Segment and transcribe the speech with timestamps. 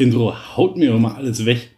[0.00, 1.70] Intro haut mir immer alles weg.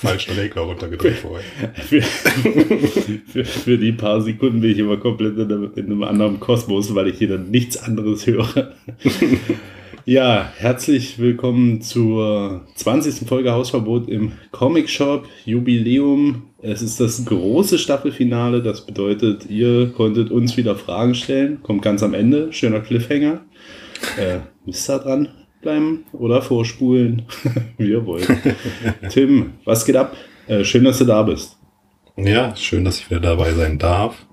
[0.00, 1.44] Falschen Regler runtergedreht vorher.
[1.74, 6.40] Für, für, für die paar Sekunden bin ich immer komplett in einem, in einem anderen
[6.40, 8.72] Kosmos, weil ich hier dann nichts anderes höre.
[10.06, 13.26] Ja, herzlich willkommen zur 20.
[13.26, 16.42] Folge Hausverbot im Comic Shop Jubiläum.
[16.60, 21.62] Es ist das große Staffelfinale, das bedeutet, ihr konntet uns wieder Fragen stellen.
[21.62, 23.46] Kommt ganz am Ende, schöner Cliffhanger.
[24.18, 25.28] Äh, müsst ihr dran
[25.64, 27.22] bleiben oder vorspulen,
[27.78, 28.28] wie ihr wollt.
[29.10, 30.16] Tim, was geht ab?
[30.46, 31.58] Äh, schön, dass du da bist.
[32.16, 34.26] Ja, schön, dass ich wieder dabei sein darf.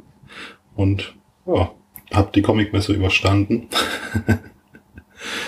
[0.75, 1.15] Und
[1.47, 1.71] ja,
[2.11, 3.67] hab die Comicmesse überstanden.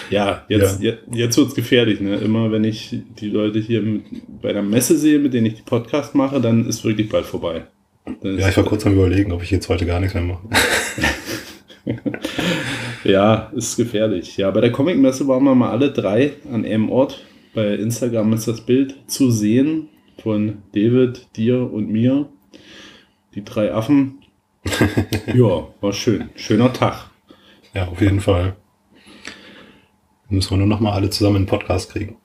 [0.10, 0.92] Ja, jetzt, ja.
[0.92, 2.00] jetzt, jetzt wird's gefährlich.
[2.00, 2.16] Ne?
[2.18, 4.04] Immer wenn ich die Leute hier mit,
[4.42, 7.66] bei der Messe sehe, mit denen ich die Podcast mache, dann ist wirklich bald vorbei.
[8.22, 10.42] Ja, ich war kurz am überlegen, ob ich jetzt heute gar nichts mehr mache.
[13.04, 14.38] ja, ist gefährlich.
[14.38, 17.26] Ja, bei der Comicmesse waren wir mal alle drei an einem Ort.
[17.54, 19.90] Bei Instagram ist das Bild zu sehen
[20.22, 22.30] von David, dir und mir.
[23.36, 24.20] Die drei Affen.
[25.34, 26.30] ja, war schön.
[26.36, 27.10] Schöner Tag.
[27.74, 28.56] Ja, auf jeden Fall.
[30.30, 32.18] Müssen wir nur noch mal alle zusammen einen Podcast kriegen.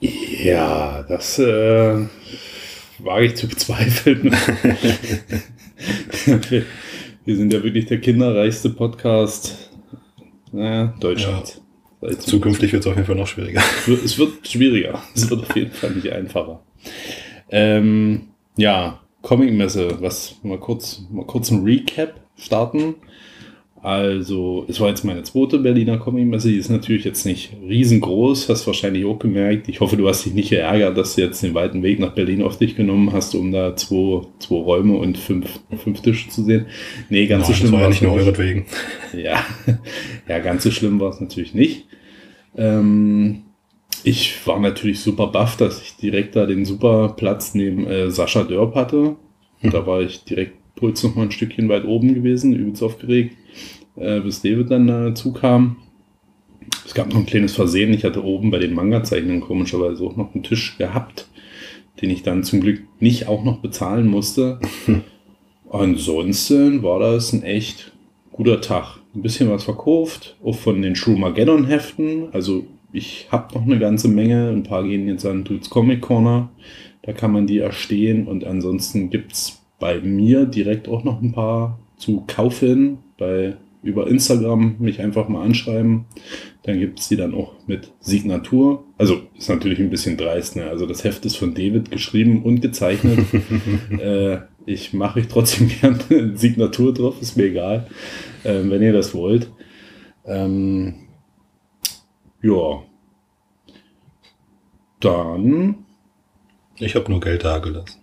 [0.00, 2.06] Ja, das äh,
[2.98, 4.24] wage ich zu bezweifeln.
[7.24, 9.73] wir sind ja wirklich der kinderreichste Podcast
[10.54, 11.60] naja, Deutschlands.
[12.00, 12.18] Ja.
[12.18, 13.62] Zukünftig wird es auf jeden Fall noch schwieriger.
[13.78, 15.02] Es wird, es wird schwieriger.
[15.14, 16.62] Es wird auf jeden Fall nicht einfacher.
[17.50, 22.96] Ähm, ja, Comic-Messe, was mal kurz, mal kurz ein Recap starten.
[23.84, 26.48] Also, es war jetzt meine zweite Berliner Comic-Messe.
[26.48, 29.68] Die ist natürlich jetzt nicht riesengroß, hast wahrscheinlich auch gemerkt.
[29.68, 32.42] Ich hoffe, du hast dich nicht geärgert, dass du jetzt den weiten Weg nach Berlin
[32.42, 36.64] auf dich genommen hast, um da zwei, zwei Räume und fünf, fünf Tische zu sehen.
[37.10, 38.64] Nee, ganz Nein, so schlimm war, war nicht nur euretwegen.
[39.12, 39.44] Ja,
[40.28, 41.84] ja, ganz so schlimm war es natürlich nicht.
[42.56, 43.42] Ähm,
[44.02, 48.44] ich war natürlich super baff, dass ich direkt da den super Platz neben äh, Sascha
[48.44, 49.16] Dörp hatte.
[49.60, 49.70] Hm.
[49.70, 53.36] Da war ich direkt Puls noch mal ein Stückchen weit oben gewesen, übelst aufgeregt
[53.96, 55.76] äh, bis David dann dazu kam.
[56.84, 57.92] Es gab noch ein kleines Versehen.
[57.92, 61.28] Ich hatte oben bei den Manga-Zeichnungen komischerweise auch noch einen Tisch gehabt,
[62.00, 64.60] den ich dann zum Glück nicht auch noch bezahlen musste.
[65.70, 67.92] Ansonsten war das ein echt
[68.32, 68.98] guter Tag.
[69.14, 72.28] Ein bisschen was verkauft, auch von den Schrumageddon-Heften.
[72.32, 74.50] Also ich habe noch eine ganze Menge.
[74.50, 76.50] Ein paar gehen jetzt an Dudes Comic Corner.
[77.02, 78.26] Da kann man die erstehen.
[78.26, 84.08] Und ansonsten gibt es bei mir direkt auch noch ein paar zu kaufen bei über
[84.08, 86.06] Instagram mich einfach mal anschreiben.
[86.62, 88.84] Dann gibt es die dann auch mit Signatur.
[88.96, 90.56] Also ist natürlich ein bisschen dreist.
[90.56, 90.64] Ne?
[90.64, 93.20] Also das Heft ist von David geschrieben und gezeichnet.
[93.98, 97.86] äh, ich mache euch trotzdem gerne Signatur drauf, ist mir egal,
[98.44, 99.50] äh, wenn ihr das wollt.
[100.24, 100.94] Ähm,
[102.42, 102.82] ja.
[105.00, 105.76] Dann.
[106.78, 108.00] Ich habe nur Geld da gelassen.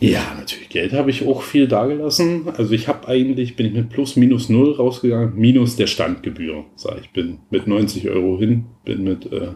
[0.00, 0.68] Ja, natürlich.
[0.68, 2.48] Geld habe ich auch viel dagelassen.
[2.56, 6.64] Also ich habe eigentlich, bin ich mit plus minus null rausgegangen, minus der Standgebühr.
[6.76, 9.52] Sag ich, bin mit 90 Euro hin, bin mit äh,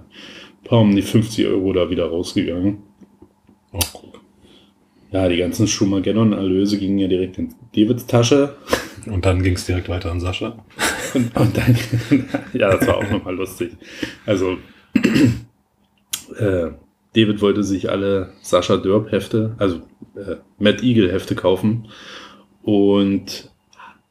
[0.65, 2.79] paar um die 50 Euro da wieder rausgegangen.
[3.73, 4.21] Oh, guck.
[5.13, 8.57] Ja, die ganzen Schumageddon-Erlöse gingen ja direkt in Davids Tasche.
[9.07, 10.65] Und dann ging es direkt weiter an Sascha.
[11.15, 11.77] Und, und dann,
[12.53, 13.73] ja, das war auch nochmal lustig.
[14.27, 14.59] Also,
[16.39, 16.71] äh,
[17.15, 19.81] David wollte sich alle Sascha Dörp Hefte, also
[20.17, 21.89] äh, Matt Eagle Hefte kaufen
[22.63, 23.51] und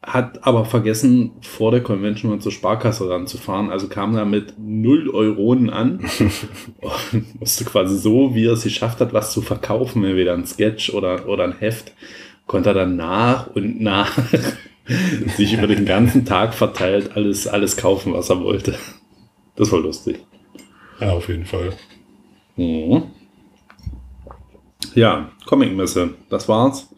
[0.01, 3.69] hat aber vergessen, vor der Convention mal zur Sparkasse ranzufahren.
[3.69, 6.00] Also kam da mit 0 Euronen an
[7.12, 10.94] und musste quasi so, wie er es geschafft hat, was zu verkaufen, entweder ein Sketch
[10.94, 11.94] oder, oder ein Heft,
[12.48, 14.18] konnte er dann nach und nach
[15.36, 18.75] sich über den ganzen Tag verteilt alles, alles kaufen, was er wollte.
[19.56, 20.19] Das war lustig.
[21.02, 21.74] Ja, auf jeden Fall.
[22.56, 23.04] Mhm.
[24.96, 26.90] Ja, Comic-Messe, das war's.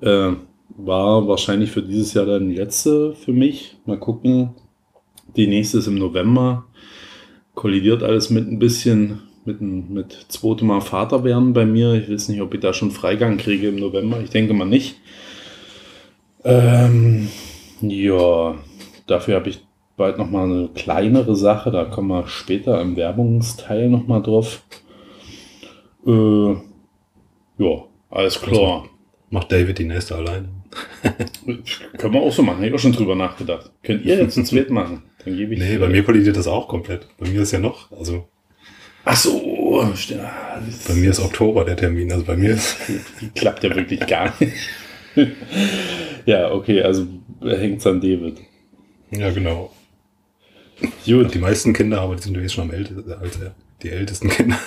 [0.00, 0.32] Äh,
[0.76, 3.76] war wahrscheinlich für dieses Jahr dann die letzte für mich.
[3.84, 4.54] Mal gucken.
[5.36, 6.66] Die nächste ist im November.
[7.54, 11.94] Kollidiert alles mit ein bisschen mit, mit zweitem Mal Vater werden bei mir.
[11.94, 14.20] Ich weiß nicht, ob ich da schon Freigang kriege im November.
[14.20, 14.96] Ich denke mal nicht.
[16.44, 17.28] Ähm,
[17.80, 18.54] ja,
[19.06, 19.60] dafür habe ich
[19.96, 21.70] bald nochmal eine kleinere Sache.
[21.70, 24.62] Da kommen wir später im Werbungsteil nochmal drauf.
[26.06, 26.54] Äh,
[27.64, 28.88] ja, alles klar.
[29.30, 30.48] Macht David die nächste alleine.
[31.98, 32.56] Können wir auch so machen.
[32.58, 33.70] Habe ich auch schon drüber nachgedacht.
[33.82, 35.02] Könnt ihr jetzt ins Zweit machen?
[35.24, 35.60] Dann gebe ich.
[35.60, 37.06] Nee, bei mir kollidiert das auch komplett.
[37.18, 38.28] Bei mir ist ja noch, also
[39.04, 39.80] Ach so.
[39.80, 42.12] Ah, bei mir ist Oktober der Termin.
[42.12, 42.76] Also bei mir ist,
[43.34, 44.52] klappt ja wirklich gar nicht.
[46.26, 47.06] ja, okay, also
[47.42, 48.38] hängt's an David.
[49.10, 49.72] ja genau.
[51.04, 53.54] Gut, Die meisten Kinder, aber die sind jetzt schon am ältesten, als er.
[53.82, 54.58] Die ältesten Kinder.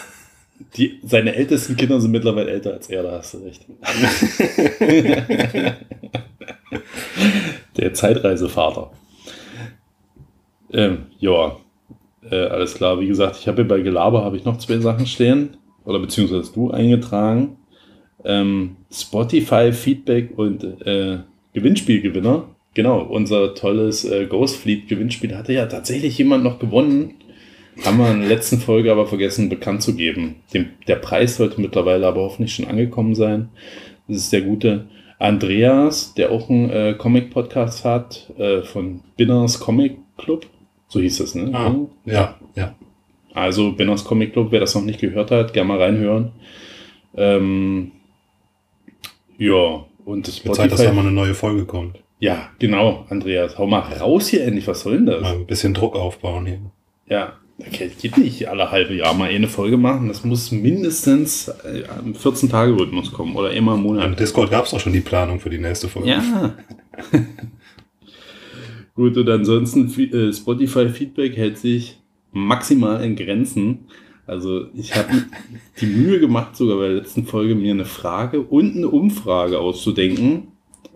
[0.78, 3.66] Die, seine ältesten Kinder sind mittlerweile älter als er, da hast du recht.
[7.78, 8.92] Der Zeitreisevater.
[10.72, 11.58] Ähm, ja,
[12.30, 13.00] äh, alles klar.
[13.00, 15.58] Wie gesagt, ich habe hier bei Gelaber habe ich noch zwei Sachen stehen.
[15.86, 17.58] Oder beziehungsweise du eingetragen.
[18.24, 21.20] Ähm, Spotify Feedback und äh,
[21.54, 22.48] Gewinnspielgewinner.
[22.74, 27.16] Genau, unser tolles äh, Ghost Fleet Gewinnspiel hatte ja tatsächlich jemand noch gewonnen.
[27.84, 30.36] Haben wir in der letzten Folge aber vergessen bekannt zu geben.
[30.54, 33.50] Dem, der Preis sollte mittlerweile aber hoffentlich schon angekommen sein.
[34.08, 34.88] Das ist der gute
[35.20, 40.46] Andreas, der auch einen äh, Comic-Podcast hat äh, von Binners Comic Club.
[40.88, 41.50] So hieß das, ne?
[41.54, 41.76] Ah,
[42.06, 42.76] ja, ja.
[43.34, 46.32] Also Binners Comic Club, wer das noch nicht gehört hat, gerne mal reinhören.
[47.16, 47.92] Ähm,
[49.38, 52.00] ja, und das Wird Zeit, dass da mal eine neue Folge kommt.
[52.20, 53.58] Ja, genau, Andreas.
[53.58, 54.68] Hau mal raus hier endlich.
[54.68, 55.22] Was soll denn das?
[55.22, 56.60] Mal ein bisschen Druck aufbauen hier.
[57.08, 57.34] Ja,
[57.72, 60.08] das geht nicht alle halbe Jahr mal eine Folge machen.
[60.08, 64.20] Das muss mindestens äh, im 14-Tage-Rhythmus kommen oder immer im Im Monat.
[64.20, 66.10] Discord gab es auch schon die Planung für die nächste Folge.
[66.10, 66.56] Ja.
[68.96, 72.00] Gut, und ansonsten äh, Spotify-Feedback hält sich
[72.32, 73.88] maximal in Grenzen.
[74.26, 75.10] Also ich habe
[75.82, 80.48] die Mühe gemacht, sogar bei der letzten Folge mir eine Frage und eine Umfrage auszudenken.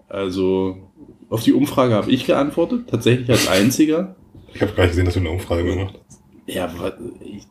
[0.10, 0.78] Also
[1.30, 4.16] auf die Umfrage habe ich geantwortet, tatsächlich als einziger.
[4.54, 6.06] Ich habe gar nicht gesehen, dass du eine Umfrage gemacht hast.
[6.47, 6.73] Ja,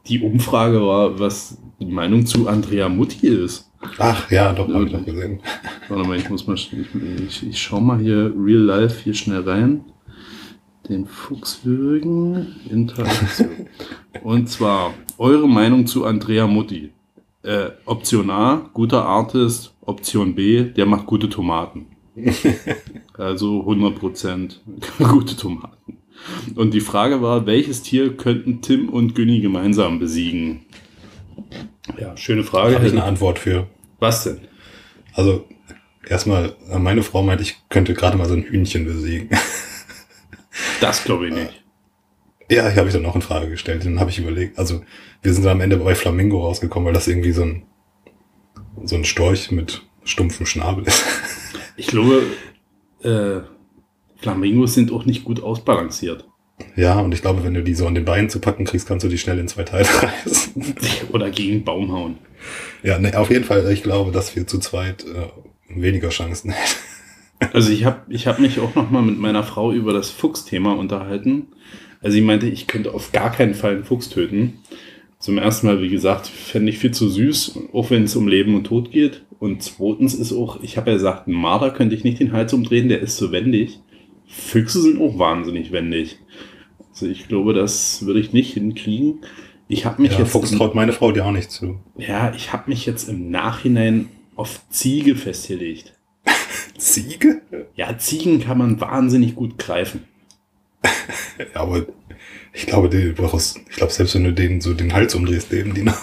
[0.06, 3.70] die Umfrage war, was die Meinung zu Andrea Mutti ist.
[3.98, 5.40] Ach ja, doch, habe ich noch gesehen.
[5.88, 9.42] Warte mal, ich muss mal, ich, ich, ich schau mal hier real life hier schnell
[9.42, 9.84] rein.
[10.88, 13.68] Den Fuchswürgen Interaktion.
[14.22, 16.92] Und zwar eure Meinung zu Andrea Mutti.
[17.42, 19.74] Äh, Option A, guter Artist.
[19.82, 21.86] Option B, der macht gute Tomaten.
[23.18, 24.56] Also 100%
[24.98, 25.95] gute Tomaten.
[26.54, 30.66] Und die Frage war, welches Tier könnten Tim und Günni gemeinsam besiegen?
[31.98, 32.74] Ja, schöne Da Frage.
[32.76, 33.66] habe ich eine Antwort für.
[33.98, 34.40] Was denn?
[35.14, 35.46] Also,
[36.08, 39.30] erstmal, äh, meine Frau meinte, ich könnte gerade mal so ein Hühnchen besiegen.
[40.80, 41.62] Das glaube ich nicht.
[42.50, 43.84] ja, ich habe ich dann auch in Frage gestellt.
[43.84, 44.82] Dann habe ich überlegt, also
[45.22, 47.62] wir sind dann am Ende bei Flamingo rausgekommen, weil das irgendwie so ein,
[48.84, 51.04] so ein Storch mit stumpfem Schnabel ist.
[51.76, 52.22] Ich glaube,
[53.02, 53.40] äh,
[54.16, 56.26] Flamingos sind auch nicht gut ausbalanciert.
[56.76, 59.04] ja, und ich glaube, wenn du die so an den Beinen zu packen kriegst, kannst
[59.04, 59.86] du die schnell in zwei Teile
[60.24, 60.74] reißen.
[61.12, 62.18] Oder gegen einen Baum hauen.
[62.82, 66.76] ja, ne, auf jeden Fall, ich glaube, dass wir zu zweit äh, weniger Chancen hätten.
[67.52, 70.72] Also ich habe ich hab mich auch noch mal mit meiner Frau über das Fuchsthema
[70.72, 71.48] unterhalten.
[72.00, 74.60] Also sie meinte, ich könnte auf gar keinen Fall einen Fuchs töten.
[75.18, 78.54] Zum ersten Mal, wie gesagt, fände ich viel zu süß, auch wenn es um Leben
[78.54, 79.24] und Tod geht.
[79.38, 82.52] Und zweitens ist auch, ich habe ja gesagt, einen Marder könnte ich nicht den Hals
[82.52, 83.80] umdrehen, der ist so wendig.
[84.26, 86.18] Füchse sind auch wahnsinnig wendig.
[86.90, 89.20] Also ich glaube, das würde ich nicht hinkriegen.
[89.68, 91.80] Ich habe mich Ja, jetzt Fuchs traut meine Frau dir auch nicht zu.
[91.96, 95.94] Ja, ich habe mich jetzt im Nachhinein auf Ziege festgelegt.
[96.78, 97.42] Ziege?
[97.74, 100.04] Ja, Ziegen kann man wahnsinnig gut greifen.
[101.54, 101.84] Ja, aber
[102.54, 105.74] ich glaube, die, brauchst- ich glaube, selbst wenn du denen so den Hals umdrehst, leben
[105.74, 105.98] die noch.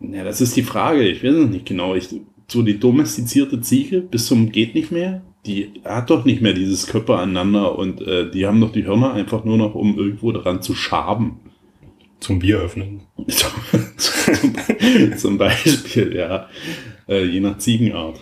[0.00, 1.02] Ja, das ist die Frage.
[1.08, 1.94] Ich weiß es nicht genau.
[1.96, 2.08] Ich,
[2.46, 5.22] so die domestizierte Ziege bis zum geht nicht mehr.
[5.46, 9.12] Die hat doch nicht mehr dieses Körper aneinander und äh, die haben doch die Hörner
[9.12, 11.40] einfach nur noch, um irgendwo daran zu schaben.
[12.20, 13.02] Zum Bier öffnen.
[13.96, 16.48] zum, zum Beispiel, ja.
[17.08, 18.20] Äh, je nach Ziegenart.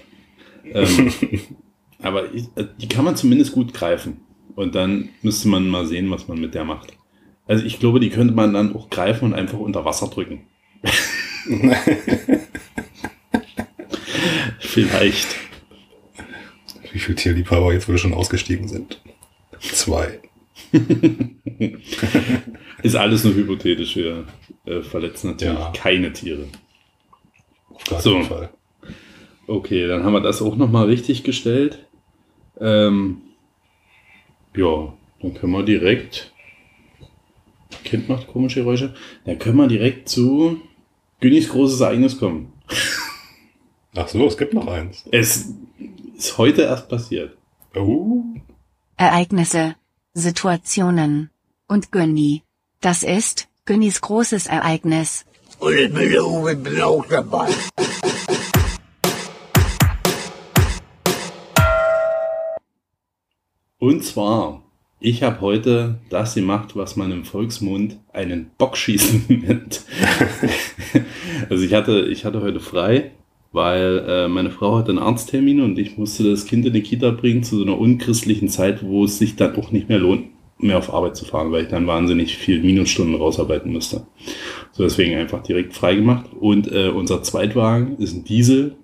[0.72, 1.12] Ähm,
[2.02, 4.18] aber ich, äh, die kann man zumindest gut greifen.
[4.54, 6.96] Und dann müsste man mal sehen, was man mit der macht.
[7.46, 10.46] Also ich glaube, die könnte man dann auch greifen und einfach unter Wasser drücken.
[14.58, 15.45] Vielleicht.
[16.96, 19.02] Wie viele Tierliebhaber jetzt wohl schon ausgestiegen sind?
[19.60, 20.18] Zwei.
[22.82, 23.96] Ist alles nur hypothetisch.
[23.96, 24.24] Wir
[24.64, 25.72] äh, verletzen natürlich Ja.
[25.76, 26.46] keine Tiere.
[27.68, 28.14] Auf gar So.
[28.14, 28.48] keinen Fall.
[29.46, 31.84] Okay, dann haben wir das auch nochmal richtig gestellt.
[32.62, 33.18] Ähm,
[34.56, 36.32] ja, dann können wir direkt.
[37.84, 38.94] Kind macht komische Geräusche.
[39.26, 40.62] Dann können wir direkt zu
[41.20, 42.54] Günnis großes Ereignis kommen.
[43.94, 45.04] Ach so, es gibt noch eins.
[45.12, 45.52] Es
[46.16, 47.36] ist heute erst passiert.
[47.74, 48.22] Oh.
[48.96, 49.76] Ereignisse,
[50.14, 51.30] Situationen
[51.68, 52.42] und Günni.
[52.80, 55.26] Das ist Günnis großes Ereignis.
[55.58, 57.48] Und ich bin der Uwe, bin auch dabei.
[63.78, 64.62] Und zwar,
[65.00, 69.84] ich habe heute das gemacht, was man im Volksmund einen Bockschießen nennt.
[71.50, 73.12] also ich hatte, ich hatte heute frei,
[73.56, 77.10] weil äh, meine Frau hatte einen Arzttermin und ich musste das Kind in die Kita
[77.10, 80.26] bringen zu so einer unchristlichen Zeit, wo es sich dann auch nicht mehr lohnt,
[80.58, 84.06] mehr auf Arbeit zu fahren, weil ich dann wahnsinnig viel Minusstunden rausarbeiten musste.
[84.72, 86.26] So deswegen einfach direkt frei gemacht.
[86.38, 88.76] Und äh, unser Zweitwagen ist ein Diesel,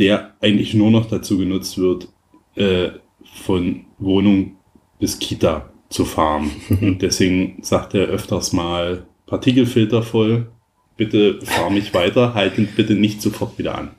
[0.00, 2.08] der eigentlich nur noch dazu genutzt wird,
[2.56, 2.88] äh,
[3.36, 4.56] von Wohnung
[4.98, 6.50] bis Kita zu fahren.
[6.80, 10.50] Und deswegen sagt er öfters mal Partikelfilter voll.
[10.98, 13.92] Bitte fahr mich weiter, halte bitte nicht sofort wieder an.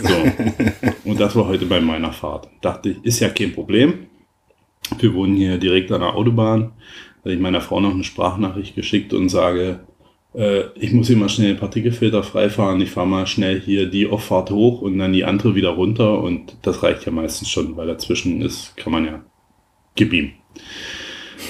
[0.00, 0.14] So.
[1.04, 2.48] Und das war heute bei meiner Fahrt.
[2.62, 4.06] Dachte ich, ist ja kein Problem.
[4.98, 6.72] Wir wohnen hier direkt an der Autobahn.
[7.22, 9.80] Da ich meiner Frau noch eine Sprachnachricht geschickt und sage,
[10.34, 12.80] äh, ich muss hier mal schnell den Partikelfilter freifahren.
[12.80, 16.22] Ich fahre mal schnell hier die Auffahrt hoch und dann die andere wieder runter.
[16.22, 19.24] Und das reicht ja meistens schon, weil dazwischen ist, kann man ja
[19.98, 20.32] gib ihm.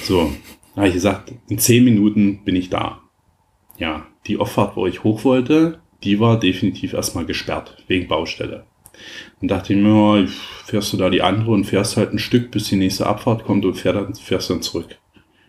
[0.03, 0.33] So,
[0.75, 3.01] habe ich gesagt, in zehn Minuten bin ich da.
[3.77, 8.65] Ja, die Auffahrt, wo ich hoch wollte, die war definitiv erstmal gesperrt, wegen Baustelle.
[9.41, 10.27] Und dachte ich mir,
[10.65, 13.65] fährst du da die andere und fährst halt ein Stück, bis die nächste Abfahrt kommt
[13.65, 14.97] und fährst dann, fährst dann zurück.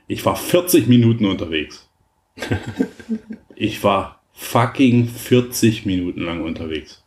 [0.07, 1.89] Ich war 40 Minuten unterwegs.
[3.55, 7.05] ich war fucking 40 Minuten lang unterwegs.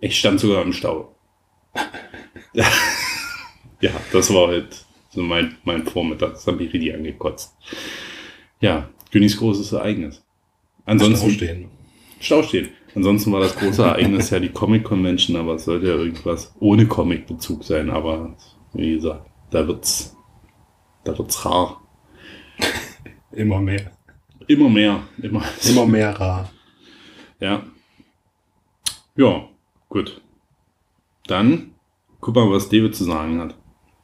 [0.00, 1.14] Ich stand sogar im Stau.
[2.52, 6.32] ja, das war halt so mein, mein Vormittag.
[6.32, 7.54] Das hat mich richtig angekotzt.
[8.60, 10.23] Ja, Günnis großes Ereignis.
[10.84, 11.30] Ansonsten.
[11.30, 11.70] Stau stehen.
[12.20, 12.68] Stau stehen.
[12.94, 16.86] Ansonsten war das große Ereignis ja die Comic Convention, aber es sollte ja irgendwas ohne
[16.86, 17.90] Comic-Bezug sein.
[17.90, 18.36] Aber
[18.72, 20.16] wie gesagt, da wird's,
[21.04, 21.80] da wird's rar.
[23.32, 23.90] Immer mehr.
[24.46, 25.02] Immer mehr.
[25.20, 26.50] Immer, Immer mehr rar.
[27.40, 27.62] Ja.
[29.16, 29.48] Ja,
[29.88, 30.20] gut.
[31.26, 31.72] Dann
[32.20, 33.54] guck mal, was David zu sagen hat.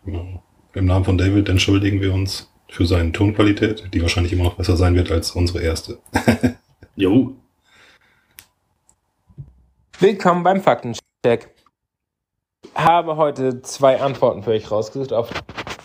[0.05, 0.43] Genau.
[0.75, 4.77] Im Namen von David entschuldigen wir uns für seine Tonqualität, die wahrscheinlich immer noch besser
[4.77, 5.99] sein wird als unsere erste.
[7.01, 7.35] Jo.
[9.99, 11.01] Willkommen beim Faktencheck.
[11.25, 15.31] Ich habe heute zwei Antworten für euch rausgesucht auf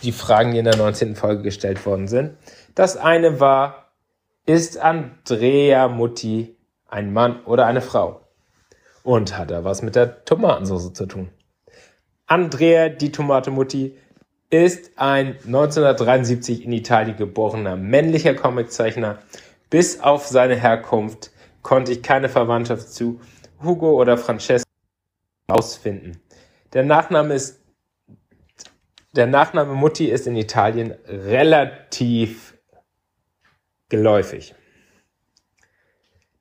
[0.02, 1.16] die Fragen, die in der 19.
[1.16, 2.36] Folge gestellt worden sind.
[2.74, 3.92] Das eine war,
[4.44, 6.54] ist Andrea Mutti
[6.86, 8.20] ein Mann oder eine Frau?
[9.02, 11.30] Und hat er was mit der Tomatensauce zu tun?
[12.26, 13.96] Andrea, die Tomatemutti,
[14.50, 19.18] ist ein 1973 in Italien geborener männlicher Comiczeichner.
[19.70, 21.30] Bis auf seine Herkunft
[21.62, 23.20] konnte ich keine Verwandtschaft zu
[23.62, 24.70] Hugo oder Francesco
[25.48, 26.20] herausfinden.
[26.72, 27.60] Der Nachname ist
[29.16, 32.54] der Nachname Mutti ist in Italien relativ
[33.88, 34.54] geläufig.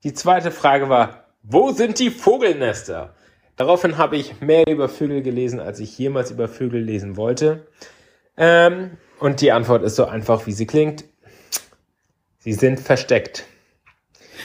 [0.03, 3.15] Die zweite Frage war, wo sind die Vogelnester?
[3.55, 7.67] Daraufhin habe ich mehr über Vögel gelesen, als ich jemals über Vögel lesen wollte.
[8.35, 11.05] Ähm, und die Antwort ist so einfach, wie sie klingt.
[12.45, 13.43] Sie sind versteckt.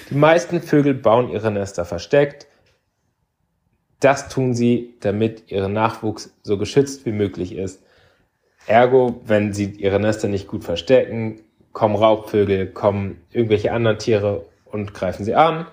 [0.09, 2.47] Die meisten Vögel bauen ihre Nester versteckt.
[4.01, 7.83] Das tun sie, damit ihr Nachwuchs so geschützt wie möglich ist.
[8.67, 11.43] Ergo, wenn sie ihre Nester nicht gut verstecken,
[11.75, 15.67] kommen Raubvögel, kommen irgendwelche anderen Tiere und greifen sie an.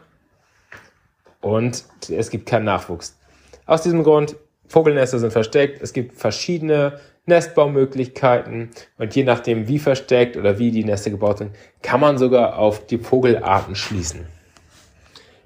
[1.40, 3.18] Und es gibt keinen Nachwuchs.
[3.66, 4.36] Aus diesem Grund,
[4.68, 5.82] Vogelnester sind versteckt.
[5.82, 11.56] Es gibt verschiedene Nestbaumöglichkeiten und je nachdem, wie versteckt oder wie die Nester gebaut sind,
[11.82, 14.26] kann man sogar auf die Vogelarten schließen.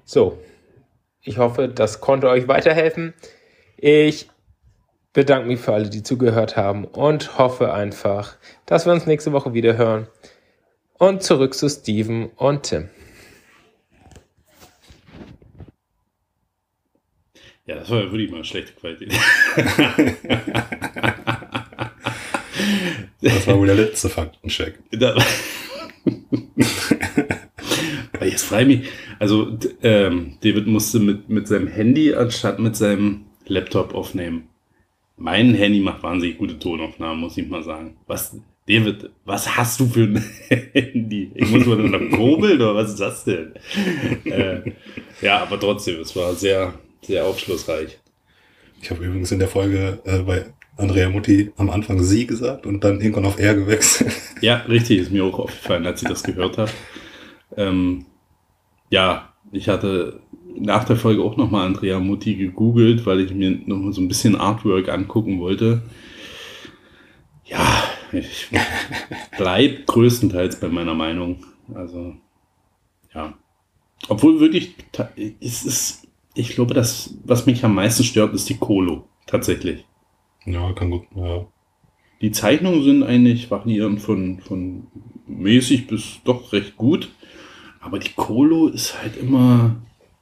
[0.04, 0.38] So,
[1.22, 3.14] ich hoffe, das konnte euch weiterhelfen.
[3.76, 4.28] Ich
[5.12, 8.36] bedanke mich für alle, die zugehört haben und hoffe einfach,
[8.66, 10.06] dass wir uns nächste Woche wieder hören.
[10.98, 12.88] Und zurück zu Steven und Tim.
[17.66, 19.12] Ja, das war ja wirklich mal eine schlechte Qualität.
[23.22, 24.78] Das war wohl der letzte Faktencheck.
[28.20, 28.88] Jetzt frage ich mich,
[29.18, 34.48] also ähm, David musste mit, mit seinem Handy anstatt mit seinem Laptop aufnehmen.
[35.16, 37.96] Mein Handy macht wahnsinnig gute Tonaufnahmen, muss ich mal sagen.
[38.06, 38.36] Was,
[38.68, 40.24] David, was hast du für ein
[40.72, 41.30] Handy?
[41.34, 43.52] Ich muss mal noch kurbeln oder was ist das denn?
[44.24, 44.72] äh,
[45.20, 47.98] ja, aber trotzdem, es war sehr, sehr aufschlussreich.
[48.80, 50.46] Ich habe übrigens in der Folge äh, bei
[50.82, 54.12] Andrea Mutti am Anfang sie gesagt und dann irgendwann auf er gewechselt.
[54.42, 56.72] Ja, richtig, ist mir auch aufgefallen, als ich das gehört habe.
[57.56, 58.06] Ähm,
[58.90, 60.20] ja, ich hatte
[60.56, 64.36] nach der Folge auch nochmal Andrea Mutti gegoogelt, weil ich mir nochmal so ein bisschen
[64.36, 65.82] Artwork angucken wollte.
[67.44, 68.48] Ja, ich
[69.38, 71.44] bleib größtenteils bei meiner Meinung.
[71.74, 72.16] Also,
[73.14, 73.34] ja,
[74.08, 74.74] Obwohl wirklich,
[75.40, 79.08] es ist, ich glaube, das, was mich am meisten stört, ist die Kolo.
[79.26, 79.86] Tatsächlich.
[80.46, 81.02] Ja, kann gut.
[81.14, 81.46] Ja.
[82.20, 84.86] Die Zeichnungen sind eigentlich variierend von, von
[85.26, 87.10] mäßig bis doch recht gut.
[87.80, 89.74] Aber die Kolo ist halt immer,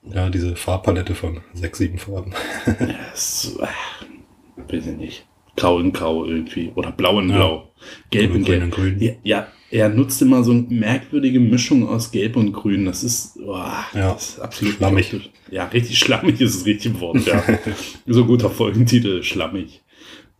[0.03, 2.33] ja, diese Farbpalette von sechs, sieben Farben.
[2.67, 6.73] ja, ist, äh, weiß ich nicht, grau in grau irgendwie.
[6.75, 7.37] Oder blau in Ja.
[7.37, 7.73] blau.
[8.11, 8.71] Gelb in Grün gelb.
[8.73, 8.97] grün.
[9.01, 12.87] Ja, ja, er nutzt immer so eine merkwürdige Mischung aus Gelb und Grün.
[12.87, 13.57] Das ist, oh,
[13.95, 15.31] Ja, das ist absolut schlammig.
[15.51, 17.43] Ja, richtig schlammig ist das richtige Wort, ja.
[18.07, 19.83] so guter Folgentitel, schlammig.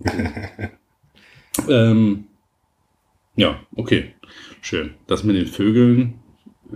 [1.69, 2.25] ähm,
[3.37, 4.15] ja, okay.
[4.61, 4.95] Schön.
[5.07, 6.15] Das mit den Vögeln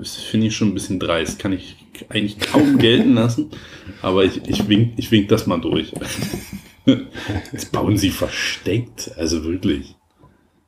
[0.02, 1.38] finde ich schon ein bisschen dreist.
[1.38, 1.76] Kann ich
[2.08, 3.50] eigentlich kaum gelten lassen.
[4.02, 5.92] Aber ich, ich wink, ich wink das mal durch.
[7.52, 9.12] Jetzt bauen sie versteckt.
[9.16, 9.96] Also wirklich.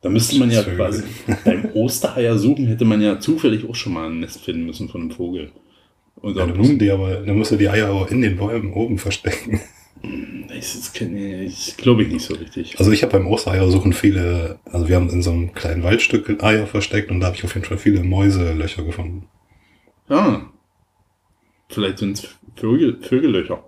[0.01, 0.75] Da müsste man ja Vögel.
[0.75, 1.03] quasi
[1.43, 5.01] beim Ostereier suchen, hätte man ja zufällig auch schon mal ein Nest finden müssen von
[5.01, 5.51] einem Vogel.
[6.15, 8.21] Und Ja, dann dann musst du die aber, dann musst du die Eier aber in
[8.21, 9.59] den Bäumen oben verstecken.
[10.57, 12.79] Ich, kenn ich, glaube ich nicht so richtig.
[12.79, 16.67] Also ich habe beim Ostereiersuchen viele, also wir haben in so einem kleinen Waldstück Eier
[16.67, 19.27] versteckt und da habe ich auf jeden Fall viele Mäuselöcher gefunden.
[20.09, 20.41] Ah.
[21.69, 23.63] Vielleicht sind es Vögel, Vögellöcher.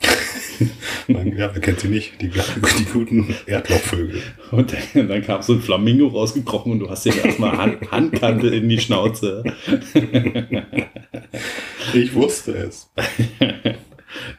[1.08, 2.20] Man, ja, wer kennt sie nicht?
[2.20, 2.28] Die,
[2.78, 4.22] die guten Erdlochvögel.
[4.50, 8.48] Und dann, dann kam so ein Flamingo rausgekrochen und du hast ihm erstmal Hand, Handkante
[8.48, 9.44] in die Schnauze.
[11.92, 12.90] Ich wusste es.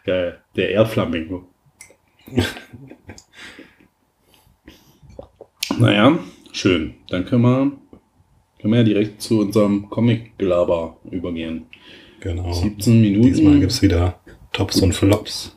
[0.06, 0.42] Geil.
[0.56, 1.48] Der Erdflamingo.
[5.80, 6.20] naja,
[6.52, 6.96] schön.
[7.10, 7.72] Dann können wir,
[8.60, 11.68] können wir ja direkt zu unserem Comic-Gelaber übergehen.
[12.20, 12.52] Genau.
[12.52, 13.28] 17 Minuten.
[13.28, 14.20] Diesmal gibt's wieder
[14.52, 15.56] Tops und Flops.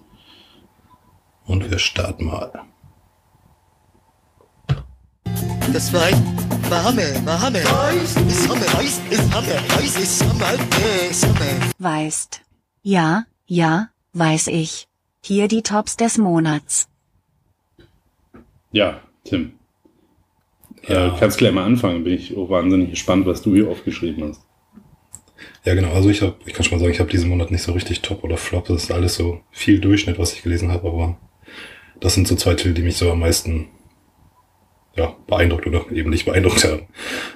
[1.47, 2.52] Und wir starten mal.
[5.73, 6.08] Das war
[9.97, 10.43] ist Hammer,
[11.40, 11.60] äh.
[11.78, 12.43] Weißt.
[12.82, 14.88] Ja, ja, weiß ich.
[15.21, 16.88] Hier die Tops des Monats.
[18.73, 19.52] Ja, Tim.
[20.86, 21.08] Ja.
[21.08, 22.04] Äh, kannst gleich mal anfangen.
[22.04, 24.42] Bin ich auch wahnsinnig gespannt, was du hier aufgeschrieben hast.
[25.64, 25.92] Ja, genau.
[25.92, 28.00] Also ich habe, ich kann schon mal sagen, ich habe diesen Monat nicht so richtig
[28.00, 28.66] Top oder Flop.
[28.66, 31.18] Das ist alles so viel Durchschnitt, was ich gelesen habe, aber
[32.00, 33.68] das sind so zwei Titel, die mich so am meisten
[34.97, 36.88] ja, beeindruckt oder eben nicht beeindruckt haben.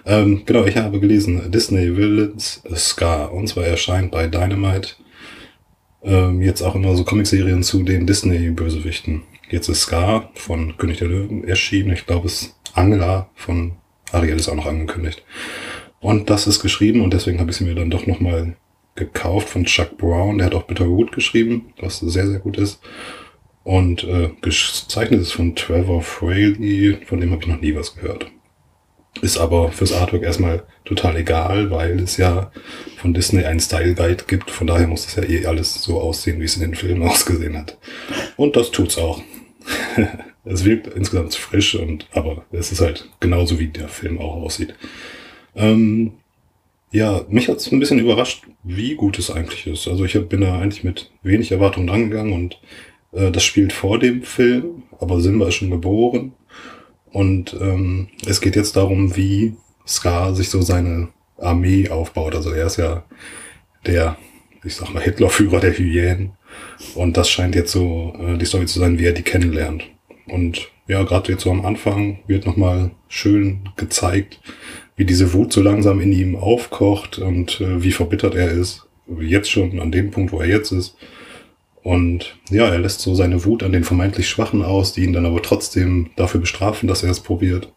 [0.05, 4.95] Ähm, genau, ich habe gelesen Disney Villains Scar und zwar erscheint bei Dynamite
[6.05, 9.23] ähm, jetzt auch immer so Comicserien zu den Disney-Bösewichten.
[9.51, 11.93] Jetzt ist Scar von König der Löwen erschienen.
[11.93, 13.73] Ich glaube, es Angela von
[14.13, 15.25] Ariel ist auch noch angekündigt.
[16.01, 18.57] Und das ist geschrieben und deswegen habe ich sie mir dann doch nochmal
[18.95, 20.39] gekauft von Chuck Brown.
[20.39, 22.81] Der hat auch Bitterroot geschrieben, was sehr, sehr gut ist.
[23.65, 28.31] Und äh, gezeichnet ist von Trevor Fraley, von dem habe ich noch nie was gehört.
[29.21, 32.51] Ist aber fürs Artwork erstmal total egal, weil es ja
[32.97, 34.51] von Disney einen Style Guide gibt.
[34.51, 37.57] Von daher muss das ja eh alles so aussehen, wie es in den Filmen ausgesehen
[37.57, 37.77] hat.
[38.37, 39.23] Und das tut's auch.
[40.45, 44.75] es wirkt insgesamt frisch und aber es ist halt genauso wie der Film auch aussieht.
[45.55, 46.15] Ähm,
[46.91, 49.89] ja, mich hat's ein bisschen überrascht, wie gut es eigentlich ist.
[49.89, 52.61] Also ich bin da eigentlich mit wenig Erwartungen rangegangen und
[53.13, 56.35] äh, das spielt vor dem Film, aber Simba ist schon geboren.
[57.13, 59.55] Und ähm, es geht jetzt darum, wie
[59.87, 62.35] Scar sich so seine Armee aufbaut.
[62.35, 63.05] Also er ist ja
[63.87, 64.17] der,
[64.65, 66.33] ich sag mal, Hitlerführer der Hyänen.
[66.95, 69.85] Und das scheint jetzt so äh, die Story zu sein, wie er die kennenlernt.
[70.27, 74.41] Und ja, gerade jetzt so am Anfang wird nochmal schön gezeigt,
[74.97, 78.87] wie diese Wut so langsam in ihm aufkocht und äh, wie verbittert er ist.
[79.21, 80.97] Jetzt schon an dem Punkt, wo er jetzt ist.
[81.83, 85.27] Und ja, er lässt so seine Wut an den vermeintlich Schwachen aus, die ihn dann
[85.27, 87.73] aber trotzdem dafür bestrafen, dass er es probiert.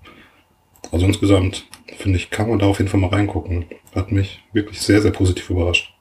[0.92, 3.66] Also insgesamt, finde ich, kann man da auf jeden Fall mal reingucken.
[3.96, 5.92] Hat mich wirklich sehr, sehr positiv überrascht.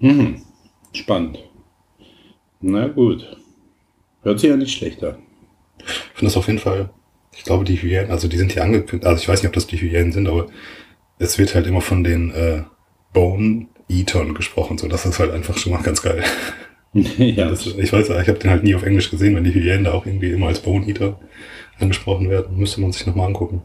[0.00, 0.42] Mhm.
[0.92, 1.38] Spannend.
[2.60, 3.36] Na gut.
[4.22, 5.18] Hört sich ja nicht schlecht an.
[5.78, 6.90] Ich finde das auf jeden Fall,
[7.34, 9.66] ich glaube, die Hyänen, also die sind hier angekündigt, also ich weiß nicht, ob das
[9.66, 10.48] die Hyänen sind, aber
[11.18, 12.64] es wird halt immer von den äh,
[13.12, 16.22] Bone Eatern gesprochen, so das ist halt einfach schon mal ganz geil.
[16.92, 19.84] ja, Das, ich weiß, ich habe den halt nie auf Englisch gesehen, wenn die Hyänen
[19.84, 21.18] da auch irgendwie immer als Bone Eater
[21.78, 23.62] angesprochen werden, müsste man sich nochmal angucken.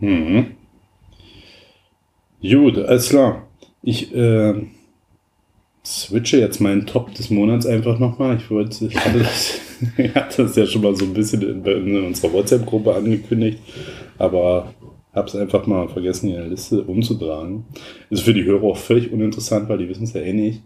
[0.00, 0.46] Mhm.
[2.42, 3.46] Gut, alles klar.
[3.82, 4.54] Ich äh,
[5.84, 8.36] switche jetzt meinen Top des Monats einfach nochmal.
[8.36, 9.60] Ich wollte, ich hatte das,
[9.96, 13.58] ich hatte das ja schon mal so ein bisschen in, in unserer WhatsApp-Gruppe angekündigt,
[14.18, 14.72] aber
[15.14, 17.64] habe es einfach mal vergessen, in der Liste umzutragen.
[18.10, 20.62] Ist für die Hörer auch völlig uninteressant, weil die wissen es ja eh nicht.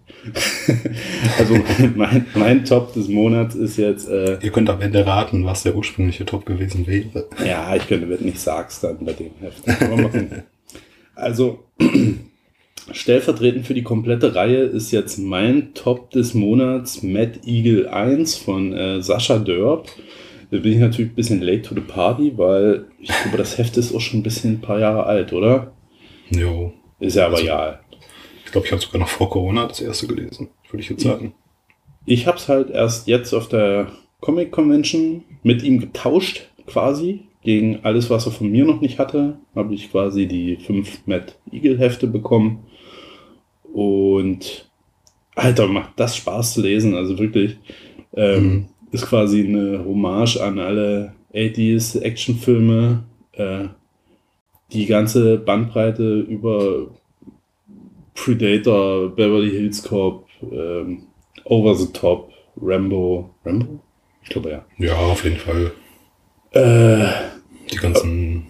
[1.38, 1.54] also
[1.94, 5.76] mein, mein Top des Monats ist jetzt äh, Ihr könnt am Ende raten, was der
[5.76, 7.26] ursprüngliche Top gewesen wäre.
[7.44, 9.64] ja, ich könnte, wenn nicht sagst, dann bei dem Heft.
[11.14, 11.64] Also,
[12.92, 18.72] stellvertretend für die komplette Reihe ist jetzt mein Top des Monats Mad Eagle 1 von
[18.72, 19.88] äh, Sascha Dörp.
[20.50, 23.76] Da bin ich natürlich ein bisschen late to the party, weil ich glaube, das Heft
[23.76, 25.72] ist auch schon ein bisschen ein paar Jahre alt, oder?
[26.30, 26.72] Jo.
[27.00, 27.80] Ist ja aber Also- ja.
[28.44, 31.34] Ich glaube, ich habe sogar noch vor Corona das erste gelesen, würde ich jetzt sagen.
[32.06, 37.24] Ich habe es halt erst jetzt auf der Comic Convention mit ihm getauscht, quasi.
[37.42, 41.26] Gegen alles, was er von mir noch nicht hatte, habe ich quasi die fünf Mad
[41.52, 42.64] Eagle Hefte bekommen.
[43.72, 44.68] Und
[45.34, 47.58] Alter, macht das Spaß zu lesen, also wirklich.
[48.16, 48.66] Ähm, Mhm.
[48.90, 53.04] Ist quasi eine Hommage an alle 80s Actionfilme.
[53.32, 53.68] Äh,
[54.72, 56.88] die ganze Bandbreite über
[58.14, 61.04] Predator, Beverly Hills Cop, ähm,
[61.44, 63.30] Over the Top, Rambo.
[63.44, 63.80] Rambo?
[64.22, 64.64] Ich glaube ja.
[64.78, 65.72] Ja, auf jeden Fall.
[66.52, 67.06] Äh,
[67.70, 68.46] Die ganzen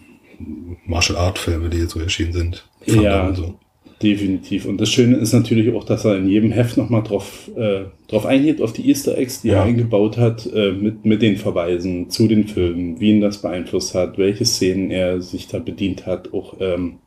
[0.86, 2.68] Martial Art Filme, die jetzt so erschienen sind.
[2.86, 3.34] Van Ja.
[3.34, 3.58] So.
[4.02, 4.66] Definitiv.
[4.66, 8.26] Und das Schöne ist natürlich auch, dass er in jedem Heft nochmal drauf, äh, drauf
[8.26, 9.56] eingeht, auf die Easter Eggs, die Ja.
[9.56, 13.94] er eingebaut hat, äh, mit, mit den Verweisen zu den Filmen, wie ihn das beeinflusst
[13.94, 16.32] hat, welche Szenen er sich da bedient hat.
[16.32, 16.98] Auch, ähm,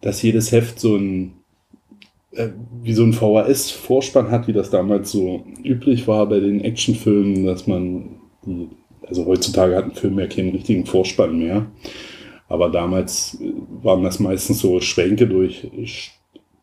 [0.00, 1.32] dass jedes Heft so ein
[2.34, 2.48] äh,
[2.82, 7.66] wie so ein VHS-Vorspann hat, wie das damals so üblich war bei den Actionfilmen, dass
[7.66, 8.04] man
[8.46, 8.68] die,
[9.06, 11.66] also heutzutage hat ein Film ja keinen richtigen Vorspann mehr.
[12.52, 13.50] Aber damals äh,
[13.82, 15.70] waren das meistens so Schwenke durch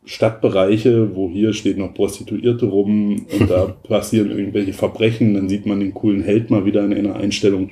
[0.06, 5.80] Stadtbereiche, wo hier steht noch Prostituierte rum und da passieren irgendwelche Verbrechen, dann sieht man
[5.80, 7.72] den coolen Held mal wieder in einer Einstellung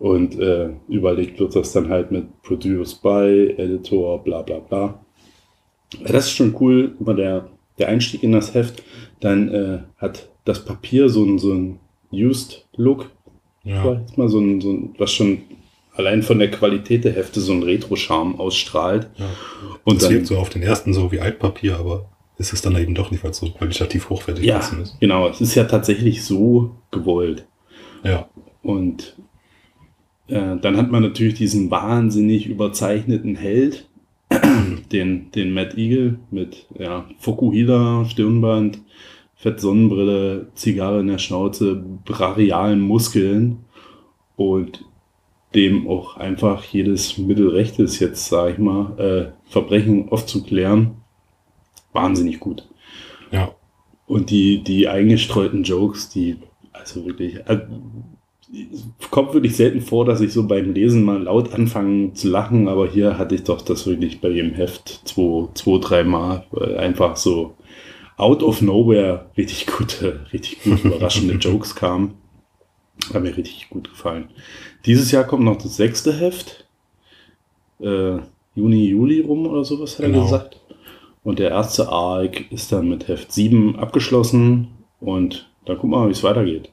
[0.00, 5.00] und äh, überlegt wird das dann halt mit Produced by, Editor, bla bla bla.
[6.04, 8.82] Das ist schon cool, immer der, der Einstieg in das Heft.
[9.20, 11.78] Dann äh, hat das Papier so ein, so ein
[12.12, 13.10] Used Look,
[13.62, 14.02] Ja.
[14.16, 15.38] mal, so ein, so ein, was schon
[15.96, 19.08] allein von der Qualität der Hefte so ein Retro-Charme ausstrahlt.
[19.16, 19.26] ja.
[19.84, 22.76] Und es dann- wirkt so auf den ersten so wie Altpapier, aber ist es dann
[22.76, 24.96] eben doch nicht, weil es so qualitativ hochwertig Ja, ist.
[25.00, 25.28] genau.
[25.28, 27.46] Es ist ja tatsächlich so gewollt.
[28.04, 28.28] Ja.
[28.62, 29.16] Und
[30.28, 33.88] äh, dann hat man natürlich diesen wahnsinnig überzeichneten Held,
[34.92, 38.80] den, den Matt Eagle mit ja, Fokuhila, Stirnband,
[39.36, 43.58] Fett Sonnenbrille, Zigarre in der Schnauze, brachialen Muskeln
[44.34, 44.84] und
[45.54, 50.96] dem auch einfach jedes Mittel recht ist, jetzt sage ich mal, äh, Verbrechen aufzuklären.
[51.92, 52.68] Wahnsinnig gut.
[53.30, 53.54] Ja.
[54.06, 56.36] Und die, die eingestreuten Jokes, die,
[56.72, 57.60] also wirklich, äh,
[59.10, 62.88] kommt wirklich selten vor, dass ich so beim Lesen mal laut anfange zu lachen, aber
[62.88, 67.16] hier hatte ich doch das wirklich bei jedem Heft zwei, zwei drei Mal, weil einfach
[67.16, 67.54] so
[68.16, 72.14] out of nowhere richtig gute, richtig gut überraschende Jokes kamen.
[73.12, 74.28] Hat mir richtig gut gefallen.
[74.86, 76.64] Dieses Jahr kommt noch das sechste Heft.
[77.80, 78.18] Äh,
[78.54, 80.22] Juni, Juli rum oder sowas hat er Genau.
[80.22, 80.60] gesagt.
[81.24, 84.68] Und der erste Arc ist dann mit Heft 7 abgeschlossen
[85.00, 86.70] und dann gucken wir mal, wie es weitergeht.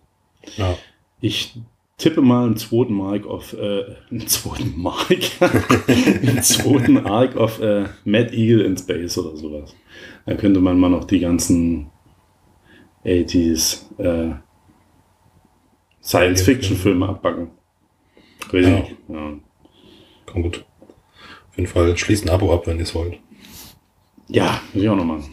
[0.57, 0.77] Ja.
[1.19, 1.55] Ich
[1.97, 5.09] tippe mal einen zweiten Mark auf, äh, einen zweiten Mark,
[5.87, 9.75] einen zweiten Arc auf äh, Mad Eagle in Space oder sowas.
[10.25, 11.87] Da könnte man mal noch die ganzen
[13.05, 14.35] 80s äh,
[16.01, 17.49] Science-Fiction-Filme abbacken.
[18.51, 18.79] Weiß ich Ja.
[18.79, 18.95] nicht.
[19.09, 19.33] Ja.
[20.25, 20.65] Komm gut.
[21.49, 23.19] Auf jeden Fall schließt ein Abo ab, wenn ihr es wollt.
[24.27, 25.25] Ja, muss ich auch noch machen.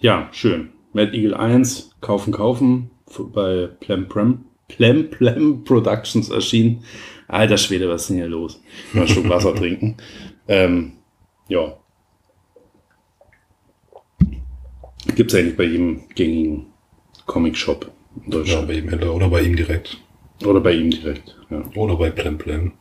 [0.00, 0.70] Ja, schön.
[0.92, 2.90] Mad Eagle 1, kaufen, kaufen,
[3.32, 6.84] bei Plem Plem, Plem Plem Productions erschienen.
[7.28, 8.60] Alter Schwede, was ist denn hier los?
[8.92, 9.96] Mal Schluck Wasser trinken.
[10.48, 10.92] Ähm,
[11.48, 11.76] ja.
[15.14, 16.66] Gibt's eigentlich bei jedem gängigen
[17.26, 18.68] Comic-Shop in Ja, Deutschland.
[18.68, 19.98] bei ihm Händler oder bei ihm direkt.
[20.44, 21.36] Oder bei ihm direkt.
[21.50, 21.62] Ja.
[21.76, 22.72] Oder bei Plem Plem.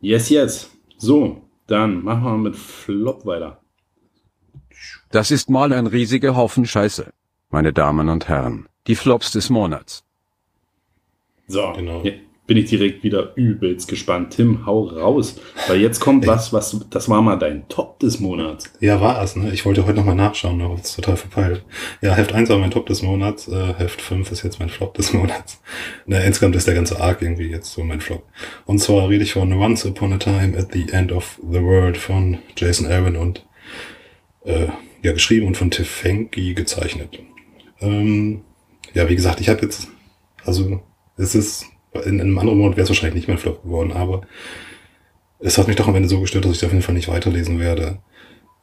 [0.00, 0.70] Yes, yes.
[0.96, 3.60] So, dann machen wir mit Flop weiter.
[5.10, 7.12] Das ist mal ein riesiger Haufen Scheiße.
[7.50, 10.04] Meine Damen und Herren, die Flops des Monats.
[11.48, 12.02] So, Genau.
[12.02, 12.12] ja,
[12.52, 14.34] bin ich direkt wieder übelst gespannt.
[14.36, 15.40] Tim, hau raus.
[15.68, 18.70] Weil jetzt kommt was, was, das war mal dein Top des Monats.
[18.78, 19.54] Ja, war es, ne?
[19.54, 21.64] Ich wollte heute nochmal nachschauen, aber das ist total verpeilt.
[22.02, 24.92] Ja, Heft 1 war mein Top des Monats, äh, Heft 5 ist jetzt mein Flop
[24.92, 25.62] des Monats.
[26.04, 28.22] Na, insgesamt ist der ganze Arc irgendwie jetzt so mein Flop.
[28.66, 31.96] Und zwar rede ich von Once Upon a Time at the End of the World
[31.96, 33.46] von Jason Aaron und
[34.44, 34.66] äh,
[35.02, 37.18] ja, geschrieben und von Tiff Fenke gezeichnet.
[37.80, 38.42] Ähm,
[38.92, 39.88] ja, wie gesagt, ich habe jetzt,
[40.44, 40.82] also
[41.16, 44.22] es ist, in, in einem anderen Monat wäre es wahrscheinlich nicht mein Flop geworden, aber
[45.38, 47.58] es hat mich doch am Ende so gestört, dass ich auf jeden Fall nicht weiterlesen
[47.58, 47.98] werde.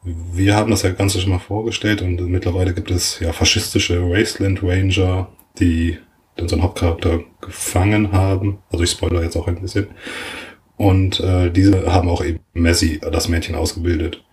[0.02, 4.62] Wir haben das ja Ganze schon mal vorgestellt und mittlerweile gibt es ja faschistische Wasteland
[4.62, 5.98] Ranger, die
[6.40, 8.58] unseren Hauptcharakter gefangen haben.
[8.70, 9.88] Also ich spoilere jetzt auch ein bisschen.
[10.76, 14.24] Und äh, diese haben auch eben Messi, das Mädchen, ausgebildet.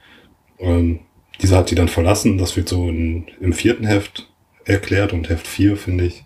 [0.60, 1.02] Ähm,
[1.42, 2.38] dieser hat die dann verlassen.
[2.38, 4.30] Das wird so in, im vierten Heft
[4.64, 6.24] erklärt und Heft 4, finde ich,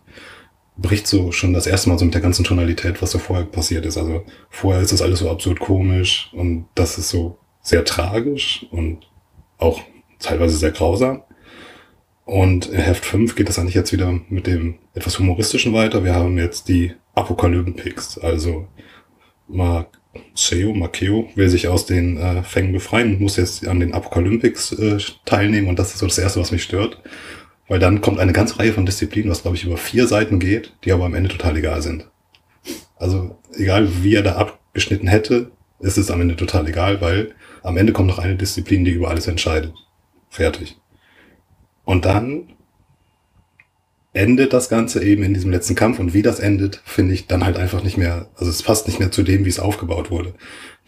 [0.82, 3.86] bricht so schon das erste Mal so mit der ganzen Tonalität, was so vorher passiert
[3.86, 3.98] ist.
[3.98, 9.08] Also vorher ist das alles so absurd komisch und das ist so sehr tragisch und
[9.58, 9.82] auch
[10.20, 11.24] teilweise sehr grausam.
[12.26, 16.04] Und in Heft 5 geht es eigentlich jetzt wieder mit dem etwas humoristischen weiter.
[16.04, 18.20] Wir haben jetzt die Apokalypsen-Picks.
[18.20, 18.68] Also
[19.48, 24.72] Maceo, Makeo will sich aus den äh, Fängen befreien und muss jetzt an den Apokalyptics
[24.74, 25.68] äh, teilnehmen.
[25.68, 27.02] Und das ist so das Erste, was mich stört.
[27.72, 30.74] Weil dann kommt eine ganze Reihe von Disziplinen, was glaube ich über vier Seiten geht,
[30.84, 32.06] die aber am Ende total egal sind.
[32.98, 37.78] Also egal wie er da abgeschnitten hätte, ist es am Ende total egal, weil am
[37.78, 39.74] Ende kommt noch eine Disziplin, die über alles entscheidet.
[40.30, 40.82] Fertig.
[41.86, 42.50] Und dann
[44.12, 47.46] endet das Ganze eben in diesem letzten Kampf und wie das endet, finde ich dann
[47.46, 50.34] halt einfach nicht mehr, also es passt nicht mehr zu dem, wie es aufgebaut wurde.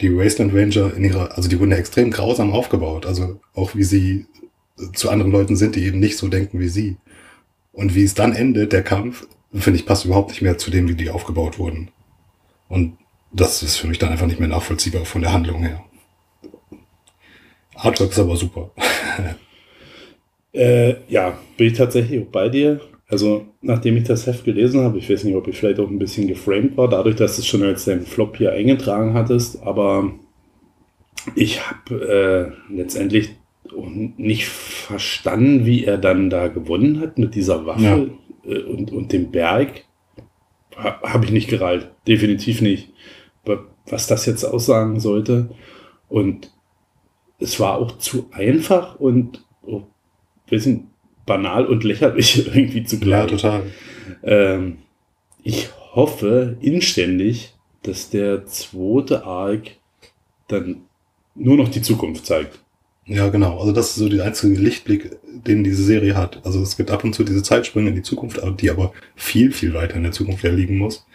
[0.01, 3.85] Die Wasteland Ranger in ihrer, also die wurden ja extrem grausam aufgebaut, also auch wie
[3.85, 4.25] sie
[4.93, 6.97] zu anderen Leuten sind, die eben nicht so denken wie sie.
[7.71, 10.87] Und wie es dann endet, der Kampf, finde ich, passt überhaupt nicht mehr zu dem,
[10.87, 11.89] wie die aufgebaut wurden.
[12.69, 12.97] Und
[13.31, 15.83] das ist für mich dann einfach nicht mehr nachvollziehbar von der Handlung her.
[17.75, 18.71] Artwork ist aber super.
[20.55, 22.79] Äh, ja, bin ich tatsächlich auch bei dir.
[23.07, 25.97] Also, nachdem ich das Heft gelesen habe, ich weiß nicht, ob ich vielleicht auch ein
[25.97, 30.13] bisschen geframed war, dadurch, dass es schon als dein Flop hier eingetragen hattest, aber
[31.35, 33.31] ich habe äh, letztendlich
[34.17, 38.11] nicht verstanden, wie er dann da gewonnen hat mit dieser Waffe
[38.45, 38.51] ja.
[38.51, 39.85] äh, und, und dem Berg.
[40.75, 41.91] Ha, habe ich nicht gereilt.
[42.07, 42.91] Definitiv nicht.
[43.85, 45.49] Was das jetzt aussagen sollte.
[46.07, 46.51] Und
[47.39, 49.83] es war auch zu einfach und oh,
[50.49, 50.91] bisschen
[51.25, 53.31] banal und lächerlich irgendwie zugleich.
[53.31, 53.63] Ja, total.
[54.23, 54.77] Ähm,
[55.43, 59.71] ich hoffe inständig, dass der zweite Arc
[60.47, 60.83] dann
[61.35, 62.62] nur noch die Zukunft zeigt.
[63.05, 63.59] Ja, genau.
[63.59, 66.45] Also das ist so der einzige Lichtblick, den diese Serie hat.
[66.45, 69.73] Also es gibt ab und zu diese Zeitsprünge in die Zukunft, die aber viel, viel
[69.73, 71.05] weiter in der Zukunft ja liegen muss.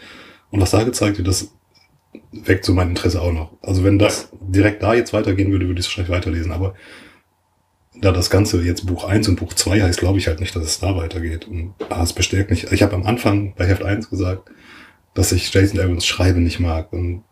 [0.51, 1.51] Und was da gezeigt wird, das
[2.33, 3.53] weckt so mein Interesse auch noch.
[3.63, 6.53] Also wenn das direkt da jetzt weitergehen würde, würde ich es wahrscheinlich weiterlesen.
[6.53, 6.75] Aber
[8.01, 10.65] da das Ganze jetzt Buch 1 und Buch 2 heißt, glaube ich halt nicht, dass
[10.65, 11.49] es da weitergeht.
[11.49, 12.71] Und ah, es bestärkt mich.
[12.71, 14.51] Ich habe am Anfang bei Heft 1 gesagt,
[15.15, 16.93] dass ich Jason Evans Schreiben nicht mag.
[16.93, 17.25] Und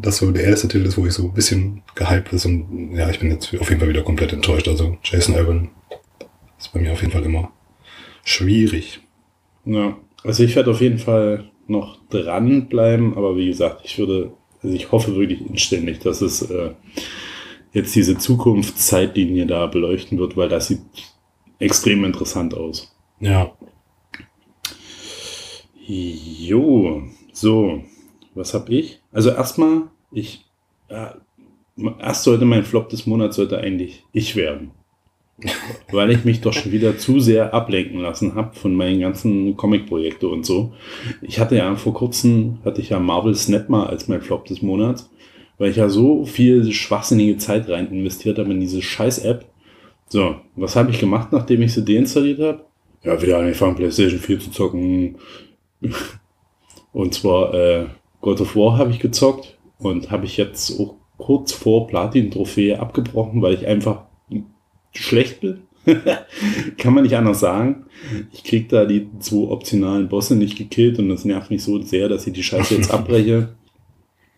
[0.00, 2.46] das so der erste Titel ist, wo ich so ein bisschen gehypt ist.
[2.46, 4.68] Und ja, ich bin jetzt auf jeden Fall wieder komplett enttäuscht.
[4.68, 5.68] Also Jason Evans
[6.58, 7.50] ist bei mir auf jeden Fall immer
[8.24, 9.00] schwierig.
[9.64, 14.74] Ja, also ich werde auf jeden Fall noch dranbleiben, aber wie gesagt, ich würde, also
[14.74, 16.70] ich hoffe wirklich inständig, dass es äh,
[17.72, 20.80] jetzt diese Zukunftszeitlinie da beleuchten wird, weil das sieht
[21.58, 22.94] extrem interessant aus.
[23.20, 23.52] Ja.
[25.86, 27.82] Jo, so,
[28.34, 29.00] was habe ich?
[29.12, 30.44] Also erstmal, ich,
[30.88, 31.16] ja,
[31.98, 34.72] erst sollte mein Flop des Monats sollte eigentlich ich werden.
[35.90, 40.26] weil ich mich doch schon wieder zu sehr ablenken lassen habe von meinen ganzen Comic-Projekten
[40.26, 40.74] und so.
[41.22, 44.60] Ich hatte ja vor kurzem, hatte ich ja Marvel Snap mal als mein Flop des
[44.60, 45.08] Monats
[45.60, 49.44] weil ich ja so viel schwachsinnige Zeit rein investiert habe in diese scheiß App.
[50.08, 52.64] So, was habe ich gemacht, nachdem ich sie deinstalliert habe?
[53.02, 55.18] Ja, wieder angefangen, PlayStation 4 zu zocken.
[56.92, 57.86] Und zwar äh,
[58.20, 63.42] God of War habe ich gezockt und habe ich jetzt auch kurz vor Platin-Trophäe abgebrochen,
[63.42, 64.04] weil ich einfach
[64.92, 65.62] schlecht bin.
[66.78, 67.86] Kann man nicht anders sagen.
[68.32, 72.08] Ich krieg da die zwei optionalen Bosse nicht gekillt und das nervt mich so sehr,
[72.08, 73.54] dass ich die Scheiße jetzt abbreche.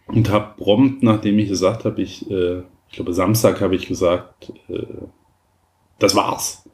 [0.06, 4.52] Und habe prompt, nachdem ich gesagt habe, ich, äh, ich glaube Samstag habe ich gesagt,
[4.68, 4.82] äh,
[5.98, 6.68] das war's.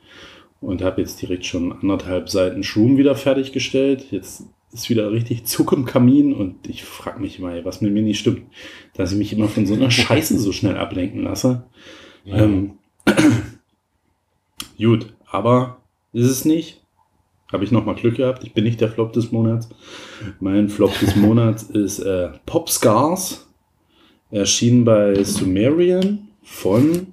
[0.61, 4.07] Und habe jetzt direkt schon anderthalb Seiten Schum wieder fertiggestellt.
[4.11, 8.03] Jetzt ist wieder richtig Zug im Kamin und ich frage mich mal, was mit mir
[8.03, 8.43] nicht stimmt,
[8.95, 11.65] dass ich mich immer von so einer Scheiße so schnell ablenken lasse.
[12.25, 12.45] Ja.
[12.45, 12.79] Ähm,
[14.79, 15.79] gut, aber
[16.13, 16.83] ist es nicht.
[17.51, 18.45] Habe ich nochmal Glück gehabt.
[18.45, 19.71] Ich bin nicht der Flop des Monats.
[20.39, 23.47] Mein Flop des Monats ist äh, Pop Scars.
[24.31, 27.07] Erschienen bei Sumerian von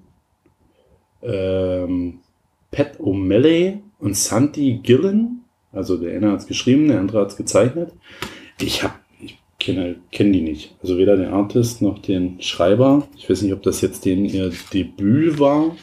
[1.22, 2.20] ähm,
[2.72, 5.45] Pat O'Malley und Santi Gillen.
[5.76, 7.92] Also der eine hat es geschrieben, der andere hat es gezeichnet.
[8.60, 8.94] Ich habe
[9.60, 10.76] kenne kenn die nicht.
[10.82, 13.08] Also weder den Artist noch den Schreiber.
[13.18, 15.76] Ich weiß nicht, ob das jetzt den ihr Debüt war.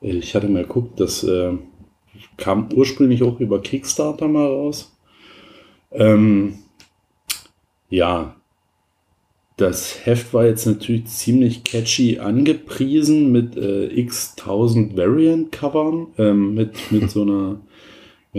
[0.00, 1.52] Ich hatte mal geguckt, dass äh,
[2.36, 4.96] kam ursprünglich auch über Kickstarter mal raus.
[5.90, 6.58] Ähm,
[7.90, 8.36] ja,
[9.56, 16.92] das Heft war jetzt natürlich ziemlich catchy angepriesen mit äh, x tausend Variant-Covern, ähm, mit,
[16.92, 17.60] mit so einer,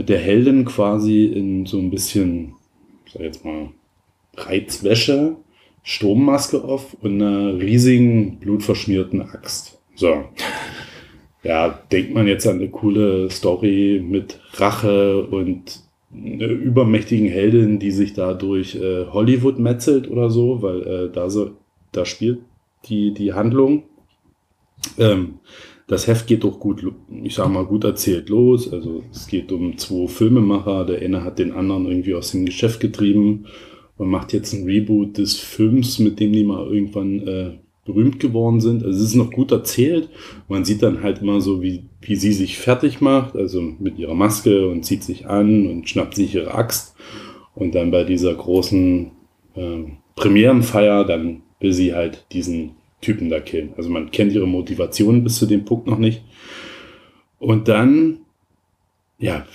[0.08, 2.54] der Heldin quasi in so ein bisschen,
[3.06, 3.70] ich sag jetzt mal,
[4.38, 5.36] Reizwäsche,
[5.84, 9.80] Strommaske auf und einer riesigen blutverschmierten Axt.
[9.96, 10.24] So.
[11.44, 15.82] ja, denkt man jetzt an eine coole Story mit Rache und
[16.14, 21.30] einer übermächtigen Heldin, die sich da durch äh, Hollywood metzelt oder so, weil äh, da
[21.30, 21.52] so,
[21.92, 22.40] da spielt
[22.86, 23.84] die, die Handlung.
[24.98, 25.40] Ähm,
[25.89, 26.86] das Heft geht doch gut,
[27.23, 28.71] ich sag mal, gut erzählt los.
[28.71, 30.86] Also es geht um zwei Filmemacher.
[30.86, 33.47] Der eine hat den anderen irgendwie aus dem Geschäft getrieben
[33.97, 37.52] und macht jetzt ein Reboot des Films, mit dem die mal irgendwann äh,
[37.86, 38.84] berühmt geworden sind.
[38.86, 40.10] Also es ist noch gut erzählt.
[40.47, 44.13] Man sieht dann halt immer so, wie, wie sie sich fertig macht, also mit ihrer
[44.13, 46.95] Maske und zieht sich an und schnappt sich ihre Axt.
[47.56, 49.10] Und dann bei dieser großen
[49.56, 53.74] äh, Premierenfeier, dann will sie halt diesen Typen da killen.
[53.78, 56.24] Also man kennt ihre Motivation bis zu dem Punkt noch nicht.
[57.40, 58.20] Und dann,
[59.18, 59.46] ja,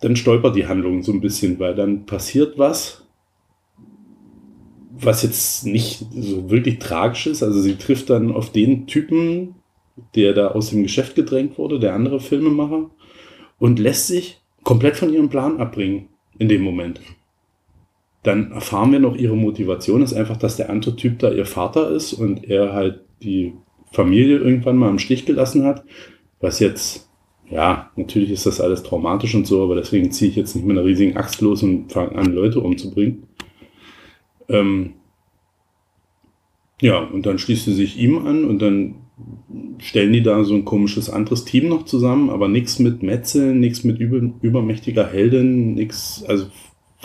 [0.00, 3.06] dann stolpert die Handlung so ein bisschen, weil dann passiert was,
[4.90, 7.42] was jetzt nicht so wirklich tragisch ist.
[7.42, 9.56] Also sie trifft dann auf den Typen,
[10.14, 12.90] der da aus dem Geschäft gedrängt wurde, der andere Filmemacher,
[13.58, 17.00] und lässt sich komplett von ihrem Plan abbringen in dem Moment.
[18.22, 21.90] Dann erfahren wir noch ihre Motivation, ist einfach, dass der andere Typ da ihr Vater
[21.90, 23.54] ist und er halt die
[23.90, 25.84] Familie irgendwann mal im Stich gelassen hat,
[26.40, 27.10] was jetzt,
[27.50, 30.76] ja, natürlich ist das alles traumatisch und so, aber deswegen ziehe ich jetzt nicht mit
[30.76, 33.24] einer riesigen Axt los und fange an, Leute umzubringen.
[34.48, 34.94] Ähm,
[36.80, 38.96] ja, und dann schließt sie sich ihm an und dann
[39.78, 43.84] stellen die da so ein komisches anderes Team noch zusammen, aber nichts mit Metzeln, nichts
[43.84, 46.46] mit über, übermächtiger Heldin, nichts, also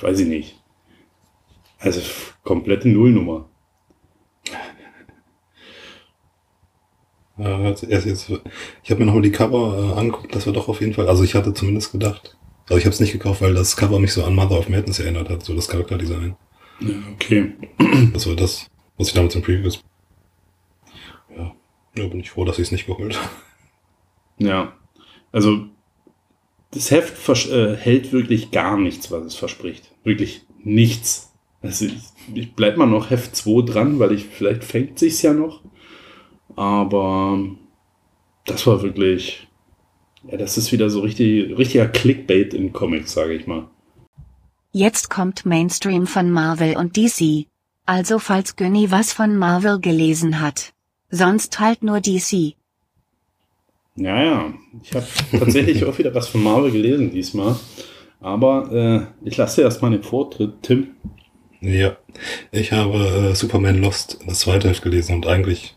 [0.01, 0.55] weiß ich nicht.
[1.79, 2.01] Also
[2.43, 3.49] komplette Nullnummer.
[7.37, 8.31] Ja, jetzt, jetzt,
[8.83, 11.23] ich habe mir nochmal die Cover äh, angeguckt, das war doch auf jeden Fall, also
[11.23, 14.23] ich hatte zumindest gedacht, also ich habe es nicht gekauft, weil das Cover mich so
[14.23, 16.35] an Mother of Madness erinnert hat, so das Charakterdesign.
[16.79, 17.53] Ja, okay.
[18.13, 19.83] Das war das, was ich damals im Previews.
[21.35, 21.53] Ja,
[21.95, 23.29] ja bin ich froh, dass ich es nicht geholt habe.
[24.39, 24.73] Ja,
[25.31, 25.67] also
[26.71, 29.91] das Heft äh, hält wirklich gar nichts, was es verspricht.
[30.03, 31.26] Wirklich nichts.
[31.61, 31.97] Also ich,
[32.33, 35.61] ich bleib mal noch Heft 2 dran, weil ich vielleicht fängt sich's ja noch.
[36.55, 37.39] Aber
[38.45, 39.47] das war wirklich,
[40.29, 43.67] ja, das ist wieder so richtig, richtiger Clickbait in Comics, sage ich mal.
[44.71, 47.47] Jetzt kommt Mainstream von Marvel und DC.
[47.85, 50.73] Also falls Günni was von Marvel gelesen hat.
[51.09, 52.53] Sonst halt nur DC.
[53.95, 54.53] Ja, ja.
[54.83, 57.55] Ich habe tatsächlich auch wieder was von Marvel gelesen diesmal.
[58.19, 60.95] Aber äh, ich lasse dir erstmal den Vortritt, Tim.
[61.59, 61.97] Ja,
[62.51, 65.75] ich habe äh, Superman Lost das zweite Heft gelesen und eigentlich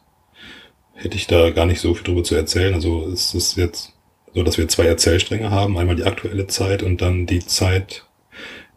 [0.94, 2.74] hätte ich da gar nicht so viel drüber zu erzählen.
[2.74, 3.94] Also es ist jetzt
[4.34, 5.78] so, dass wir zwei Erzählstränge haben.
[5.78, 8.04] Einmal die aktuelle Zeit und dann die Zeit,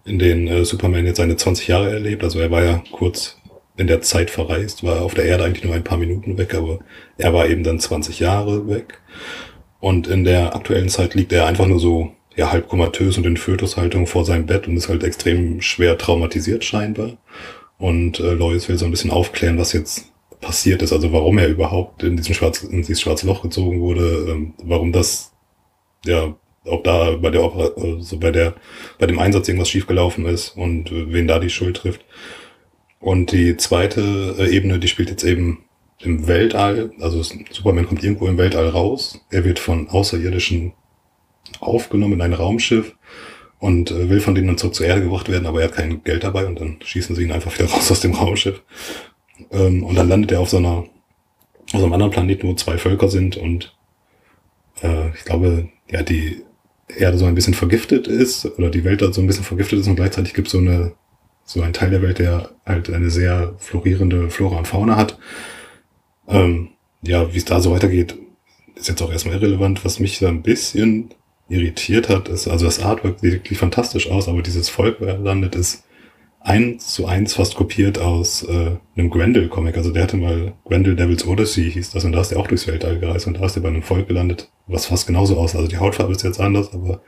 [0.06, 2.24] in denen äh, Superman jetzt seine 20 Jahre erlebt.
[2.24, 3.38] Also er war ja kurz
[3.76, 6.80] in der Zeit verreist, war auf der Erde eigentlich nur ein paar Minuten weg, aber
[7.18, 9.02] er war eben dann 20 Jahre weg.
[9.80, 13.38] Und in der aktuellen Zeit liegt er einfach nur so ja, halb komatös und in
[13.38, 17.18] Fötushaltung vor seinem Bett und ist halt extrem schwer traumatisiert scheinbar.
[17.78, 21.48] Und äh, Lois will so ein bisschen aufklären, was jetzt passiert ist, also warum er
[21.48, 25.32] überhaupt in diesem Schwarz, in dieses schwarze Loch gezogen wurde, ähm, warum das,
[26.06, 28.54] ja, ob da bei der, Opera, äh, so bei der,
[29.00, 32.06] bei dem Einsatz irgendwas schiefgelaufen ist und äh, wen da die Schuld trifft.
[33.00, 35.66] Und die zweite äh, Ebene, die spielt jetzt eben
[36.00, 40.74] im Weltall, also Superman kommt irgendwo im Weltall raus, er wird von Außerirdischen
[41.60, 42.96] aufgenommen in ein Raumschiff
[43.60, 46.04] und äh, will von denen dann zurück zur Erde gebracht werden, aber er hat kein
[46.04, 48.62] Geld dabei und dann schießen sie ihn einfach wieder raus aus dem Raumschiff.
[49.52, 50.86] Ähm, und dann landet er auf so einer,
[51.72, 53.76] auf so einem anderen Planeten, wo zwei Völker sind und
[54.82, 56.44] äh, ich glaube, ja, die
[56.98, 59.88] Erde so ein bisschen vergiftet ist oder die Welt da so ein bisschen vergiftet ist
[59.88, 60.94] und gleichzeitig gibt es so eine,
[61.46, 65.18] so ein Teil der Welt, der halt eine sehr florierende Flora und Fauna hat.
[66.28, 66.70] Ähm,
[67.02, 68.16] ja, wie es da so weitergeht,
[68.76, 69.84] ist jetzt auch erstmal irrelevant.
[69.86, 71.14] Was mich da ein bisschen
[71.50, 75.84] irritiert hat, ist, also das Artwork sieht wirklich fantastisch aus, aber dieses Volk, landet, ist
[76.44, 79.78] eins zu eins fast kopiert aus äh, einem Grendel-Comic.
[79.78, 82.68] Also der hatte mal Grendel Devil's Odyssey hieß das und da ist er auch durchs
[82.68, 85.60] Weltall gereist und da ist er bei einem Volk gelandet, was fast genauso aussah.
[85.60, 87.02] Also die Hautfarbe ist jetzt anders, aber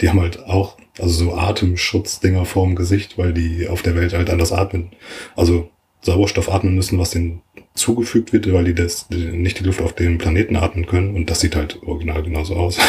[0.00, 4.30] die haben halt auch, also so Atemschutzdinger vorm Gesicht, weil die auf der Welt halt
[4.30, 4.90] anders atmen.
[5.34, 5.70] Also
[6.02, 7.42] Sauerstoff atmen müssen, was denen
[7.74, 11.30] zugefügt wird, weil die das die nicht die Luft auf dem Planeten atmen können und
[11.30, 12.78] das sieht halt original genauso aus.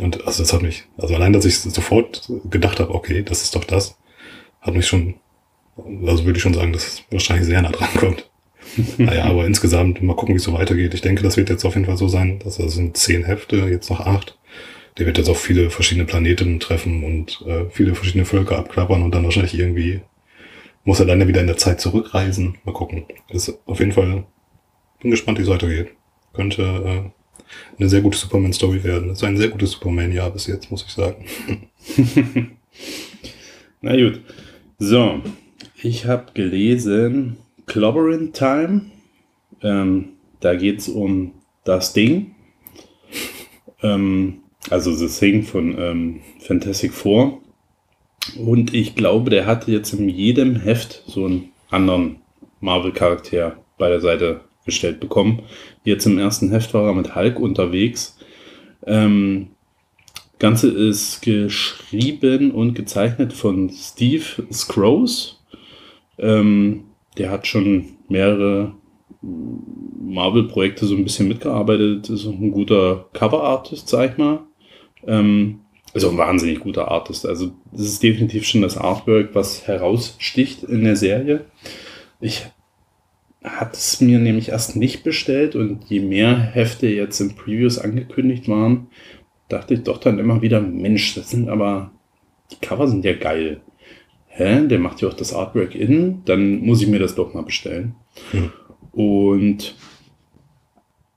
[0.00, 3.54] Und also das hat mich, also allein, dass ich sofort gedacht habe, okay, das ist
[3.54, 3.98] doch das,
[4.60, 5.14] hat mich schon,
[6.06, 8.30] also würde ich schon sagen, dass es wahrscheinlich sehr nah dran kommt.
[8.98, 10.94] naja, aber insgesamt mal gucken, wie es so weitergeht.
[10.94, 13.56] Ich denke, das wird jetzt auf jeden Fall so sein, dass das sind zehn Hefte,
[13.56, 14.38] jetzt noch acht.
[14.98, 19.14] Der wird jetzt auf viele verschiedene Planeten treffen und äh, viele verschiedene Völker abklappern und
[19.14, 20.00] dann wahrscheinlich irgendwie
[20.84, 22.58] muss er dann wieder in der Zeit zurückreisen.
[22.64, 23.04] Mal gucken.
[23.28, 24.24] Ist auf jeden Fall,
[25.00, 25.92] bin gespannt, wie es weitergeht.
[26.32, 27.21] könnte äh,
[27.78, 29.08] eine sehr gute Superman-Story werden.
[29.08, 31.24] Das ist ein sehr gutes Superman-Jahr bis jetzt, muss ich sagen.
[33.80, 34.20] Na gut.
[34.78, 35.20] So,
[35.82, 37.36] ich habe gelesen
[37.66, 38.82] Clobbering Time.
[39.62, 41.32] Ähm, da geht es um
[41.64, 42.34] das Ding.
[43.82, 47.40] Ähm, also The Thing von ähm, Fantastic Four.
[48.36, 52.18] Und ich glaube, der hat jetzt in jedem Heft so einen anderen
[52.60, 55.42] Marvel-Charakter bei der Seite gestellt bekommen.
[55.84, 58.16] Jetzt im ersten Heft war er mit Hulk unterwegs.
[58.86, 59.48] Ähm,
[60.38, 65.36] Ganze ist geschrieben und gezeichnet von Steve Scrooge.
[66.18, 66.84] Ähm,
[67.16, 68.74] der hat schon mehrere
[69.22, 72.10] Marvel-Projekte so ein bisschen mitgearbeitet.
[72.10, 74.40] Ist auch ein guter Cover-Artist, sag ich mal.
[75.06, 75.60] Ähm,
[75.94, 77.26] also ein wahnsinnig guter Artist.
[77.26, 81.44] Also das ist definitiv schon das Artwork, was heraussticht in der Serie.
[82.20, 82.46] Ich
[83.44, 88.48] hatte es mir nämlich erst nicht bestellt und je mehr Hefte jetzt im Previews angekündigt
[88.48, 88.88] waren,
[89.48, 91.90] dachte ich doch dann immer wieder, Mensch, das sind aber,
[92.52, 93.60] die Cover sind ja geil.
[94.26, 94.66] Hä?
[94.66, 97.94] Der macht ja auch das Artwork in, dann muss ich mir das doch mal bestellen.
[98.30, 98.52] Hm.
[98.92, 99.74] Und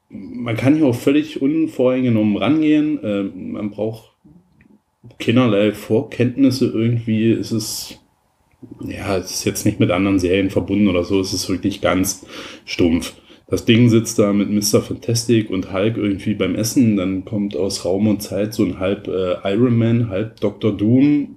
[0.10, 3.00] man kann hier auch völlig unvoreingenommen rangehen.
[3.04, 4.14] Ähm, man braucht
[5.20, 7.32] keinerlei Vorkenntnisse irgendwie.
[7.32, 8.02] Es ist,
[8.82, 11.20] ja, es ist jetzt nicht mit anderen Serien verbunden oder so.
[11.20, 12.26] Es ist wirklich ganz
[12.66, 13.14] stumpf.
[13.48, 14.82] Das Ding sitzt da mit Mr.
[14.82, 16.98] Fantastic und Hulk irgendwie beim Essen.
[16.98, 20.76] Dann kommt aus Raum und Zeit so ein halb äh, Iron Man, halb Dr.
[20.76, 21.36] Doom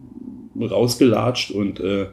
[0.59, 2.07] rausgelatscht und äh,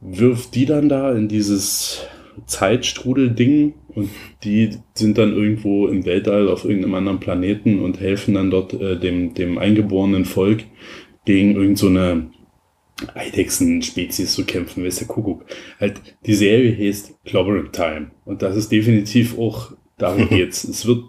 [0.00, 2.06] wirft die dann da in dieses
[2.46, 4.10] Zeitstrudel-Ding und
[4.42, 8.98] die sind dann irgendwo im Weltall auf irgendeinem anderen Planeten und helfen dann dort äh,
[8.98, 10.64] dem, dem eingeborenen Volk
[11.24, 11.88] gegen irgend so
[13.14, 15.44] Eidechsen-Spezies zu kämpfen, weißt du, Kuckuck.
[15.80, 20.64] Halt, die Serie heißt Clobbering Time und das ist definitiv auch, darum geht's.
[20.64, 21.04] es wird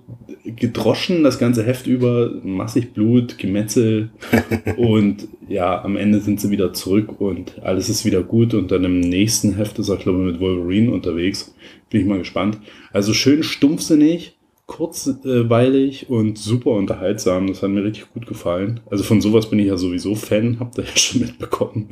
[0.45, 4.11] gedroschen, das ganze Heft über, massig Blut, Gemetzel
[4.77, 8.83] und ja, am Ende sind sie wieder zurück und alles ist wieder gut und dann
[8.83, 11.55] im nächsten Heft ist er, glaube ich, mit Wolverine unterwegs.
[11.89, 12.59] Bin ich mal gespannt.
[12.91, 14.34] Also schön stumpfsinnig,
[14.65, 17.47] kurzweilig und super unterhaltsam.
[17.47, 18.79] Das hat mir richtig gut gefallen.
[18.89, 21.89] Also von sowas bin ich ja sowieso Fan, habt ihr ja schon mitbekommen.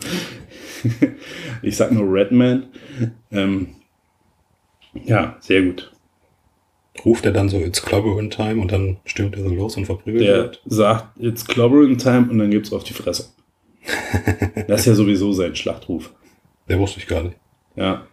[1.62, 2.68] ich sag nur Redman.
[3.32, 3.76] Ähm,
[5.06, 5.92] ja, sehr gut.
[7.06, 10.28] Ruft er dann so, it's clobbering time und dann stürmt er so los und verprügelt
[10.28, 10.62] Der wird?
[10.66, 13.30] sagt, it's clobbering time und dann gibt's auf die Fresse.
[14.68, 16.14] Das ist ja sowieso sein Schlachtruf.
[16.70, 17.36] Der wusste ich gar nicht.
[17.76, 18.06] Ja.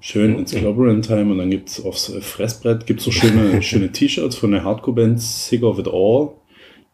[0.00, 4.52] Schön ins Clobbering Time und dann gibt's aufs Fressbrett gibt's so schöne, schöne T-Shirts von
[4.52, 6.30] der Hardcore-Band Sick of It All.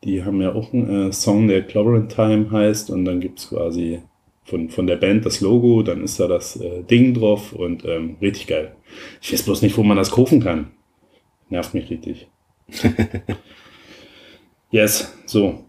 [0.04, 4.00] Die haben ja auch einen äh, Song, der Clobbering Time heißt und dann gibt's quasi
[4.44, 8.16] von, von der Band das Logo, dann ist da das äh, Ding drauf und ähm,
[8.20, 8.76] richtig geil.
[9.20, 10.72] Ich weiß bloß nicht, wo man das kaufen kann.
[11.48, 12.28] Nervt mich richtig.
[14.70, 15.64] yes, so.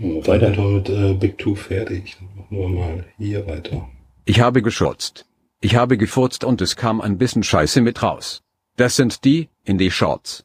[0.00, 0.50] Weiter.
[0.50, 2.16] mit äh, Big Two fertig.
[2.36, 3.88] Machen wir mal hier weiter.
[4.24, 5.27] Ich habe geschurzt.
[5.60, 8.42] Ich habe gefurzt und es kam ein bisschen Scheiße mit raus.
[8.76, 10.44] Das sind die, in die Shorts.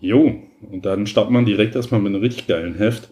[0.00, 0.40] Jo,
[0.70, 3.08] und dann startet man direkt erstmal mit einem richtig geilen Heft.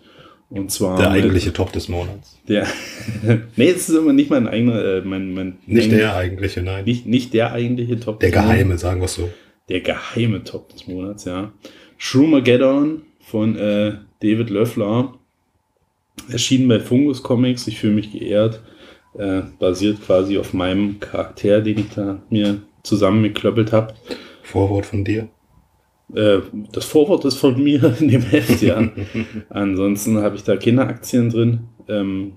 [0.51, 0.97] Und zwar.
[0.97, 2.39] Der mit- eigentliche Top des Monats.
[2.49, 2.67] Der,
[3.57, 6.85] nee, es ist immer nicht mein eigener, äh, mein, mein, Nicht der eigentliche, nein.
[6.85, 8.21] nicht, nicht der eigentliche Top.
[8.21, 8.53] Der des Monats.
[8.55, 9.29] geheime, sagen wir es so.
[9.69, 11.53] Der geheime Top des Monats, ja.
[11.99, 15.15] Shroomageddon von äh, David Löffler.
[16.31, 17.67] Erschienen bei Fungus Comics.
[17.67, 18.63] Ich fühle mich geehrt.
[19.19, 23.95] Äh, basiert quasi auf meinem Charakter, den ich da mir zusammengeklöppelt habe.
[24.43, 25.29] Vorwort von dir.
[26.15, 26.39] Äh,
[26.73, 28.89] das Vorwort ist von mir in dem Heft, ja.
[29.51, 31.65] Ansonsten habe ich da Kinderaktien drin.
[31.89, 32.35] Ähm,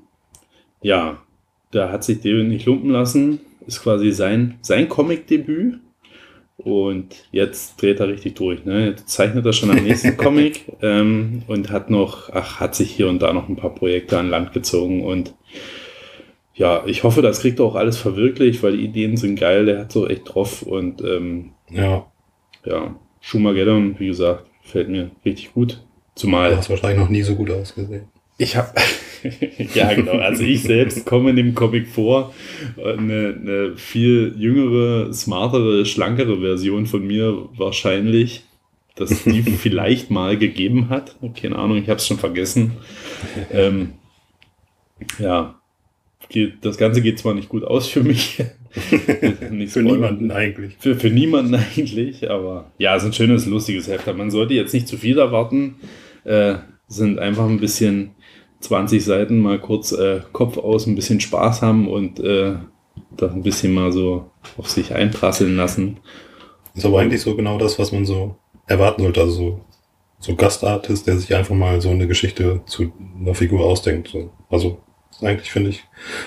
[0.82, 1.22] ja,
[1.70, 3.40] da hat sich David nicht lumpen lassen.
[3.68, 5.80] Ist quasi sein, sein Comic-Debüt.
[6.58, 8.66] Und jetzt dreht er richtig durch.
[8.66, 8.88] Ne?
[8.88, 13.08] Jetzt zeichnet er schon am nächsten Comic ähm, und hat noch, ach, hat sich hier
[13.08, 15.04] und da noch ein paar Projekte an Land gezogen.
[15.04, 15.36] Und
[16.62, 19.66] ja, ich hoffe, das kriegt er auch alles verwirklicht, weil die Ideen sind geil.
[19.66, 20.62] Der hat so echt drauf.
[20.62, 22.06] Und ähm, Ja,
[22.64, 25.84] ja, Schumageddon, wie gesagt, gefällt mir richtig gut.
[26.14, 28.04] Zumal du hast wahrscheinlich noch nie so gut ausgesehen.
[28.38, 28.76] ich habe,
[29.74, 32.32] ja genau, also ich selbst komme in dem Comic vor,
[32.78, 38.44] eine, eine viel jüngere, smartere, schlankere Version von mir wahrscheinlich,
[38.96, 41.16] dass die vielleicht mal gegeben hat.
[41.42, 42.74] Keine Ahnung, ich habe es schon vergessen.
[43.52, 43.94] Ähm,
[45.18, 45.61] ja,
[46.32, 48.44] geht, das Ganze geht zwar nicht gut aus für mich.
[49.68, 50.78] Für niemanden eigentlich.
[50.80, 54.08] Für, für niemanden eigentlich, aber ja, es ist ein schönes, lustiges Heft.
[54.16, 55.76] Man sollte jetzt nicht zu viel erwarten.
[56.24, 56.56] Äh,
[56.88, 58.12] sind einfach ein bisschen
[58.62, 62.56] 20 Seiten mal kurz äh, Kopf aus, ein bisschen Spaß haben und äh,
[63.18, 66.00] da ein bisschen mal so auf sich einprasseln lassen.
[66.74, 69.22] Ist aber eigentlich so genau das, was man so erwarten sollte.
[69.22, 69.66] Also so,
[70.20, 74.10] so Gastartist, der sich einfach mal so eine Geschichte zu einer Figur ausdenkt.
[74.10, 74.32] So.
[74.50, 74.80] Also
[75.22, 75.84] eigentlich finde ich,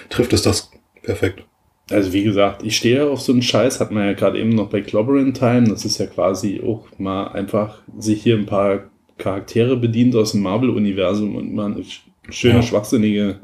[0.09, 0.70] trifft es das
[1.03, 1.45] perfekt.
[1.90, 4.70] Also wie gesagt, ich stehe auf so einen Scheiß, hat man ja gerade eben noch
[4.70, 5.68] bei Clobbering Time.
[5.68, 10.40] Das ist ja quasi auch mal einfach sich hier ein paar Charaktere bedient aus dem
[10.42, 12.62] Marvel-Universum und mal eine sch- schöne, Ja.
[12.62, 13.40] schwachsinnige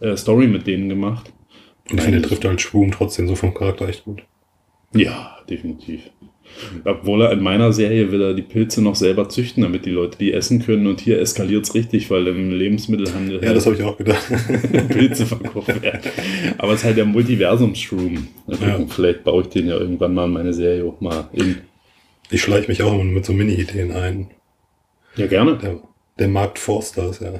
[0.00, 1.30] äh, Story mit denen gemacht.
[1.90, 4.22] Und ich finde, der trifft halt Schwum trotzdem so vom Charakter echt gut.
[4.94, 6.02] Ja, definitiv.
[6.84, 10.18] Obwohl er in meiner Serie will er die Pilze noch selber züchten, damit die Leute
[10.18, 10.86] die essen können.
[10.86, 14.24] Und hier eskaliert es richtig, weil im Lebensmittelhandel Ja, das habe ich auch gedacht.
[14.88, 16.00] Pilze verkauft werden.
[16.58, 18.78] Aber es ist halt der gucken, Ja.
[18.88, 21.58] Vielleicht baue ich den ja irgendwann mal in meine Serie auch mal in.
[22.30, 24.30] Ich schleiche mich auch immer mit so Mini-Ideen ein.
[25.16, 25.58] Ja, gerne.
[25.58, 25.80] Der,
[26.18, 27.32] der Markt Forster ist ja.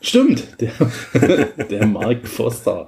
[0.00, 0.72] Stimmt, der,
[1.70, 2.86] der Mark Foster.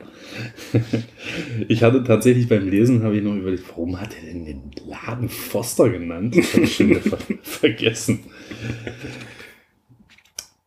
[1.68, 5.28] Ich hatte tatsächlich beim Lesen, habe ich noch überlegt, warum hat er denn den Laden
[5.28, 6.36] Foster genannt?
[6.36, 8.20] Das habe ich schon ver vergessen.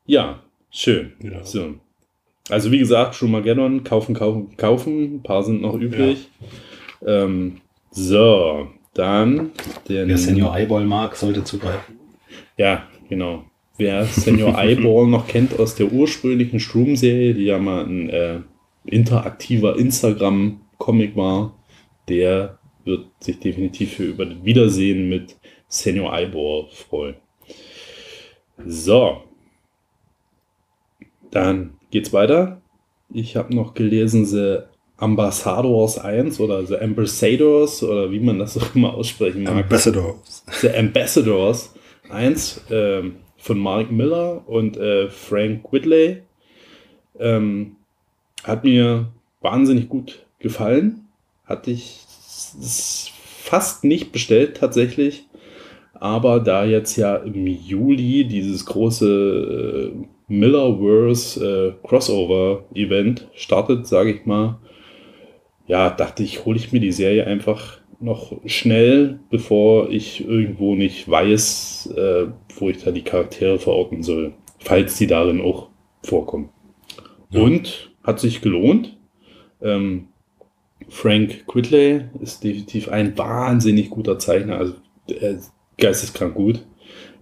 [0.05, 0.41] Ja,
[0.71, 1.13] schön.
[1.21, 1.43] Ja.
[1.43, 1.75] So.
[2.49, 5.15] Also wie gesagt, Schumageddon, kaufen, kaufen, kaufen.
[5.15, 6.29] Ein paar sind noch übrig.
[7.05, 9.51] Ähm, so, dann
[9.87, 11.95] der Wer Senior Eyeball mag, sollte zugreifen.
[12.57, 13.43] ja, genau.
[13.77, 18.39] Wer Senior Eyeball noch kennt aus der ursprünglichen Shroom-Serie, die ja mal ein äh,
[18.89, 21.55] interaktiver Instagram-Comic war,
[22.07, 25.37] der wird sich definitiv für über das Wiedersehen mit
[25.67, 27.15] Senior Eyeball freuen.
[28.65, 29.21] So.
[31.31, 32.61] Dann geht's weiter.
[33.11, 34.59] Ich habe noch gelesen The
[34.97, 39.63] Ambassadors 1 oder The Ambassadors oder wie man das auch immer aussprechen mag.
[39.63, 40.43] Ambassadors.
[40.61, 41.73] The Ambassadors
[42.09, 46.23] 1 ähm, von Mark Miller und äh, Frank Whitley.
[47.19, 47.77] Ähm,
[48.43, 49.07] hat mir
[49.41, 51.07] wahnsinnig gut gefallen.
[51.45, 51.99] Hatte ich
[53.49, 55.25] fast nicht bestellt tatsächlich.
[55.93, 64.25] Aber da jetzt ja im Juli dieses große äh, Millerverse äh, Crossover-Event startet, sage ich
[64.25, 64.59] mal,
[65.67, 71.09] ja, dachte ich, hole ich mir die Serie einfach noch schnell, bevor ich irgendwo nicht
[71.09, 72.27] weiß, äh,
[72.57, 75.67] wo ich da die Charaktere verorten soll, falls die darin auch
[76.03, 76.49] vorkommen.
[77.29, 77.41] Ja.
[77.41, 78.97] Und hat sich gelohnt.
[79.61, 80.07] Ähm,
[80.89, 84.73] Frank Quidley ist definitiv ein wahnsinnig guter Zeichner, also
[85.07, 86.65] ist geisteskrank gut.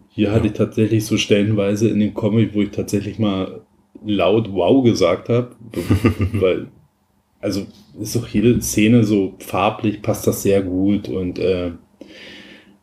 [0.10, 3.62] Hier hatte ich tatsächlich so stellenweise in dem Comic, wo ich tatsächlich mal
[4.06, 5.56] laut Wow gesagt habe,
[6.34, 6.68] weil
[7.40, 7.68] also
[8.00, 11.72] ist doch jede Szene so farblich, passt das sehr gut und äh,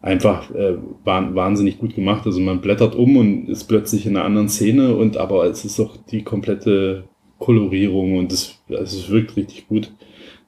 [0.01, 2.27] einfach äh, wahn- wahnsinnig gut gemacht.
[2.27, 5.79] Also man blättert um und ist plötzlich in einer anderen Szene und aber es ist
[5.79, 7.05] doch die komplette
[7.39, 9.93] Kolorierung und es, es ist wirklich richtig gut.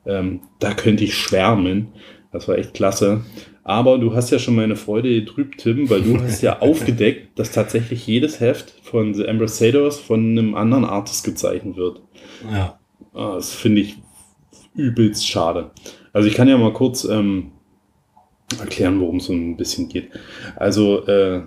[0.07, 1.89] Ähm, da könnte ich schwärmen.
[2.33, 3.23] Das war echt klasse.
[3.65, 7.51] Aber du hast ja schon meine Freude getrübt, Tim, weil du hast ja aufgedeckt, dass
[7.51, 12.01] tatsächlich jedes Heft von The Ambassadors von einem anderen Artist gezeichnet wird.
[12.51, 12.79] Ja.
[13.13, 13.97] Ah, Das finde ich
[14.75, 15.71] übelst schade.
[16.13, 17.51] Also ich kann ja mal kurz ähm,
[18.61, 20.11] erklären, worum es so ein bisschen geht.
[20.55, 21.43] Also äh,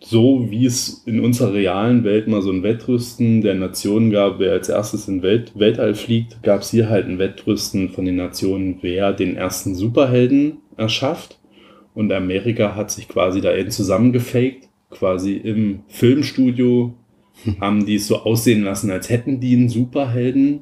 [0.00, 4.52] so wie es in unserer realen Welt mal so ein Wettrüsten der Nationen gab, wer
[4.52, 8.78] als erstes in Welt Weltall fliegt, gab es hier halt ein Wettrüsten von den Nationen,
[8.80, 11.38] wer den ersten Superhelden erschafft.
[11.94, 16.94] Und Amerika hat sich quasi da eben zusammengefaked, quasi im Filmstudio
[17.60, 20.60] haben die es so aussehen lassen, als hätten die einen Superhelden.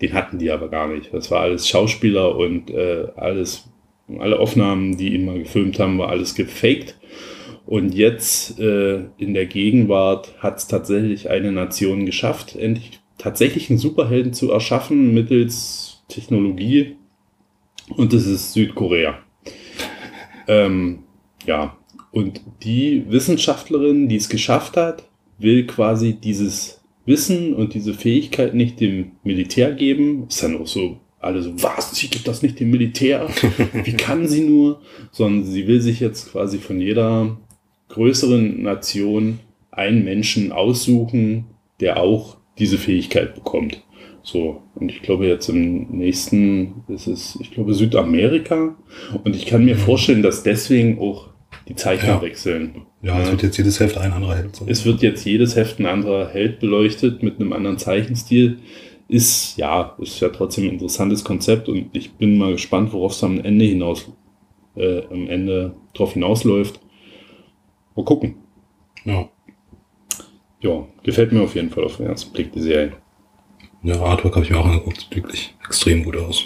[0.00, 1.12] Den hatten die aber gar nicht.
[1.12, 3.68] Das war alles Schauspieler und äh, alles,
[4.18, 6.96] alle Aufnahmen, die ihn mal gefilmt haben, war alles gefaked.
[7.68, 13.78] Und jetzt äh, in der Gegenwart hat es tatsächlich eine Nation geschafft, endlich tatsächlich einen
[13.78, 16.96] Superhelden zu erschaffen mittels Technologie.
[17.94, 19.18] Und das ist Südkorea.
[20.50, 21.00] Ähm,
[21.44, 21.76] ja,
[22.10, 25.06] und die Wissenschaftlerin, die es geschafft hat,
[25.36, 30.26] will quasi dieses Wissen und diese Fähigkeit nicht dem Militär geben.
[30.26, 33.28] Ist dann auch so, alle so, was, sie gibt das nicht dem Militär?
[33.84, 34.80] Wie kann sie nur?
[35.12, 37.36] Sondern sie will sich jetzt quasi von jeder
[37.88, 41.46] größeren Nation einen Menschen aussuchen,
[41.80, 43.82] der auch diese Fähigkeit bekommt.
[44.22, 48.74] So, und ich glaube jetzt im nächsten ist es, ich glaube Südamerika.
[49.24, 51.28] Und ich kann mir vorstellen, dass deswegen auch
[51.68, 52.22] die Zeichner Ja.
[52.22, 52.82] wechseln.
[53.00, 54.56] Ja, es wird jetzt jedes Heft ein anderer Held.
[54.56, 54.66] So.
[54.66, 58.58] Es wird jetzt jedes Heft ein anderer Held beleuchtet mit einem anderen Zeichenstil.
[59.06, 63.24] Ist, ja, ist ja trotzdem ein interessantes Konzept und ich bin mal gespannt, worauf es
[63.24, 64.10] am Ende hinaus,
[64.76, 66.80] äh, am Ende drauf hinausläuft.
[67.98, 68.36] Mal gucken.
[69.04, 69.28] ja.
[70.60, 72.92] Ja, gefällt mir auf jeden Fall auf den ersten Blick die Serie.
[73.82, 75.00] ja, Artwork habe ich mir auch angeguckt.
[75.00, 76.44] Sieht wirklich extrem gut aus.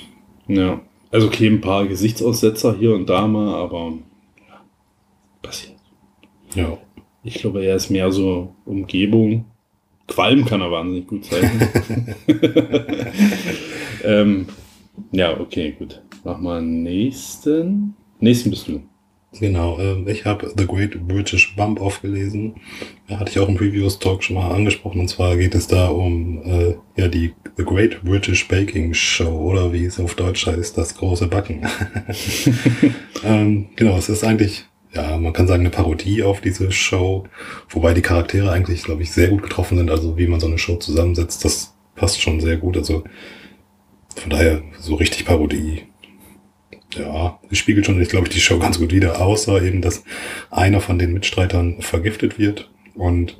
[0.48, 0.80] Ja.
[1.10, 3.92] Also okay, ein paar Gesichtsaussetzer hier und da mal, aber
[4.48, 4.60] ja,
[5.42, 5.76] passiert.
[6.54, 6.78] Ja.
[7.22, 9.44] Ich glaube, er ist mehr so Umgebung.
[10.08, 11.68] Qualm kann er wahnsinnig gut zeichnen.
[14.04, 14.46] ähm,
[15.10, 16.00] ja, okay, gut.
[16.24, 17.94] Mach mal nächsten.
[18.20, 18.82] Nächsten bist du.
[19.40, 22.54] Genau, äh, ich habe The Great British Bump aufgelesen.
[23.08, 25.00] Da hatte ich auch im Previews Talk schon mal angesprochen.
[25.00, 29.72] Und zwar geht es da um äh, ja die The Great British Baking Show oder
[29.72, 31.62] wie es auf Deutsch heißt, das große Backen.
[33.24, 37.24] ähm, genau, es ist eigentlich, ja, man kann sagen, eine Parodie auf diese Show,
[37.70, 39.90] wobei die Charaktere eigentlich, glaube ich, sehr gut getroffen sind.
[39.90, 42.76] Also wie man so eine Show zusammensetzt, das passt schon sehr gut.
[42.76, 43.02] Also
[44.14, 45.84] von daher so richtig Parodie
[46.94, 50.04] ja, spiegelt schon, ich glaube, die Show ganz gut wieder, außer eben, dass
[50.50, 53.36] einer von den Mitstreitern vergiftet wird und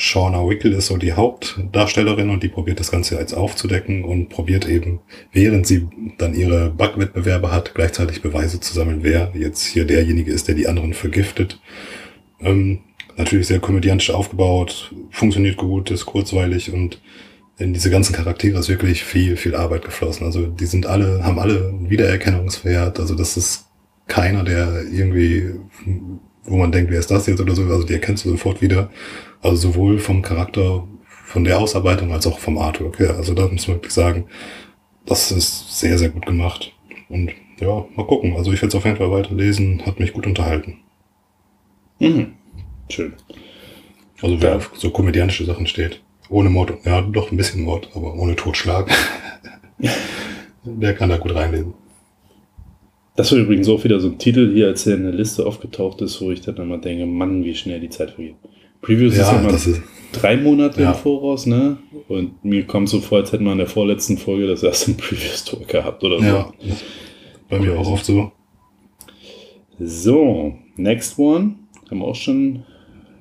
[0.00, 4.68] Shauna Wickel ist so die Hauptdarstellerin und die probiert das Ganze jetzt aufzudecken und probiert
[4.68, 5.00] eben,
[5.32, 10.46] während sie dann ihre Backwettbewerbe hat, gleichzeitig Beweise zu sammeln, wer jetzt hier derjenige ist,
[10.46, 11.60] der die anderen vergiftet.
[12.40, 12.78] Ähm,
[13.16, 17.00] natürlich sehr komödiantisch aufgebaut, funktioniert gut, ist kurzweilig und
[17.58, 20.24] in diese ganzen Charaktere ist wirklich viel, viel Arbeit geflossen.
[20.24, 23.00] Also die sind alle, haben alle einen Wiedererkennungswert.
[23.00, 23.66] Also das ist
[24.06, 25.54] keiner, der irgendwie,
[26.44, 27.64] wo man denkt, wer ist das jetzt oder so.
[27.64, 28.90] Also die erkennst du sofort wieder.
[29.42, 30.86] Also sowohl vom Charakter,
[31.24, 33.00] von der Ausarbeitung als auch vom Artwork.
[33.00, 34.26] Ja, also da muss man wirklich sagen,
[35.04, 36.72] das ist sehr, sehr gut gemacht.
[37.08, 38.36] Und ja, mal gucken.
[38.36, 39.84] Also ich werde es auf jeden Fall weiterlesen.
[39.84, 40.78] Hat mich gut unterhalten.
[41.98, 42.34] Mhm.
[42.88, 43.14] Schön.
[44.22, 44.56] Also wer Ja.
[44.56, 46.02] auf so komödiantische Sachen steht.
[46.30, 48.90] Ohne Mord, ja, doch ein bisschen Mord, aber ohne Totschlag.
[50.64, 51.72] Der kann da gut reinlesen.
[53.16, 56.00] Das war übrigens auch wieder so ein Titel hier, als der in der Liste aufgetaucht
[56.02, 58.36] ist, wo ich dann immer denke, Mann, wie schnell die Zeit vergeht.
[58.80, 59.80] Previews ist Ja, immer das ist,
[60.12, 60.92] drei Monate Ja.
[60.92, 61.78] im Voraus, ne?
[62.06, 65.66] Und mir kommt so vor, als hätten wir in der vorletzten Folge das erste Previews-Talk
[65.66, 66.24] gehabt oder so.
[66.24, 66.52] ja,
[67.48, 68.30] bei mir auch oft so.
[69.80, 71.56] So, next one.
[71.90, 72.62] Haben wir auch schon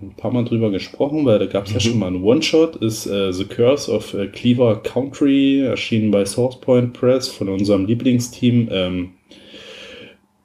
[0.02, 3.06] ein paar Mal drüber gesprochen, weil da gab es ja schon mal einen One-Shot, ist
[3.08, 9.10] äh, The Curse of äh, Cleaver Country, erschienen bei SourcePoint Press von unserem Lieblingsteam ähm,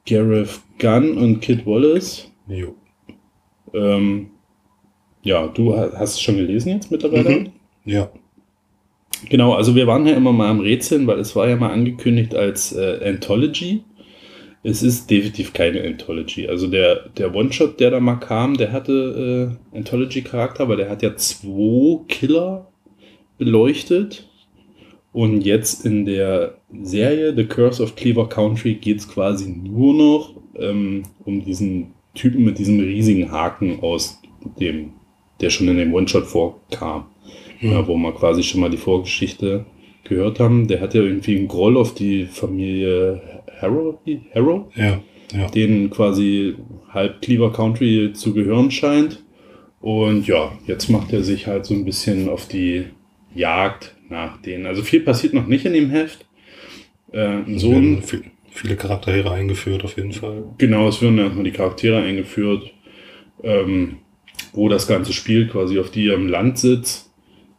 [0.06, 2.30] Gareth Gunn und Kid Wallace.
[2.48, 2.74] Jo.
[3.74, 4.30] Ähm,
[5.22, 7.30] ja, du ha- hast es schon gelesen jetzt mittlerweile?
[7.30, 7.48] Mhm.
[7.84, 8.10] Ja,
[9.28, 12.34] Genau, also wir waren ja immer mal am Rätseln, weil es war ja mal angekündigt
[12.34, 13.84] als äh, Anthology.
[14.64, 16.46] Es ist definitiv keine Anthology.
[16.46, 21.02] Also der, der One-Shot, der da mal kam, der hatte äh, Anthology-Charakter, weil der hat
[21.02, 22.68] ja zwei Killer
[23.38, 24.28] beleuchtet.
[25.12, 30.34] Und jetzt in der Serie The Curse of Cleaver Country geht es quasi nur noch
[30.56, 34.20] ähm, um diesen Typen mit diesem riesigen Haken aus
[34.58, 34.92] dem,
[35.40, 37.06] der schon in dem One-Shot vorkam
[37.62, 39.64] ja, wo wir quasi schon mal die Vorgeschichte
[40.04, 40.66] gehört haben.
[40.66, 43.31] Der hat ja irgendwie einen Groll auf die Familie
[43.62, 43.98] Harrow,
[44.34, 45.00] Harrow ja,
[45.32, 45.46] ja.
[45.48, 46.56] denen quasi
[46.90, 49.22] halb Cleaver Country zu gehören scheint.
[49.80, 52.84] Und ja, jetzt macht er sich halt so ein bisschen auf die
[53.34, 54.66] Jagd nach denen.
[54.66, 56.26] Also viel passiert noch nicht in dem Heft.
[57.12, 60.44] Äh, ein So werden Sohn, viel, viele Charaktere eingeführt auf jeden Fall.
[60.58, 62.72] Genau, es werden erstmal die Charaktere eingeführt,
[63.42, 63.96] ähm,
[64.52, 67.10] wo das Ganze spielt, quasi auf die ihrem Landsitz.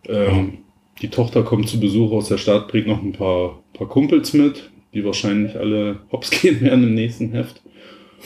[0.08, 0.60] Ähm,
[1.02, 4.72] Die Tochter kommt zu Besuch aus der Stadt, bringt noch ein paar, paar Kumpels mit,
[4.94, 7.62] die wahrscheinlich alle hops gehen werden im nächsten Heft.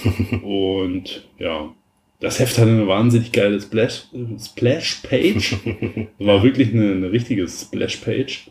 [0.43, 1.73] Und ja,
[2.19, 4.07] das Heft hatte eine wahnsinnig geile Splash,
[4.39, 5.55] Splash Page.
[6.19, 8.49] War wirklich eine, eine richtige Splash Page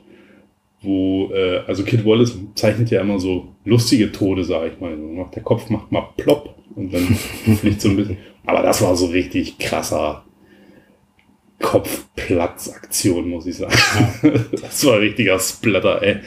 [0.87, 4.97] wo, äh, also Kid Wallace zeichnet ja immer so lustige Tode, sag ich mal.
[5.35, 7.03] Der Kopf macht mal plopp und dann
[7.57, 8.19] fliegt so ein bisschen.
[8.47, 10.25] Aber das war so richtig krasser
[11.61, 13.75] Kopfplatzaktion, muss ich sagen.
[14.61, 16.21] das war richtiger Splatter, ey.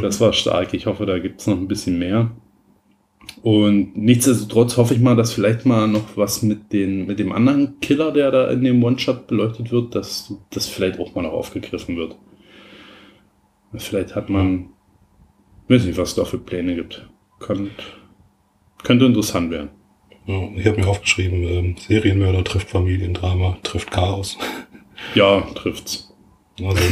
[0.00, 0.74] Das war stark.
[0.74, 2.30] Ich hoffe, da gibt's noch ein bisschen mehr.
[3.42, 7.80] Und nichtsdestotrotz hoffe ich mal, dass vielleicht mal noch was mit, den, mit dem anderen
[7.80, 11.96] Killer, der da in dem One-Shot beleuchtet wird, dass das vielleicht auch mal noch aufgegriffen
[11.96, 12.16] wird.
[13.74, 14.70] Vielleicht hat man,
[15.68, 17.08] weiß nicht, was es da für Pläne gibt.
[17.38, 17.70] Könnt,
[18.82, 19.70] könnte interessant werden.
[20.26, 24.38] Ja, ich habe mir aufgeschrieben, ähm, Serienmörder trifft Familiendrama, trifft Chaos.
[25.14, 26.12] Ja, trifft's.
[26.62, 26.82] Also,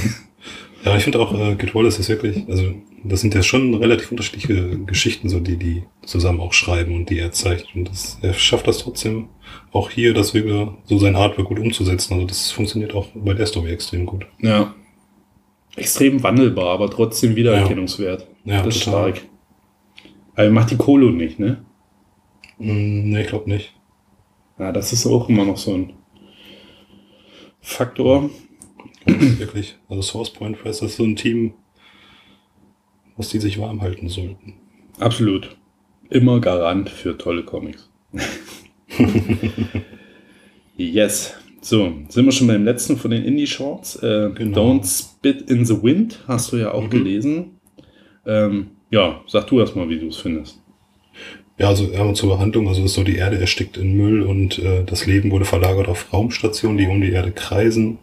[0.82, 2.72] ja, ich finde auch, äh, Kid Wallace ist wirklich, also
[3.04, 7.18] das sind ja schon relativ unterschiedliche Geschichten, so die die zusammen auch schreiben und die
[7.18, 7.74] er zeigt.
[7.74, 9.28] Und das, er schafft das trotzdem
[9.72, 12.14] auch hier, das wieder so sein Artwork gut umzusetzen.
[12.14, 14.26] Also das funktioniert auch bei der Story extrem gut.
[14.40, 14.74] Ja.
[15.76, 18.26] Extrem wandelbar, aber trotzdem wiedererkennungswert.
[18.44, 19.14] Ja, das ist total.
[19.14, 19.28] stark.
[20.34, 21.64] Aber macht die Kolo nicht, ne?
[22.58, 23.72] Mm, nee, ich glaube nicht.
[24.58, 25.92] Ja, das ist auch immer noch so ein
[27.60, 28.30] Faktor.
[29.06, 29.76] Wirklich.
[29.88, 31.54] Also Source Point Press ist so ein Team,
[33.16, 34.54] was die sich warm halten sollten.
[34.98, 35.56] Absolut.
[36.10, 37.90] Immer Garant für tolle Comics.
[40.76, 41.34] yes.
[41.60, 43.96] So, sind wir schon beim letzten von den Indie-Shorts.
[43.96, 44.58] Äh, Genau.
[44.74, 46.90] Don't Spit in the Wind hast du ja auch Mhm.
[46.90, 47.60] gelesen.
[48.26, 50.62] Ähm, ja, sag du erst mal, wie du es findest.
[51.58, 54.84] Ja, also ja, zur Behandlung, also ist so, die Erde erstickt in Müll und äh,
[54.84, 57.98] das Leben wurde verlagert auf Raumstationen, die um die Erde kreisen.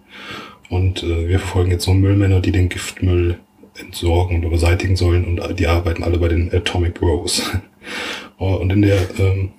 [0.70, 3.38] Und äh, wir verfolgen jetzt so Müllmänner, die den Giftmüll
[3.80, 7.42] entsorgen oder beseitigen sollen und die arbeiten alle bei den Atomic Bros.
[8.38, 9.52] Oh, und in der ähm,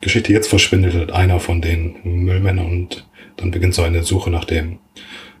[0.00, 4.44] Geschichte jetzt verschwindet halt einer von den Müllmännern und dann beginnt so eine Suche nach
[4.44, 4.78] dem.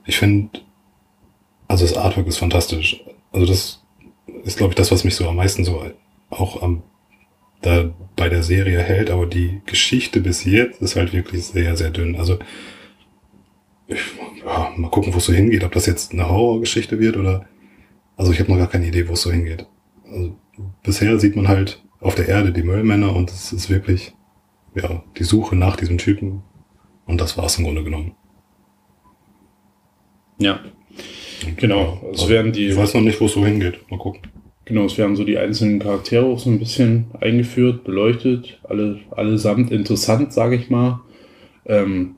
[0.06, 0.60] Ich finde,
[1.68, 3.04] also das Artwork ist fantastisch.
[3.30, 3.82] Also das
[4.42, 5.84] ist, glaube ich, das, was mich so am meisten so
[6.30, 6.82] auch am
[7.62, 11.90] da bei der Serie hält, aber die Geschichte bis jetzt ist halt wirklich sehr, sehr
[11.90, 12.16] dünn.
[12.16, 12.38] Also
[13.86, 14.00] ich,
[14.44, 17.46] ja, mal gucken, wo es so hingeht, ob das jetzt eine Horrorgeschichte wird oder
[18.16, 19.66] also ich habe noch gar keine Idee, wo es so hingeht.
[20.04, 20.36] Also,
[20.82, 24.14] bisher sieht man halt auf der Erde die Müllmänner und es ist wirklich
[24.74, 26.42] ja die Suche nach diesem Typen
[27.06, 28.14] und das war's im Grunde genommen.
[30.38, 30.60] Ja,
[31.56, 32.00] genau.
[32.12, 33.90] Es Also, werden die, ich weiß noch nicht, wo es so hingeht.
[33.90, 34.29] Mal gucken.
[34.70, 39.72] Genau, es werden so die einzelnen Charaktere auch so ein bisschen eingeführt, beleuchtet, alle, allesamt
[39.72, 41.00] interessant, sage ich mal.
[41.66, 42.16] Ähm,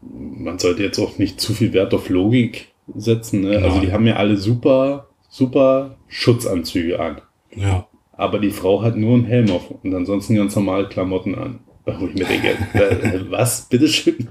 [0.00, 3.40] man sollte jetzt auch nicht zu viel Wert auf Logik setzen.
[3.40, 3.58] Ne?
[3.58, 7.20] Also die haben ja alle super, super Schutzanzüge an.
[7.54, 11.58] Ja, Aber die Frau hat nur einen Helm auf und ansonsten ganz normale Klamotten an.
[11.98, 14.28] Wo ich mir denke, äh, was, bitteschön?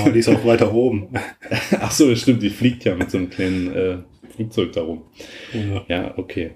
[0.00, 1.08] aber die ist auch weiter oben.
[1.80, 3.96] Ach so, stimmt, die fliegt ja mit so einem kleinen äh,
[4.40, 5.02] Flugzeug darum.
[5.52, 5.82] Ja.
[5.88, 6.52] Ja, okay.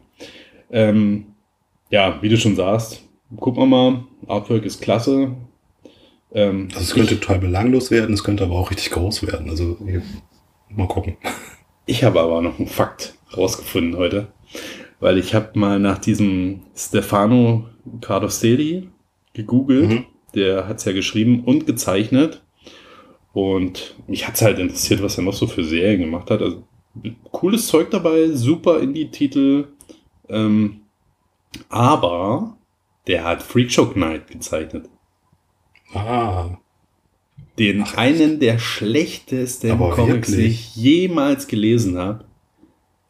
[0.70, 1.26] Ähm,
[1.90, 3.02] ja, wie du schon sagst,
[3.36, 4.04] gucken wir mal.
[4.26, 5.32] Artwork ist klasse.
[6.32, 9.50] Ähm, Also es könnte total belanglos werden, es könnte aber auch richtig groß werden.
[9.50, 10.02] Also hier,
[10.70, 11.16] mal gucken.
[11.86, 14.28] Ich habe aber noch einen Fakt rausgefunden heute,
[15.00, 17.68] weil ich habe mal nach diesem Stefano
[18.00, 18.88] Cardostelli
[19.34, 19.90] gegoogelt.
[19.90, 20.06] Mhm.
[20.34, 22.42] Der hat es ja geschrieben und gezeichnet.
[23.34, 26.40] Und mich hat es halt interessiert, was er noch so für Serien gemacht hat.
[26.40, 26.62] Also
[27.32, 29.68] cooles Zeug dabei, super Indie-Titel.
[30.28, 30.80] Ähm,
[31.68, 32.56] aber
[33.06, 34.88] der hat Freakshow Knight gezeichnet.
[35.92, 36.58] Ah,
[37.58, 42.24] Den einen der schlechtesten Comics, die ich jemals gelesen habe.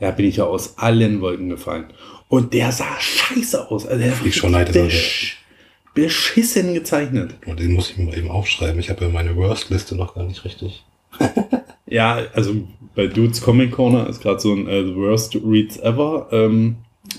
[0.00, 1.86] Da bin ich ja aus allen Wolken gefallen.
[2.28, 3.86] Und der sah scheiße aus.
[3.86, 5.40] Also der war Freak Show Knight ist besch
[5.94, 7.36] beschissen gezeichnet.
[7.46, 8.80] und den muss ich mir mal eben aufschreiben.
[8.80, 10.84] Ich habe ja meine Worst-Liste noch gar nicht richtig.
[11.86, 16.28] Ja, also bei Dudes Comic Corner ist gerade so ein äh, The Worst Reads Ever
[16.32, 16.76] ähm,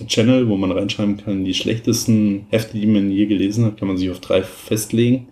[0.08, 3.98] Channel, wo man reinschreiben kann, die schlechtesten Hefte, die man je gelesen hat, kann man
[3.98, 5.28] sich auf drei festlegen.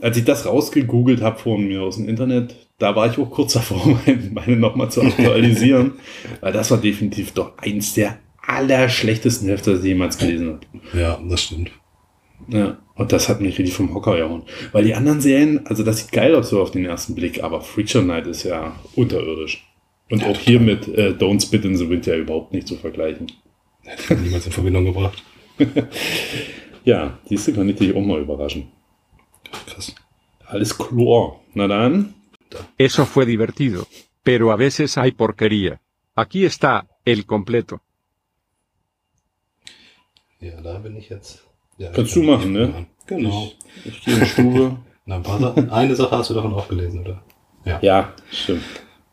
[0.00, 3.54] Als ich das rausgegoogelt habe von mir aus dem Internet, da war ich auch kurz
[3.54, 4.00] davor,
[4.32, 5.92] meine, nochmal zu aktualisieren,
[6.40, 10.98] weil das war definitiv doch eins der allerschlechtesten Hefte, das ich jemals gelesen habe.
[10.98, 11.70] Ja, das stimmt.
[12.48, 14.42] Ja, und das hat mich richtig vom Hocker gehauen.
[14.72, 17.62] Weil die anderen Serien, also das sieht geil aus so auf den ersten Blick, aber
[17.62, 19.66] Freakshow Night ist ja unterirdisch.
[20.10, 23.32] Und auch hier mit äh, Don't Spit in the Wind ja überhaupt nicht zu vergleichen.
[23.84, 25.22] Hätte ich niemals in Verbindung gebracht.
[26.82, 28.68] Ja, siehst kann ich dich auch mal überraschen.
[29.66, 29.94] Krass.
[30.46, 31.38] Alles klar.
[31.52, 32.14] Na dann,
[32.78, 33.86] Eso fue divertido.
[34.22, 35.80] Pero a veces hay porquería.
[36.14, 37.82] Aquí está, el completo.
[40.40, 41.49] Ja, da bin ich jetzt.
[41.80, 42.86] Ja, Kannst ich- du machen, ich- ne?
[43.06, 43.48] Genau.
[43.84, 44.76] ich gehe in die Stube.
[45.70, 47.22] Eine Sache hast du davon auch gelesen, oder?
[47.82, 48.62] ja, stimmt.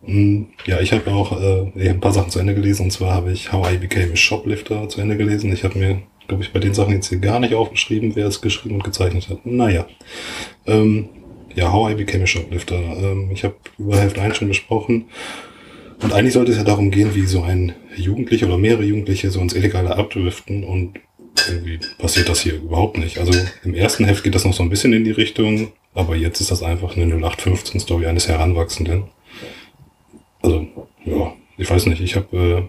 [0.06, 2.84] Mm, Ja, ich habe auch äh, ich hab ein paar Sachen zu Ende gelesen.
[2.84, 5.52] Und zwar habe ich How I Became a Shoplifter zu Ende gelesen.
[5.52, 8.42] Ich habe mir, glaube ich, bei den Sachen jetzt hier gar nicht aufgeschrieben, wer es
[8.42, 9.46] geschrieben und gezeichnet hat.
[9.46, 9.88] Naja.
[10.68, 11.10] Ähm,
[11.56, 12.76] ja, How I Became a Shoplifter.
[12.78, 15.06] Ähm, ich habe über Hälfte 1 schon besprochen.
[16.04, 19.40] Und eigentlich sollte es ja darum gehen, wie so ein Jugendlicher oder mehrere Jugendliche so
[19.40, 21.00] ins Illegale abdriften und
[21.50, 23.18] irgendwie passiert das hier überhaupt nicht.
[23.18, 23.32] Also
[23.64, 26.52] im ersten Heft geht das noch so ein bisschen in die Richtung, aber jetzt ist
[26.52, 29.06] das einfach eine 0815-Story eines Heranwachsenden.
[30.42, 30.68] Also,
[31.06, 32.64] ja, ich weiß nicht, ich habe äh,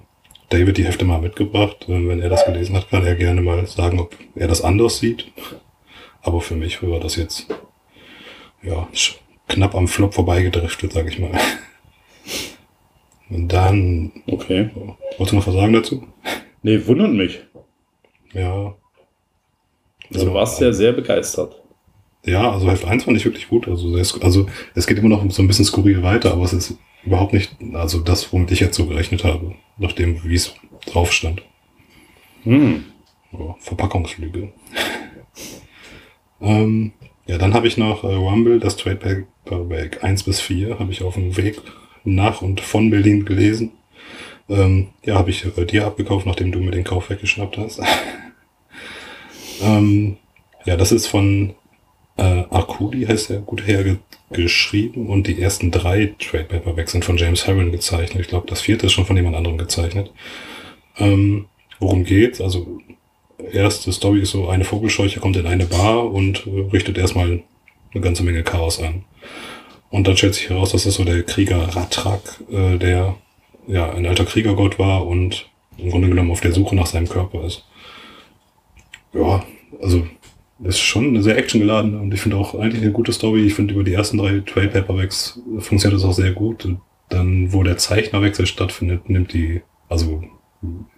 [0.48, 1.86] David die Hefte mal mitgebracht.
[1.88, 4.98] Äh, wenn er das gelesen hat, kann er gerne mal sagen, ob er das anders
[4.98, 5.30] sieht.
[6.22, 7.46] Aber für mich war das jetzt
[8.62, 8.88] ja
[9.48, 11.30] knapp am Flop vorbeigedriftet, sag ich mal.
[13.30, 14.70] Und dann, Okay.
[15.18, 16.06] wolltest du noch was sagen dazu?
[16.62, 17.40] Nee, wundert mich.
[18.32, 18.74] Ja.
[20.12, 21.62] Also, du warst ja sehr begeistert.
[22.24, 23.68] Ja, also Heft 1 fand ich wirklich gut.
[23.68, 26.78] Also, sehr, also es geht immer noch so ein bisschen skurril weiter, aber es ist
[27.04, 30.54] überhaupt nicht, also das, womit ich jetzt so gerechnet habe, nachdem, wie es
[30.86, 31.42] drauf stand.
[32.42, 32.84] Hm.
[33.32, 34.52] Ja, Verpackungslüge.
[36.40, 36.92] ähm,
[37.26, 41.02] ja, dann habe ich noch äh, Rumble, das Trade Paperback 1 bis 4, habe ich
[41.02, 41.60] auf dem Weg
[42.04, 43.72] nach und von Berlin gelesen.
[44.48, 47.80] Ähm, ja, habe ich äh, dir abgekauft, nachdem du mir den Kauf weggeschnappt hast.
[49.62, 50.16] ähm,
[50.64, 51.54] ja, das ist von
[52.16, 57.46] äh, Arkudi, heißt der gut hergeschrieben und die ersten drei Trade Paperbacks sind von James
[57.46, 58.22] Herron gezeichnet.
[58.22, 60.12] Ich glaube, das vierte ist schon von jemand anderem gezeichnet.
[60.98, 61.46] Ähm,
[61.78, 62.40] worum geht's?
[62.40, 62.80] Also
[63.52, 67.42] erste Story ist so, eine Vogelscheuche kommt in eine Bar und äh, richtet erstmal
[67.92, 69.04] eine ganze Menge Chaos an.
[69.90, 73.16] Und dann stellt sich heraus, dass das so der Krieger Ratrak, äh, der
[73.68, 77.44] ja ein alter Kriegergott war und im Grunde genommen auf der Suche nach seinem Körper
[77.44, 77.64] ist.
[79.12, 79.44] Ja,
[79.80, 80.06] also
[80.64, 83.42] ist schon eine sehr actiongeladen und ich finde auch eigentlich eine gute Story.
[83.46, 86.64] Ich finde über die ersten drei Trade Paperbacks funktioniert das auch sehr gut.
[86.64, 90.24] Und dann, wo der Zeichnerwechsel stattfindet, nimmt die, also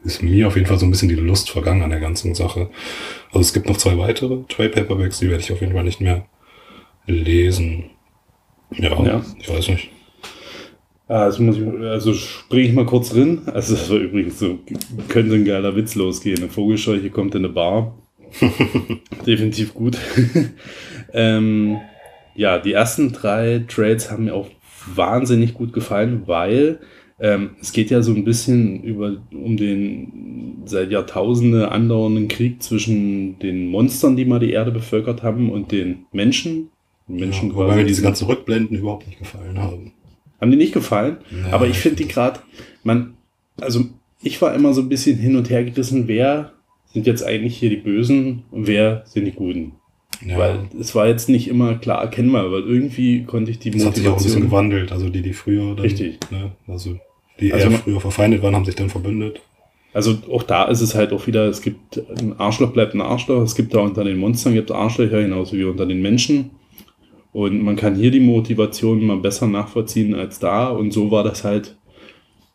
[0.03, 2.71] ist mir auf jeden Fall so ein bisschen die Lust vergangen an der ganzen Sache.
[3.29, 6.01] Also es gibt noch zwei weitere Trade Paperbacks, die werde ich auf jeden Fall nicht
[6.01, 6.25] mehr
[7.07, 7.91] lesen.
[8.73, 9.23] Ja, Ja.
[9.39, 9.91] ich weiß nicht.
[11.11, 13.43] Also, muss ich, also springe ich mal kurz drin.
[13.53, 14.61] Also das war übrigens so,
[15.09, 16.39] könnte ein geiler Witz losgehen.
[16.39, 17.99] Eine Vogelscheuche kommt in eine Bar.
[19.27, 19.99] Definitiv gut.
[21.13, 21.79] ähm,
[22.37, 24.47] ja, die ersten drei Trades haben mir auch
[24.95, 26.79] wahnsinnig gut gefallen, weil
[27.19, 33.37] ähm, es geht ja so ein bisschen über um den seit Jahrtausende andauernden Krieg zwischen
[33.41, 36.71] den Monstern, die mal die Erde bevölkert haben, und den Menschen.
[37.09, 39.93] Menschen ja, wobei mir diese ganzen Rückblenden überhaupt nicht gefallen haben.
[40.41, 41.19] Haben die nicht gefallen?
[41.31, 42.41] Ja, aber ich finde die gerade,
[42.83, 43.15] man,
[43.61, 43.85] also
[44.23, 46.53] ich war immer so ein bisschen hin und her gerissen, wer
[46.93, 49.73] sind jetzt eigentlich hier die Bösen und wer sind die Guten?
[50.27, 53.87] Ja, Weil es war jetzt nicht immer klar erkennbar, weil irgendwie konnte ich die das
[53.87, 54.51] hat sich auch ein bisschen Motivation.
[54.51, 54.93] gewandelt.
[54.93, 56.19] Also die, die früher dann, Richtig.
[56.31, 56.99] Ne, also
[57.39, 59.41] die Also eher früher verfeindet waren, haben sich dann verbündet.
[59.95, 63.43] Also auch da ist es halt auch wieder, es gibt ein Arschloch bleibt ein Arschloch,
[63.43, 66.51] es gibt da unter den Monstern gibt es Arschlöcher genauso wie unter den Menschen.
[67.33, 70.69] Und man kann hier die Motivation mal besser nachvollziehen als da.
[70.69, 71.77] Und so war das halt.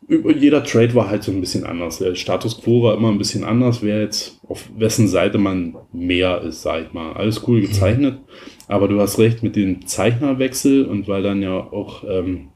[0.08, 1.98] Über jeder Trade war halt so ein bisschen anders.
[1.98, 6.42] Der Status quo war immer ein bisschen anders, wer jetzt auf wessen Seite man mehr
[6.42, 7.14] ist, sag ich mal.
[7.14, 8.20] Alles cool gezeichnet.
[8.68, 12.50] Aber du hast recht mit dem Zeichnerwechsel und weil dann ja auch ähm,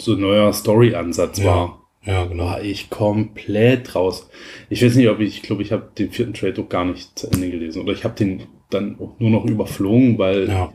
[0.00, 1.44] so ein neuer Story-Ansatz Ja.
[1.44, 2.44] war Ja, genau.
[2.46, 4.28] war ich komplett raus.
[4.70, 7.18] Ich weiß nicht, ob ich, ich glaube, ich habe den vierten Trade auch gar nicht
[7.18, 7.82] zu Ende gelesen.
[7.82, 10.72] Oder ich habe den dann auch nur noch überflogen, weil Ja.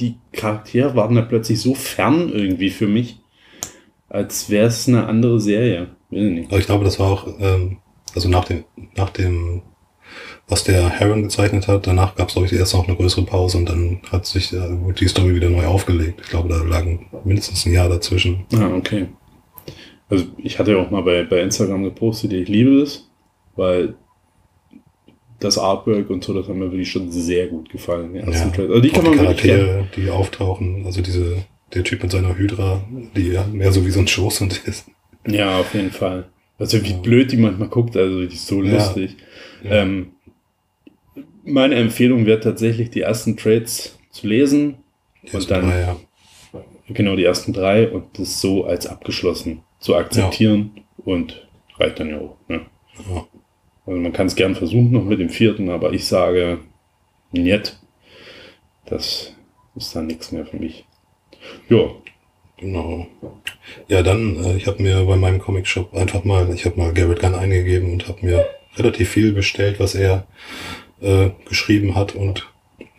[0.00, 3.18] die Charaktere waren da plötzlich so fern irgendwie für mich,
[4.08, 5.88] als wäre es eine andere Serie.
[6.10, 7.78] Ich ich glaube, das war auch, ähm,
[8.14, 8.64] also nach dem,
[8.96, 9.62] nach dem,
[10.48, 13.58] was der Heron gezeichnet hat, danach gab es, glaube ich, erst noch eine größere Pause
[13.58, 14.58] und dann hat sich äh,
[14.98, 16.20] die Story wieder neu aufgelegt.
[16.24, 18.44] Ich glaube, da lagen mindestens ein Jahr dazwischen.
[18.54, 19.06] Ah, okay.
[20.12, 23.08] Also ich hatte ja auch mal bei, bei Instagram gepostet, ich liebe es,
[23.56, 23.94] weil
[25.40, 28.12] das Artwork und so, das hat mir wirklich schon sehr gut gefallen.
[28.12, 28.54] Die ersten Ja.
[28.54, 28.70] Trades.
[28.70, 31.36] Also die kann man gerne- Charaktere, die auftauchen, also diese,
[31.74, 32.82] der Typ mit seiner Hydra,
[33.16, 34.86] die ja mehr so wie so ein Schoßhund ist.
[35.26, 36.28] Ja, auf jeden Fall.
[36.58, 38.74] Also wie blöd die manchmal guckt, also die ist so Ja.
[38.74, 39.16] lustig.
[39.64, 39.70] Ja.
[39.82, 40.12] Ähm,
[41.44, 44.76] meine Empfehlung wäre tatsächlich, die ersten Trades zu lesen
[45.24, 45.96] Die und dann ja.
[46.88, 50.70] genau die ersten drei und das so als abgeschlossen zu akzeptieren
[51.04, 51.46] und
[51.78, 52.36] reicht dann ja auch.
[52.48, 52.62] Ne?
[53.10, 53.26] Ja.
[53.84, 56.60] Also man kann es gern versuchen noch mit dem vierten, aber ich sage,
[57.32, 57.78] nicht.
[58.86, 59.34] Das
[59.74, 60.86] ist dann nichts mehr für mich.
[61.68, 61.90] Ja,
[62.62, 63.08] Genau.
[63.88, 67.18] Ja, dann, äh, ich habe mir bei meinem Comic-Shop einfach mal, ich habe mal Garrett
[67.18, 70.28] Gunn eingegeben und habe mir relativ viel bestellt, was er
[71.00, 72.14] äh, geschrieben hat.
[72.14, 72.48] Und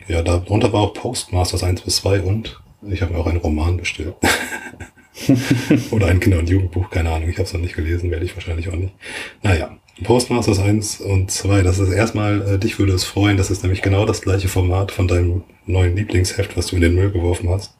[0.06, 3.78] ja, darunter war auch Postmasters 1 bis 2 und ich habe mir auch einen Roman
[3.78, 4.14] bestellt.
[5.90, 8.34] Oder ein Kinder- und Jugendbuch, keine Ahnung, ich habe es noch nicht gelesen, werde ich
[8.34, 8.94] wahrscheinlich auch nicht.
[9.42, 13.62] Naja, Postmasters 1 und 2, das ist erstmal, äh, dich würde es freuen, das ist
[13.62, 17.48] nämlich genau das gleiche Format von deinem neuen Lieblingsheft, was du in den Müll geworfen
[17.48, 17.76] hast.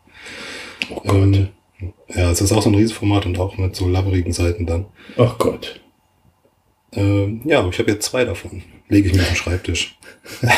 [0.91, 1.13] oh Gott.
[1.13, 1.49] Ähm,
[2.15, 4.87] ja, es ist auch so ein Riesenformat und auch mit so labberigen Seiten dann.
[5.17, 5.81] oh Gott.
[6.93, 8.63] Ähm, ja, ich habe jetzt zwei davon.
[8.89, 9.99] Lege ich mir auf den Schreibtisch.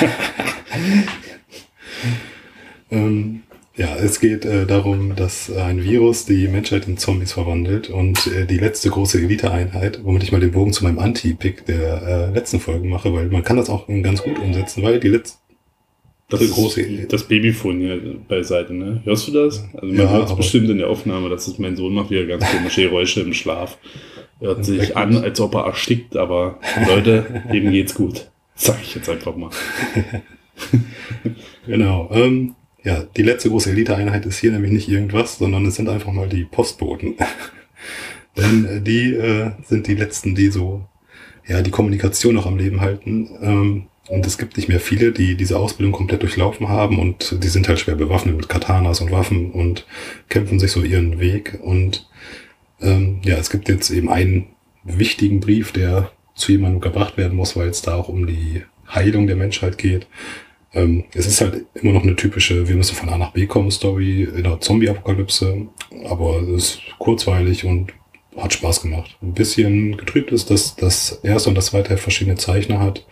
[2.91, 3.43] ähm,
[3.77, 8.47] ja, es geht äh, darum, dass ein Virus die Menschheit in Zombies verwandelt und äh,
[8.47, 12.59] die letzte große Elite-Einheit, womit ich mal den Bogen zu meinem Anti-Pick der äh, letzten
[12.61, 15.39] Folge mache, weil man kann das auch ganz gut umsetzen, weil die letzte
[16.31, 19.03] Das große- das Babyphone hier beiseite, ne?
[19.05, 19.63] Hörst du das?
[19.75, 22.25] Also man Ja, hört es bestimmt in der Aufnahme, dass es mein Sohn macht wieder
[22.27, 23.77] ganz komische Geräusche im Schlaf.
[24.41, 26.59] Hört sich an, als ob er erstickt, aber
[26.89, 28.31] Leute, dem geht's gut.
[28.55, 29.51] Sag ich jetzt einfach mal.
[31.67, 32.09] Genau.
[32.13, 32.55] Ähm,
[32.87, 36.29] ja, die letzte große Elite-Einheit ist hier nämlich nicht irgendwas, sondern es sind einfach mal
[36.29, 37.17] die Postboten.
[38.37, 40.87] Denn äh, die äh, sind die letzten, die so
[41.49, 43.29] ja die Kommunikation noch am Leben halten.
[43.43, 47.49] Ähm, und es gibt nicht mehr viele, die diese Ausbildung komplett durchlaufen haben und die
[47.49, 49.85] sind halt schwer bewaffnet mit Katanas und Waffen und
[50.29, 51.59] kämpfen sich so ihren Weg.
[51.63, 52.09] Und
[52.81, 54.49] Ähm, ja, es gibt jetzt eben einen
[54.85, 58.63] wichtigen Brief, der zu jemandem gebracht werden muss, weil es da auch um die
[58.95, 60.07] Heilung der Menschheit geht.
[60.77, 63.71] Ähm, es ist halt immer noch eine typische, wir müssen von A nach B kommen
[63.71, 65.69] Story in der Zombie-Apokalypse,
[66.05, 67.95] aber es ist kurzweilig und
[68.37, 69.17] hat Spaß gemacht.
[69.23, 73.07] Ein bisschen getrübt ist, dass das erste und das zweite verschiedene Zeichner hat,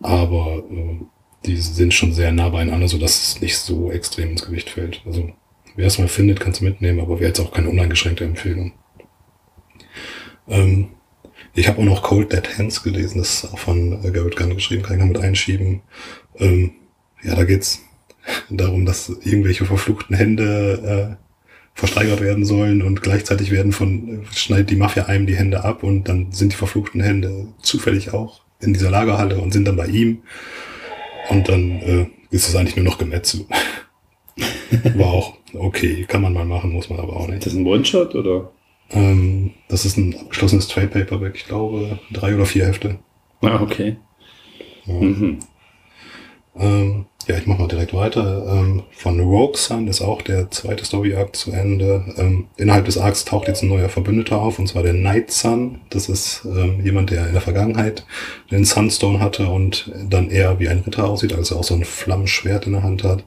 [0.00, 1.04] aber äh,
[1.44, 5.02] die sind schon sehr nah beieinander, so dass es nicht so extrem ins Gewicht fällt.
[5.04, 5.32] Also
[5.74, 8.72] wer es mal findet, kann es mitnehmen, aber wäre jetzt auch keine uneingeschränkte Empfehlung.
[10.46, 10.90] Ähm,
[11.56, 14.54] ich habe auch noch Cold Dead Hands gelesen, das ist auch von äh, Garrett Gunn
[14.54, 15.82] geschrieben, kann ich noch mit einschieben.
[16.38, 16.72] Ähm,
[17.22, 17.82] ja, da geht's
[18.50, 21.24] darum, dass irgendwelche verfluchten Hände äh,
[21.74, 26.08] versteigert werden sollen und gleichzeitig werden von, schneidet die Mafia einem die Hände ab und
[26.08, 30.22] dann sind die verfluchten Hände zufällig auch in dieser Lagerhalle und sind dann bei ihm.
[31.28, 33.46] Und dann äh, ist es eigentlich nur noch Gemetzel.
[34.94, 37.38] War auch okay, kann man mal machen, muss man aber auch nicht.
[37.38, 38.50] Ist das ein One-Shot oder?
[38.90, 42.98] Ähm, das ist ein abgeschlossenes Trade Paperback, ich glaube, drei oder vier Hefte.
[43.40, 43.96] Ah, okay.
[44.86, 44.94] Ja.
[44.94, 45.38] Mhm.
[46.56, 48.46] Ähm, ja, ich mache mal direkt weiter.
[48.48, 52.04] Ähm, von Rogue Sun ist auch der zweite Story-Arc zu Ende.
[52.18, 55.80] Ähm, innerhalb des Arcs taucht jetzt ein neuer Verbündeter auf, und zwar der Night Sun.
[55.90, 58.04] Das ist ähm, jemand, der in der Vergangenheit
[58.50, 62.66] den Sunstone hatte und dann eher wie ein Ritter aussieht, also auch so ein Flammenschwert
[62.66, 63.24] in der Hand hat.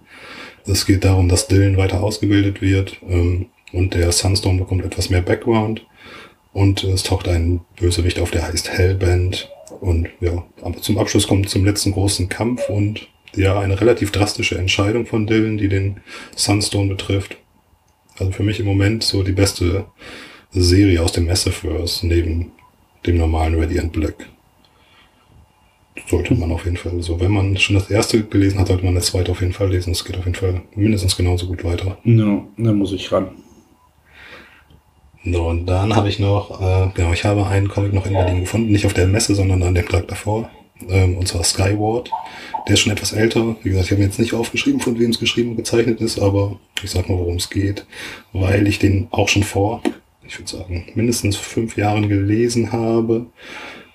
[0.65, 5.21] Es geht darum, dass Dylan weiter ausgebildet wird ähm, und der Sunstone bekommt etwas mehr
[5.21, 5.85] Background.
[6.53, 9.51] Und es taucht ein Bösewicht auf, der heißt Hellband.
[9.79, 14.57] Und ja, aber zum Abschluss kommt zum letzten großen Kampf und ja, eine relativ drastische
[14.57, 15.97] Entscheidung von Dylan, die den
[16.35, 17.37] Sunstone betrifft.
[18.17, 19.85] Also für mich im Moment so die beste
[20.51, 22.51] Serie aus dem Massiverse neben
[23.05, 24.27] dem normalen Ready and Black.
[26.07, 27.19] Sollte man auf jeden Fall so.
[27.19, 29.91] Wenn man schon das erste gelesen hat, sollte man das zweite auf jeden Fall lesen.
[29.91, 31.97] Es geht auf jeden Fall mindestens genauso gut weiter.
[32.03, 33.29] Ja, da muss ich ran.
[35.25, 38.41] So, und dann habe ich noch, äh, genau, ich habe einen Comic noch in Berlin
[38.41, 40.49] gefunden, nicht auf der Messe, sondern an dem Tag davor.
[40.89, 42.11] Ähm, und zwar Skyward.
[42.67, 43.55] Der ist schon etwas älter.
[43.63, 46.19] Wie gesagt, ich habe mir jetzt nicht aufgeschrieben, von wem es geschrieben und gezeichnet ist,
[46.19, 47.85] aber ich sag mal, worum es geht,
[48.33, 49.81] weil ich den auch schon vor,
[50.27, 53.27] ich würde sagen, mindestens fünf Jahren gelesen habe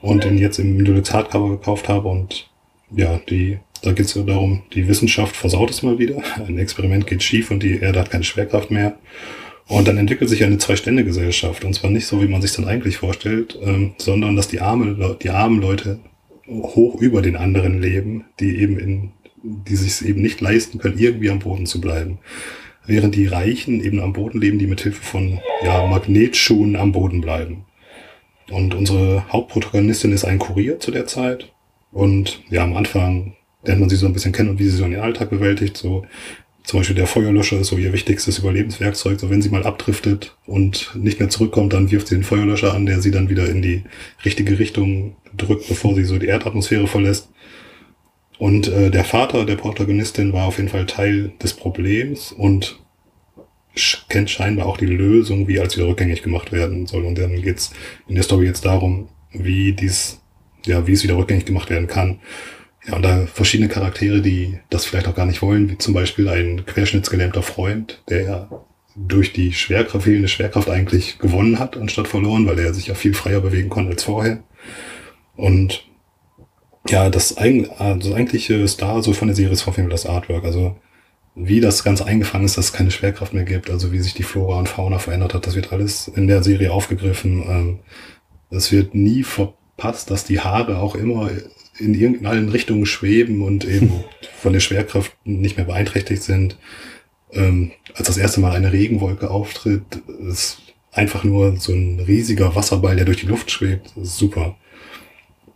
[0.01, 2.49] und den jetzt im Deluxe Hardcover gekauft habe und
[2.95, 6.23] ja, die, da geht es ja darum, die Wissenschaft versaut es mal wieder.
[6.47, 8.97] Ein Experiment geht schief und die Erde hat keine Schwerkraft mehr.
[9.69, 11.65] Und dann entwickelt sich eine Zwei-Stände-Gesellschaft.
[11.65, 15.17] Und zwar nicht so, wie man sich dann eigentlich vorstellt, ähm, sondern dass die, arme,
[15.23, 16.01] die armen Leute
[16.49, 19.11] hoch über den anderen leben, die eben in,
[19.43, 22.19] die sich eben nicht leisten können, irgendwie am Boden zu bleiben.
[22.85, 27.21] Während die Reichen eben am Boden leben, die mit Hilfe von ja, Magnetschuhen am Boden
[27.21, 27.65] bleiben.
[28.51, 31.53] Und unsere Hauptprotagonistin ist ein Kurier zu der Zeit.
[31.93, 33.35] Und ja, am Anfang
[33.65, 35.77] lernt man sie so ein bisschen kennen und wie sie so ihren Alltag bewältigt.
[35.77, 36.05] So
[36.65, 39.19] zum Beispiel der Feuerlöscher ist so ihr wichtigstes Überlebenswerkzeug.
[39.19, 42.87] So wenn sie mal abdriftet und nicht mehr zurückkommt, dann wirft sie den Feuerlöscher an,
[42.87, 43.83] der sie dann wieder in die
[44.25, 47.31] richtige Richtung drückt, bevor sie so die Erdatmosphäre verlässt.
[48.39, 52.81] Und äh, der Vater der Protagonistin war auf jeden Fall Teil des Problems und
[54.09, 57.05] kennt scheinbar auch die Lösung, wie alles wieder rückgängig gemacht werden soll.
[57.05, 57.73] Und dann geht's
[58.09, 60.21] in der Story jetzt darum, wie dies,
[60.67, 62.21] ja, wie es wieder rückgängig gemacht werden kann.
[62.87, 66.29] Ja, und da verschiedene Charaktere, die das vielleicht auch gar nicht wollen, wie zum Beispiel
[66.29, 68.49] ein querschnittsgelähmter Freund, der
[68.97, 73.15] durch die Schwerkraft, fehlende Schwerkraft eigentlich gewonnen hat, anstatt verloren, weil er sich ja viel
[73.15, 74.43] freier bewegen konnte als vorher.
[75.37, 75.87] Und
[76.89, 80.45] ja, das, eig also eigentliche Star so von der Serie ist jeden Fall das Artwork.
[80.45, 80.77] Also
[81.35, 84.25] wie das Ganze eingefangen ist, dass es keine Schwerkraft mehr gibt, also wie sich die
[84.25, 87.43] Flora und Fauna verändert hat, das wird alles in der Serie aufgegriffen.
[87.49, 87.79] Ähm,
[88.51, 91.31] Es wird nie verpasst, dass die Haare auch immer
[91.79, 94.05] in irgendeinen Richtungen schweben und eben
[94.37, 96.57] von der Schwerkraft nicht mehr beeinträchtigt sind.
[97.33, 99.83] Ähm, als das erste Mal eine Regenwolke auftritt,
[100.29, 100.59] ist
[100.93, 103.93] einfach nur so ein riesiger Wasserball, der durch die Luft schwebt.
[104.03, 104.57] Super.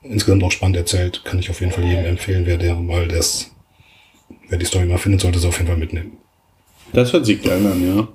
[0.03, 3.51] Insgesamt auch spannend erzählt, kann ich auf jeden Fall jedem empfehlen, wer der mal das,
[4.49, 6.13] wer die Story mal findet, sollte es auf jeden Fall mitnehmen.
[6.93, 8.09] Das hört sich geil an, ja.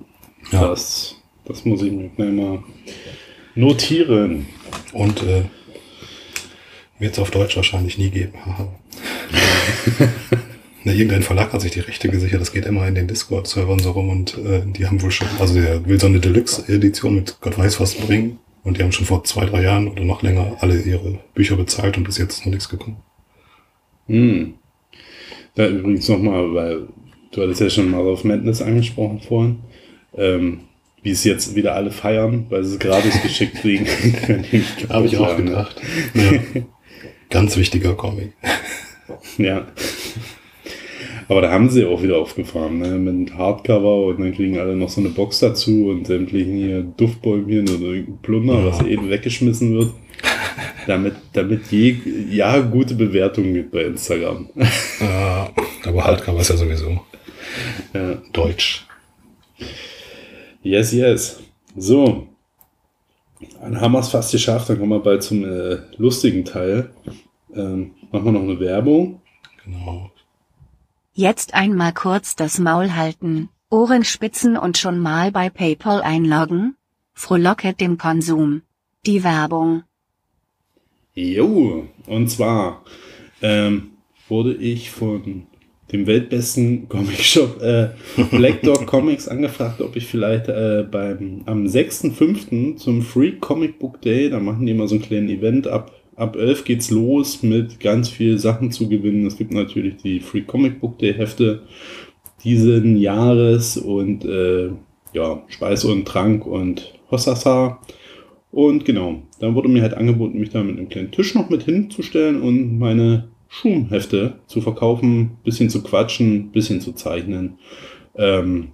[0.52, 0.68] Ja.
[0.70, 2.64] Das, das muss ich mir mal
[3.56, 4.48] notieren.
[4.94, 5.44] Und äh,
[7.02, 8.34] wird es auf Deutsch wahrscheinlich nie geben.
[10.84, 12.42] Na, irgendein Verlag hat sich die Rechte gesichert.
[12.42, 15.54] Das geht immer in den Discord-Servern so rum und äh, die haben wohl schon, also
[15.54, 18.40] der will so eine Deluxe-Edition mit Gott weiß was bringen.
[18.64, 21.98] Und die haben schon vor zwei, drei Jahren oder noch länger alle ihre Bücher bezahlt
[21.98, 22.98] und bis jetzt ist noch nichts gekommen.
[24.08, 24.54] Hm.
[25.56, 26.88] Da übrigens nochmal, weil
[27.32, 29.60] du hattest ja schon mal auf Madness angesprochen vorhin,
[30.16, 30.60] ähm,
[31.02, 33.88] wie es jetzt wieder alle feiern, weil sie es gratis geschickt kriegen.
[34.90, 35.46] Habe ich auch sagen.
[35.48, 35.82] gedacht.
[36.14, 36.62] Ja.
[37.32, 38.34] Ganz wichtiger Comic.
[39.38, 39.68] Ja.
[41.28, 42.90] Aber da haben sie auch wieder aufgefahren, ne?
[42.98, 47.68] Mit Hardcover und dann kriegen alle noch so eine Box dazu und sämtlichen hier Duftbäumchen
[47.70, 48.66] oder irgendein Plunder, Ja.
[48.66, 49.94] was eben weggeschmissen wird.
[50.88, 51.98] damit, damit je,
[52.30, 54.50] ja, gute Bewertungen gibt bei Instagram.
[54.56, 57.02] Äh, aber Hardcover ist ja sowieso
[57.94, 58.22] ja.
[58.34, 58.86] deutsch.
[60.64, 61.40] Yes, yes.
[61.76, 62.28] So.
[63.62, 64.70] Dann haben wir es fast geschafft.
[64.70, 66.92] Dann kommen wir bald zum äh, lustigen Teil.
[67.56, 69.22] Ähm, machen wir noch eine Werbung.
[69.64, 70.12] Genau.
[71.14, 76.76] Jetzt einmal kurz das Maul halten, Ohren spitzen und schon mal bei PayPal einloggen?
[77.14, 78.62] Frohlocket dem Konsum.
[79.06, 79.84] Die Werbung.
[81.14, 82.84] Jo, und zwar
[83.42, 83.92] ähm,
[84.30, 85.48] wurde ich von
[85.92, 87.90] dem weltbesten Comicshop äh,
[88.32, 92.78] Black Dog Comics angefragt, ob ich vielleicht äh, beim am 6.5.
[92.78, 95.92] zum Free Comic Book Day, da machen die immer so ein kleines Event ab.
[96.16, 99.26] Ab 11 geht's los mit ganz viel Sachen zu gewinnen.
[99.26, 101.64] Es gibt natürlich die Free Comic Book Day Hefte
[102.44, 104.72] diesen Jahres und äh,
[105.14, 107.80] ja, Speise und Trank und Hossasa.
[108.52, 111.64] Und genau, dann wurde mir halt angeboten, mich da mit einem kleinen Tisch noch mit
[111.64, 117.58] hinzustellen und meine Schumhefte zu verkaufen, bisschen zu quatschen, bisschen zu zeichnen.
[118.16, 118.70] Ähm,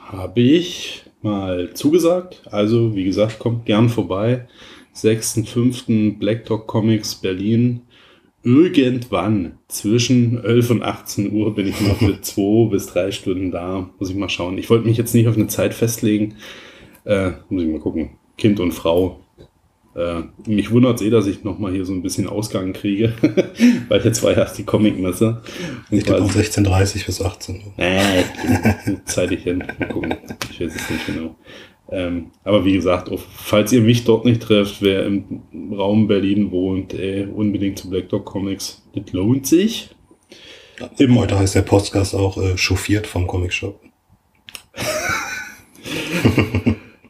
[0.00, 2.42] Habe ich mal zugesagt.
[2.50, 4.46] Also, wie gesagt, kommt gern vorbei.
[4.96, 6.18] 6.5.
[6.18, 7.82] Black Dog Comics Berlin.
[8.42, 13.90] Irgendwann zwischen 11 und 18 Uhr bin ich noch für zwei bis drei Stunden da.
[13.98, 14.56] Muss ich mal schauen.
[14.58, 16.36] Ich wollte mich jetzt nicht auf eine Zeit festlegen.
[17.04, 18.10] Äh, muss ich mal gucken.
[18.38, 19.20] Kind und Frau.
[19.96, 23.14] Äh, mich wundert es eh, dass ich nochmal hier so ein bisschen Ausgang kriege,
[23.88, 25.40] weil jetzt war ja die Comicmesse.
[25.90, 27.72] Ich glaube auch 16.30 bis 18 Uhr.
[27.78, 28.22] äh,
[29.06, 29.64] zeitig hin.
[29.78, 30.14] Mal gucken.
[30.50, 31.36] Ich weiß es nicht genau.
[31.90, 36.94] Ähm, aber wie gesagt, falls ihr mich dort nicht trefft, wer im Raum Berlin wohnt,
[36.94, 38.82] äh, unbedingt zu Black Dog Comics.
[38.94, 39.90] Das lohnt sich.
[40.98, 43.80] Im- Heute heißt der Podcast auch äh, chauffiert vom Comicshop.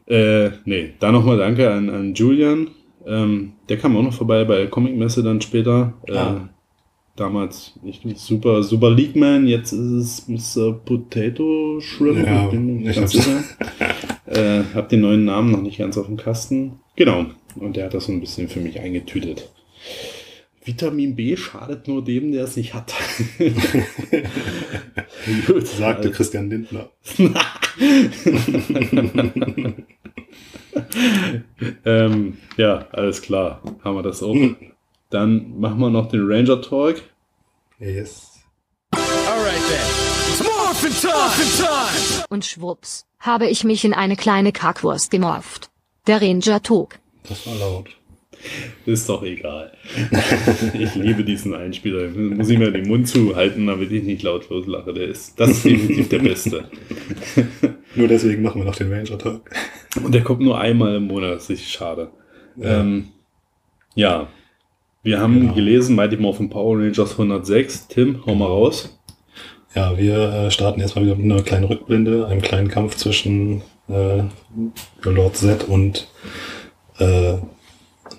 [0.09, 2.69] Äh, nee, da nochmal danke an, an Julian.
[3.05, 5.95] Ähm, der kam auch noch vorbei bei der Comicmesse dann später.
[6.07, 6.49] Äh, Ah.
[7.17, 10.73] Damals ich, super, super League Man, jetzt ist es Mr.
[10.75, 12.27] Potato Shrimp.
[12.27, 13.43] Ja, ich bin nicht ich ganz sicher.
[14.27, 16.81] äh, hab den neuen Namen noch nicht ganz auf dem Kasten.
[16.95, 17.25] Genau.
[17.59, 19.51] Und der hat das so ein bisschen für mich eingetütet.
[20.63, 22.93] Vitamin B schadet nur dem, der es nicht hat.
[25.47, 26.91] Gut, Sagte also- Christian Lindner.
[31.85, 33.63] ähm, ja, alles klar.
[33.83, 34.37] Haben wir das auch.
[35.11, 37.03] Dann machen wir noch den Ranger Talk.
[37.79, 38.33] Yes.
[42.29, 45.71] Und schwupps, habe ich mich in eine kleine Kackwurst gemorft.
[46.07, 46.99] Der Ranger Tog.
[47.29, 47.89] Das war laut.
[48.85, 49.73] Ist doch egal.
[50.75, 52.11] ich liebe diesen Einspieler.
[52.11, 54.93] Muss ich mir den Mund zuhalten, damit ich nicht laut loslache.
[54.93, 56.71] Der ist, das ist definitiv der Beste.
[57.95, 59.51] Nur deswegen machen wir noch den Ranger Talk.
[60.03, 61.33] Und der kommt nur einmal im Monat.
[61.33, 62.11] Das ist richtig schade.
[62.57, 62.81] Ja.
[62.81, 63.09] Ähm,
[63.95, 64.29] ja.
[65.07, 65.55] Wir haben Genau.
[65.55, 67.87] gelesen, Mighty Morphin Power Rangers 106.
[67.87, 68.99] Tim, hau mal raus.
[69.73, 74.25] Ja, wir äh, starten erstmal wieder mit einer kleinen Rückblende, einem kleinen Kampf zwischen äh,
[75.05, 76.09] Lord Z und
[76.99, 77.35] äh,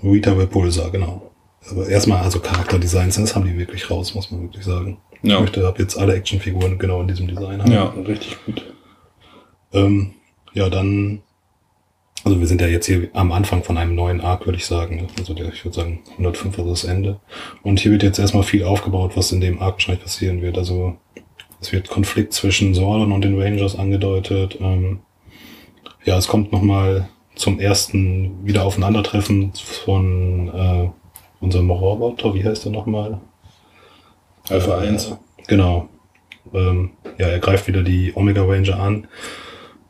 [0.02, 1.30] Rita Repulsa, genau.
[1.70, 4.98] Aber erstmal, also Charakterdesigns, das haben die wirklich raus, muss man wirklich sagen.
[5.24, 5.36] Ja.
[5.36, 7.70] Ich möchte ab jetzt alle Actionfiguren genau in diesem Design haben.
[7.74, 8.64] Ja, richtig gut.
[9.74, 10.12] Ähm,
[10.54, 11.20] ja, dann,
[12.28, 15.08] also wir sind ja jetzt hier am Anfang von einem neuen Arc, würde ich sagen.
[15.18, 17.22] Also der, ich würde sagen, 105 ist das Ende.
[17.64, 20.58] Und hier wird jetzt erstmal viel aufgebaut, was in dem Arc wahrscheinlich passieren wird.
[20.58, 20.98] Also
[21.62, 24.58] es wird Konflikt zwischen Zordon und den Rangers angedeutet.
[24.60, 25.00] Ähm,
[26.04, 30.90] ja, es kommt nochmal zum ersten Wiederaufeinandertreffen von äh,
[31.40, 33.22] unserem Roboter, wie heißt er nochmal?
[34.50, 35.16] Alpha Äh, 1.
[35.48, 35.88] Genau.
[36.54, 39.08] Ähm, ja, er greift wieder die Omega Ranger an.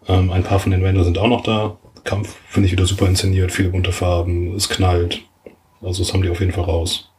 [0.08, 1.78] Ähm, ein paar von den Rangers sind auch noch da.
[2.08, 5.22] Kampf finde ich wieder super inszeniert, viele bunte Farben, es knallt.
[5.82, 7.12] Also das haben die auf jeden Fall raus.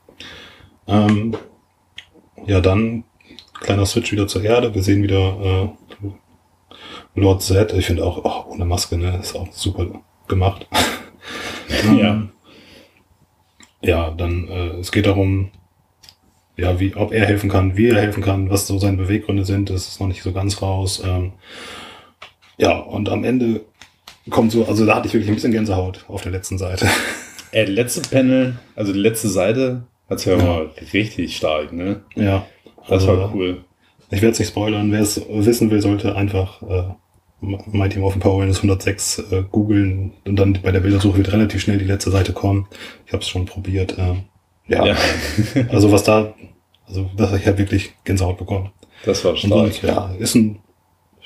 [0.88, 1.36] Ähm,
[2.46, 3.04] ja, dann
[3.60, 4.74] kleiner Switch wieder zur Erde.
[4.74, 6.08] Wir sehen wieder äh,
[7.14, 7.72] Lord Z.
[7.74, 9.86] Ich finde auch, oh, ohne Maske, ne, ist auch super
[10.26, 10.66] gemacht.
[11.98, 12.22] Ja.
[13.82, 15.50] Ja, dann äh, es geht darum,
[16.56, 19.68] ja, wie, ob er helfen kann, wie er helfen kann, was so seine Beweggründe sind,
[19.68, 21.02] das ist noch nicht so ganz raus.
[21.04, 21.32] Ähm,
[22.56, 23.66] ja, und am Ende
[24.28, 26.86] kommt so, also da hatte ich wirklich ein bisschen Gänsehaut auf der letzten Seite.
[27.50, 30.44] Äh, letzte Panel, also die letzte Seite, hat's ja, Ja.
[30.44, 32.02] mal richtig stark, ne?
[32.14, 32.44] ja.
[32.82, 33.64] Das also, war cool.
[34.10, 36.82] Ich werde es nicht spoilern, wer es wissen will, sollte einfach äh,
[37.40, 41.78] Mighty Morphin Power Rangers 106 äh, googeln und dann bei der Bildersuche wird relativ schnell
[41.78, 42.66] die letzte Seite kommen.
[43.06, 43.96] Ich habe es schon probiert.
[43.96, 44.16] Äh,
[44.70, 44.96] ja, Ja.
[45.70, 46.34] also was da,
[46.86, 48.72] also das ich habe wirklich Gänsehaut bekommen.
[49.06, 49.50] Das war Und stark.
[49.72, 50.58] sonst, ja, ist ein,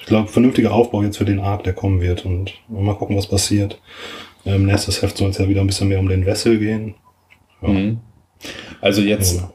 [0.02, 2.24] ich glaube, vernünftiger Aufbau jetzt für den Arc, der kommen wird.
[2.26, 3.80] Und mal gucken, was passiert.
[4.44, 6.94] Ähm, nächstes Heft soll es ja wieder ein bisschen mehr um den Wessel gehen.
[7.62, 7.68] Ja.
[7.68, 7.98] Mhm.
[8.80, 9.52] Also jetzt, Ja.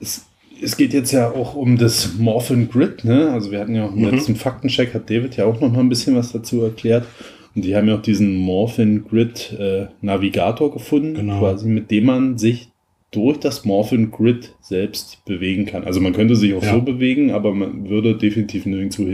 [0.00, 0.26] es,
[0.60, 3.30] es geht jetzt ja auch um das Morphin Grid, ne?
[3.30, 4.10] Also wir hatten ja auch im Mhm.
[4.10, 7.06] letzten Faktencheck, hat David ja auch noch mal ein bisschen was dazu erklärt.
[7.54, 11.38] Und die haben ja auch diesen Morphin Grid äh, Navigator gefunden, Genau.
[11.38, 12.68] quasi mit dem man sich
[13.12, 15.84] durch das Morphin Grid selbst bewegen kann.
[15.84, 16.74] Also man könnte sich auch Ja.
[16.74, 19.04] so bewegen, aber man würde definitiv nirgendwo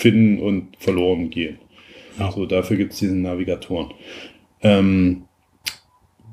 [0.00, 1.58] hinfinden und verloren gehen.
[2.18, 2.30] Ja.
[2.32, 3.92] So, dafür gibt es diesen Navigatoren.
[4.62, 5.22] Ähm,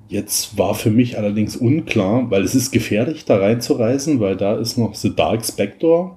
[0.09, 4.77] jetzt war für mich allerdings unklar, weil es ist gefährlich, da reinzureisen, weil da ist
[4.77, 6.11] noch The Dark Spectre.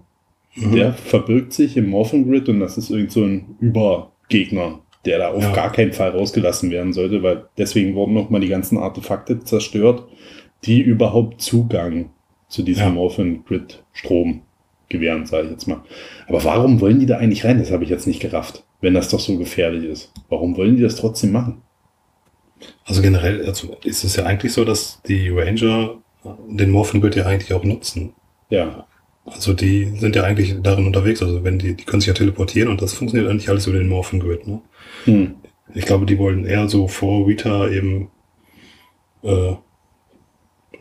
[0.54, 0.72] Mhm.
[0.74, 5.28] Der verbirgt sich im Morphin Grid und das ist irgend so ein Übergegner, der da
[5.30, 5.52] auf Ja.
[5.52, 10.04] gar keinen Fall rausgelassen werden sollte, weil deswegen wurden nochmal die ganzen Artefakte zerstört,
[10.64, 12.10] die überhaupt Zugang
[12.48, 12.90] zu diesem Ja.
[12.90, 14.42] Morphin Grid Strom
[14.90, 15.82] gewähren, sage ich jetzt mal.
[16.28, 17.58] Aber warum wollen die da eigentlich rein?
[17.58, 20.12] Das habe ich jetzt nicht gerafft, wenn das doch so gefährlich ist.
[20.28, 21.62] Warum wollen die das trotzdem machen?
[22.84, 25.96] Also generell also ist es ja eigentlich so, dass die Ranger
[26.48, 28.12] den Morphin Grid ja eigentlich auch nutzen.
[28.50, 28.86] Ja,
[29.24, 31.22] Also die sind ja eigentlich darin unterwegs.
[31.22, 33.88] Also wenn die, die können sich ja teleportieren und das funktioniert eigentlich alles über den
[33.88, 34.46] Morphin Grid.
[34.46, 34.60] Ne?
[35.04, 35.34] hm.
[35.72, 38.10] Ich glaube, die wollen eher so vor Rita eben,
[39.22, 39.54] äh,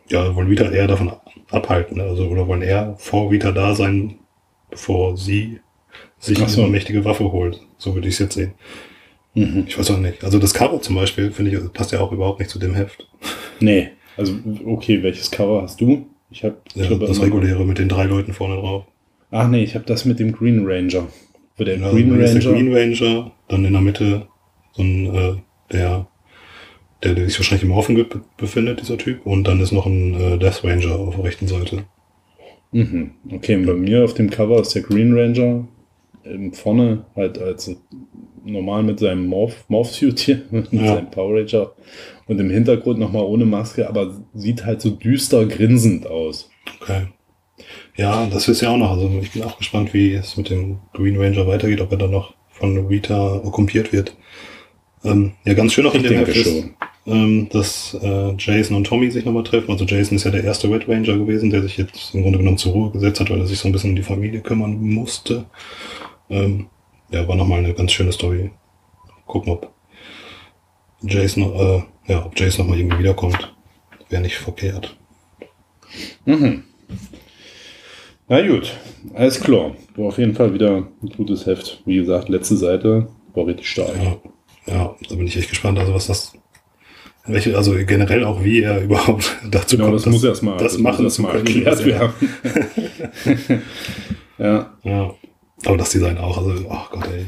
[0.08, 1.12] ja, wollen Rita eher davon
[1.50, 2.00] abhalten.
[2.00, 4.16] Also, oder wollen eher vor Rita da sein,
[4.70, 5.60] bevor sie
[6.18, 6.62] sich so.
[6.62, 7.60] eine mächtige Waffe holt.
[7.78, 8.52] So würde ich es jetzt sehen.
[9.34, 9.64] Mhm.
[9.66, 10.24] Ich weiß auch nicht.
[10.24, 13.08] Also das Cover zum Beispiel, finde ich, passt ja auch überhaupt nicht zu dem Heft.
[13.60, 14.34] Nee, also
[14.66, 16.06] okay, welches Cover hast du?
[16.30, 18.84] Ich habe Ja, das reguläre mit den drei Leuten vorne drauf.
[19.30, 21.06] Ach nee, ich habe das mit dem Green Ranger.
[21.56, 22.40] Wo der Ja, Green ist Ranger.
[22.40, 24.26] der Green Ranger, dann in der Mitte
[24.72, 25.34] so ein, äh,
[25.72, 26.06] der,
[27.02, 29.24] der, der sich wahrscheinlich im be- befindet, dieser Typ.
[29.26, 31.84] Und dann ist noch ein äh, Death Ranger auf der rechten Seite.
[32.72, 33.12] Mhm.
[33.32, 35.66] Okay, und bei mir auf dem Cover ist der Green Ranger
[36.24, 37.74] ähm, vorne halt als
[38.44, 40.94] normal mit seinem Morph, Morph-Suit hier, mit Ja.
[40.94, 41.72] seinem Power Ranger
[42.26, 46.50] und im Hintergrund nochmal ohne Maske, aber sieht halt so düster grinsend aus.
[46.80, 47.06] Okay.
[47.96, 48.92] Ja, das ist ja auch noch.
[48.92, 52.12] Also ich bin auch gespannt, wie es mit dem Green Ranger weitergeht, ob er dann
[52.12, 54.16] noch von Rita okkupiert wird.
[55.04, 56.64] Ähm, ja, ganz schön auch in Ich dem Heft ist,
[57.06, 59.70] ähm, dass äh, Jason und Tommy sich nochmal treffen.
[59.70, 62.58] Also Jason ist ja der erste Red Ranger gewesen, der sich jetzt im Grunde genommen
[62.58, 65.46] zur Ruhe gesetzt hat, weil er sich so ein bisschen um die Familie kümmern musste.
[66.28, 66.66] Ähm,
[67.10, 68.50] ja, war nochmal eine ganz schöne Story.
[69.26, 69.72] Gucken, ob
[71.02, 73.54] Jason, äh, ja, ob Jason nochmal irgendwie wiederkommt.
[74.10, 74.96] Wäre nicht verkehrt.
[76.26, 76.64] Mhm.
[78.28, 78.76] Na gut,
[79.14, 79.74] alles klar.
[79.96, 81.82] War auf jeden Fall wieder ein gutes Heft.
[81.84, 83.96] Wie gesagt, letzte Seite war richtig stark.
[83.96, 84.16] Ja,
[84.66, 85.78] ja, da bin ich echt gespannt.
[85.78, 86.32] Also was das,
[87.26, 91.04] welche, also generell auch wie er überhaupt dazu Genau, kommt, das, muss erstmal das machen
[91.04, 92.12] das mal erklärt er- werden.
[94.38, 95.14] ja, Ja,
[95.66, 96.38] aber das Design auch.
[96.38, 97.26] Also, ach Gott, ey.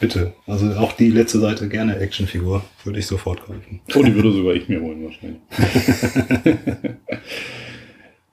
[0.00, 0.32] Bitte.
[0.46, 2.62] Also auch die letzte Seite gerne Actionfigur.
[2.84, 3.80] Würde ich sofort kaufen.
[3.94, 5.40] Oh, die würde sogar ich mir holen wahrscheinlich.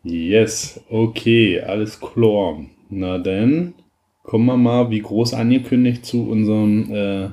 [0.03, 2.63] yes, okay, alles klar.
[2.89, 3.73] Na dann
[4.23, 7.29] kommen wir mal, wie groß angekündigt, zu unserem äh,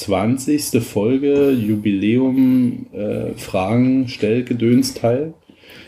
[0.00, 0.82] 20.
[0.82, 5.34] Folge Jubiläum äh, Fragen Stellgedöns-Teil.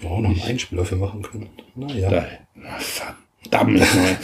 [0.01, 1.49] Wir auch noch einen Einspieler für machen können.
[1.75, 2.11] Naja.
[2.11, 4.19] Da, na, verdammt mal.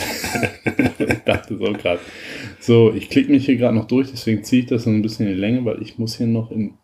[0.99, 2.01] ich dachte so gerade.
[2.61, 5.27] So, ich klicke mich hier gerade noch durch, deswegen ziehe ich das so ein bisschen
[5.27, 6.75] in die Länge, weil ich muss hier noch in,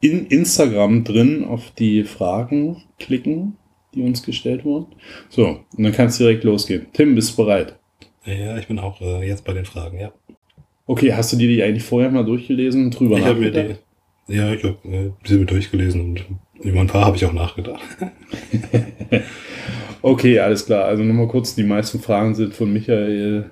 [0.00, 3.56] in Instagram drin auf die Fragen klicken,
[3.94, 4.86] die uns gestellt wurden.
[5.28, 6.86] So, und dann kann es direkt losgehen.
[6.94, 7.78] Tim, bist du bereit?
[8.24, 10.12] Ja, ich bin auch äh, jetzt bei den Fragen, ja.
[10.90, 13.80] Okay, hast du dir die eigentlich vorher mal durchgelesen und drüber ich habe mir nachgedacht?
[14.26, 16.24] die, ja, ich habe äh, sie mir durchgelesen und
[16.64, 17.80] über ein paar habe ich auch nachgedacht.
[20.02, 20.86] Okay, alles klar.
[20.86, 23.50] Also nochmal kurz, die meisten Fragen sind von Michael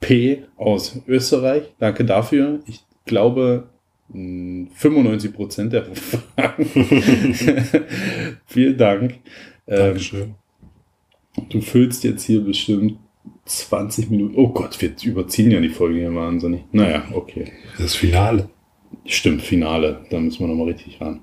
[0.00, 0.44] P.
[0.56, 1.64] aus Österreich.
[1.78, 2.60] Danke dafür.
[2.66, 3.68] Ich glaube,
[4.08, 6.64] mh, 95% der Fragen.
[8.46, 9.18] Vielen Dank.
[9.68, 10.34] Ähm, Dankeschön.
[11.50, 12.96] du füllst jetzt hier bestimmt
[13.44, 14.34] 20 Minuten.
[14.36, 16.62] Oh Gott, wir überziehen ja die Folge hier wahnsinnig.
[16.72, 17.52] Naja, okay.
[17.78, 18.48] Das Finale.
[19.04, 20.04] Stimmt, Finale.
[20.10, 21.20] Da müssen wir nochmal richtig ran.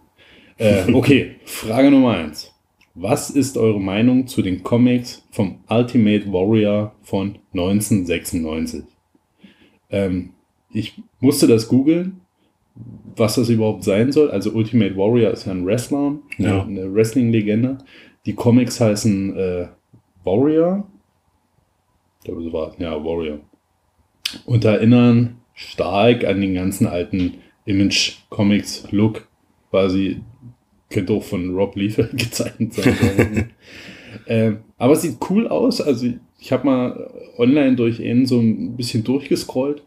[0.58, 2.54] Äh, okay, Frage Nummer eins.
[2.96, 8.84] Was ist eure Meinung zu den Comics vom Ultimate Warrior von 1996?
[9.90, 10.32] Ähm,
[10.72, 12.22] ich musste das googeln,
[13.16, 14.32] was das überhaupt sein soll.
[14.32, 16.64] Also Ultimate Warrior ist ja ein Wrestler, eine, Ja.
[16.64, 17.78] eine Wrestling-Legende.
[18.26, 19.68] Die Comics heißen äh,
[20.24, 20.88] Warrior.
[22.28, 22.76] Glaube, so war.
[22.78, 23.40] Ja, Warrior.
[24.46, 27.36] Und erinnern stark an den ganzen alten
[27.66, 29.28] Image-Comics-Look.
[29.70, 30.22] Quasi
[30.90, 33.52] könnte auch von Rob Liefeld gezeichnet sein.
[34.28, 35.80] Ähm, aber es sieht cool aus.
[35.80, 39.82] Also ich habe mal online durch ihn so ein bisschen durchgescrollt.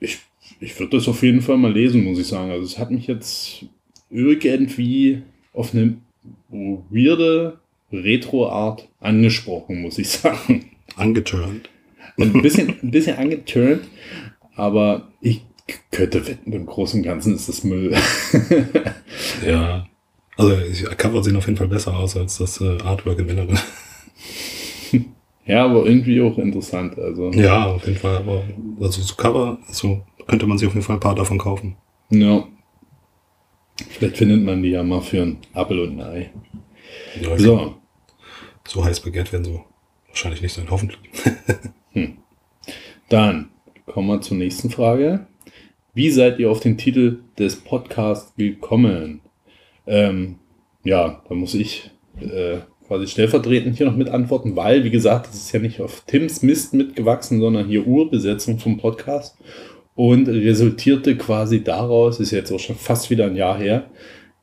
[0.00, 0.18] Ich,
[0.58, 2.50] ich würde das auf jeden Fall mal lesen, muss ich sagen.
[2.50, 3.64] Also es hat mich jetzt
[4.10, 5.22] irgendwie
[5.52, 5.98] auf eine
[6.48, 7.60] weirde
[7.92, 10.72] Retro-Art angesprochen, muss ich sagen.
[10.96, 11.70] Angeturnt.
[12.18, 13.82] Ein bisschen, ein bisschen angeturnt,
[14.54, 15.42] aber ich
[15.90, 17.94] könnte wetten, im Großen und Ganzen ist das Müll.
[19.46, 19.86] Ja.
[20.36, 23.58] Also die Cover sehen auf jeden Fall besser aus als das äh, Artwork im Inneren.
[25.46, 26.98] ja, aber irgendwie auch interessant.
[26.98, 28.16] Also, Ja, auf jeden Fall.
[28.18, 28.42] Aber
[28.80, 31.76] also so Cover, so könnte man sich auf jeden Fall ein paar davon kaufen.
[32.10, 32.46] ja.
[33.90, 36.30] Vielleicht findet man die ja mal für ein Apfel und ein Ei.
[37.20, 37.74] Ja, So,
[38.66, 39.64] so heiß begehrt werden so
[40.16, 40.98] wahrscheinlich nicht sein, hoffentlich.
[43.10, 43.50] dann
[43.84, 45.26] kommen wir zur nächsten Frage.
[45.92, 49.20] Wie seid ihr auf den Titel des Podcasts gekommen?
[49.86, 50.36] Ähm,
[50.84, 55.36] ja, da muss ich äh, quasi stellvertretend hier noch mit antworten, weil, wie gesagt, das
[55.36, 59.36] ist ja nicht auf Tims Mist mitgewachsen, sondern hier Urbesetzung vom Podcast
[59.94, 63.90] und resultierte quasi daraus, ist jetzt auch schon fast wieder ein Jahr her,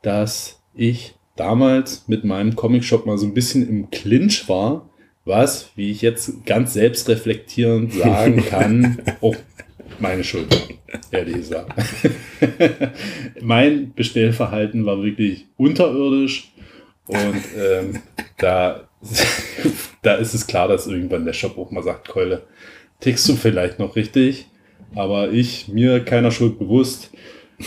[0.02, 4.88] dass ich damals mit meinem Comicshop mal so ein bisschen im Clinch war,
[5.24, 9.36] was, wie ich jetzt ganz selbstreflektierend sagen kann, auch
[9.98, 11.72] meine Schuld war, ehrlich gesagt.
[13.40, 16.52] mein Bestellverhalten war wirklich unterirdisch
[17.06, 18.00] und ähm,
[18.38, 18.88] da,
[20.02, 22.42] da ist es klar, dass irgendwann der Shop auch mal sagt, Keule,
[23.00, 24.46] tickst du vielleicht noch richtig,
[24.94, 27.10] aber ich, mir keiner Schuld bewusst,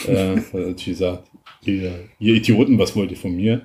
[0.08, 1.28] äh, natürlich sagt,
[1.64, 3.62] ihr, ihr Idioten, was wollt ihr von mir?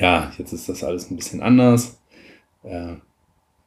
[0.00, 2.00] Ja, jetzt ist das alles ein bisschen anders.
[2.64, 2.94] Äh,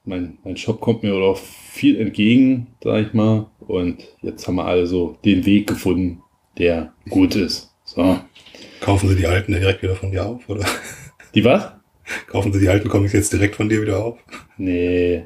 [0.06, 3.48] mein, mein Shop kommt mir auch viel entgegen, sag ich mal.
[3.60, 6.22] Und jetzt haben wir alle so den Weg gefunden,
[6.58, 7.74] der gut ist.
[7.84, 8.20] So.
[8.82, 10.66] Kaufen sie die alten direkt wieder von dir auf, oder?
[11.34, 11.72] Die was?
[12.28, 14.20] Kaufen sie die alten Comics jetzt direkt von dir wieder auf?
[14.58, 15.26] Nee.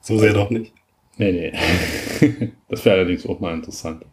[0.00, 0.72] So sehr doch nicht.
[1.16, 2.50] Nee, nee.
[2.68, 4.04] das wäre allerdings auch mal interessant.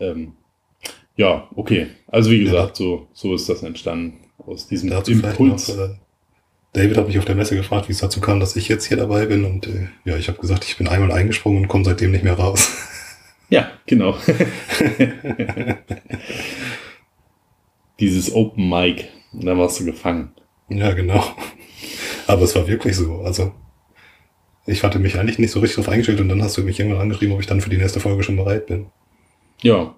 [0.00, 0.32] Ähm,
[1.16, 1.88] ja, okay.
[2.06, 4.27] Also wie gesagt, so, so ist das entstanden.
[4.48, 5.68] Aus diesem Dazu vielleicht noch, Impuls.
[5.68, 5.90] äh,
[6.72, 8.96] David hat mich auf der Messe gefragt, wie es dazu kam, dass ich jetzt hier
[8.96, 9.44] dabei bin.
[9.44, 12.34] Und äh, ja, ich habe gesagt, ich bin einmal eingesprungen und komme seitdem nicht mehr
[12.38, 12.68] raus.
[13.50, 14.14] Ja, genau.
[18.00, 19.08] Dieses Open Mic.
[19.32, 20.32] Und da warst du gefangen.
[20.68, 21.24] ja, genau.
[22.26, 23.22] Aber es war wirklich so.
[23.22, 23.52] Also
[24.66, 27.00] ich hatte mich eigentlich nicht so richtig drauf eingestellt und dann hast du mich irgendwann
[27.00, 28.86] angeschrieben, ob ich dann für die nächste Folge schon bereit bin.
[29.62, 29.94] Ja.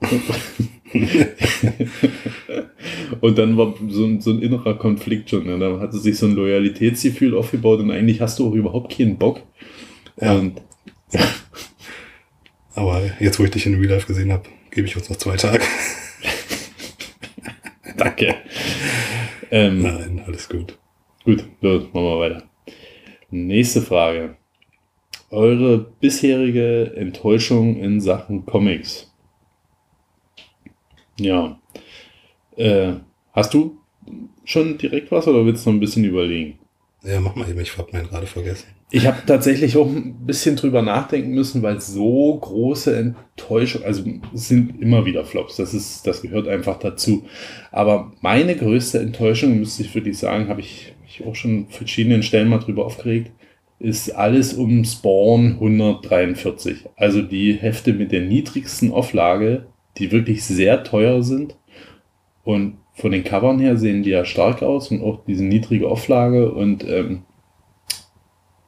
[3.20, 5.46] und dann war so ein, so ein innerer Konflikt schon.
[5.46, 5.58] Ne?
[5.58, 9.42] Da hatte sich so ein Loyalitätsgefühl aufgebaut und eigentlich hast du auch überhaupt keinen Bock.
[10.20, 10.34] Ja.
[10.34, 10.60] Und
[12.74, 15.36] Aber jetzt, wo ich dich in Real Life gesehen habe, gebe ich uns noch zwei
[15.36, 15.62] Tage.
[17.96, 18.36] danke.
[19.50, 20.78] Ähm, Nein, alles gut.
[21.24, 22.42] Gut, los, machen wir weiter.
[23.30, 24.36] Nächste Frage.
[25.30, 29.09] Eure bisherige Enttäuschung in Sachen Comics.
[31.24, 31.58] Ja.
[32.56, 32.94] Äh,
[33.32, 33.78] hast du
[34.44, 36.58] schon direkt was oder willst du noch ein bisschen überlegen?
[37.02, 38.66] Ja, mach mal eben, ich hab meinen gerade vergessen.
[38.92, 44.02] Ich habe tatsächlich auch ein bisschen drüber nachdenken müssen, weil so große Enttäuschung, also
[44.34, 47.24] sind immer wieder Flops, das ist, das gehört einfach dazu.
[47.70, 52.48] Aber meine größte Enttäuschung, müsste ich wirklich sagen, habe ich mich auch schon verschiedenen Stellen
[52.48, 53.30] mal drüber aufgeregt,
[53.78, 56.88] ist alles um Spawn 143.
[56.96, 59.66] Also die Hefte mit der niedrigsten Auflage,
[59.98, 61.56] die wirklich sehr teuer sind.
[62.44, 66.52] Und von den Covern her sehen die ja stark aus und auch diese niedrige Auflage
[66.52, 67.22] und ähm,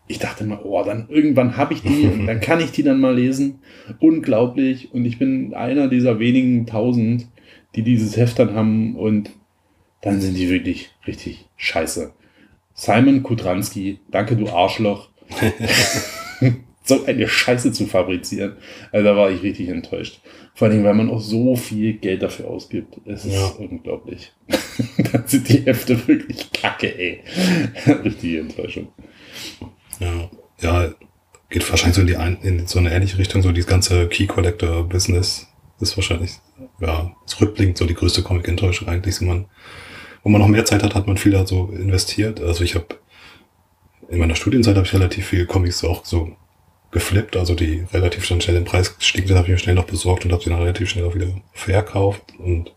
[0.08, 3.00] ich dachte mal, oh, dann irgendwann habe ich die und dann kann ich die dann
[3.00, 3.60] mal lesen.
[3.98, 4.92] Unglaublich.
[4.92, 7.28] Und ich bin einer dieser wenigen tausend,
[7.74, 9.30] die dieses Heft dann haben und
[10.02, 12.12] dann sind die wirklich richtig scheiße.
[12.74, 15.08] Simon Kudranski, danke du Arschloch.
[16.84, 18.56] so eine Scheiße zu fabrizieren.
[18.90, 20.20] Also da war ich richtig enttäuscht.
[20.54, 22.96] Vor allem, weil man auch so viel Geld dafür ausgibt.
[23.06, 23.46] Es ist Ja.
[23.58, 24.32] unglaublich.
[25.12, 27.20] dann sind die Hefte wirklich kacke, ey.
[28.04, 28.88] Richtige Enttäuschung.
[30.00, 30.28] Ja,
[30.60, 30.92] ja,
[31.48, 34.26] geht wahrscheinlich so in, die ein, in so eine ähnliche Richtung, so dieses ganze Key
[34.26, 35.46] Collector Business
[35.80, 36.32] ist wahrscheinlich,
[36.80, 39.46] ja, zurückblickend so die größte Comic-Enttäuschung eigentlich, so man,
[40.22, 42.40] wo man noch mehr Zeit hat, hat man viel da so investiert.
[42.40, 42.86] Also ich habe
[44.08, 46.36] in meiner Studienzeit habe ich relativ viel Comics auch so
[46.92, 50.24] geflippt, also die relativ schnell im Preis gestiegen sind, habe ich mir schnell noch besorgt
[50.24, 52.72] und habe sie dann relativ schnell auch wieder verkauft und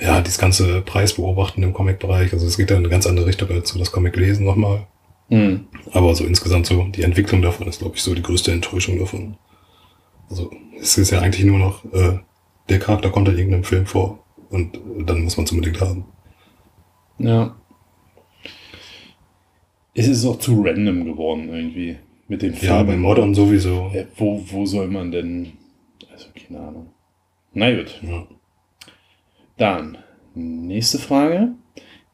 [0.00, 3.50] ja, dieses ganze Preisbeobachten im Comic-Bereich, also es geht da in eine ganz andere Richtung
[3.50, 4.86] als so das Comic-Lesen nochmal.
[5.28, 5.66] Hm.
[5.92, 9.36] Aber so insgesamt so, die Entwicklung davon ist, glaube ich, so die größte Enttäuschung davon.
[10.30, 12.18] Also es ist ja eigentlich nur noch, äh,
[12.70, 16.06] der Charakter kommt in irgendeinem Film vor und äh, dann muss man es unbedingt haben.
[17.18, 17.54] Ja.
[19.92, 21.98] Es ist auch zu random geworden irgendwie
[22.30, 23.90] mit den Ja, bei Modern sowieso.
[23.92, 25.52] Ja, wo, wo soll man denn.
[26.12, 26.86] Also, keine Ahnung.
[27.52, 28.00] Na gut.
[28.02, 28.26] Ja.
[29.56, 29.98] Dann,
[30.34, 31.48] nächste Frage.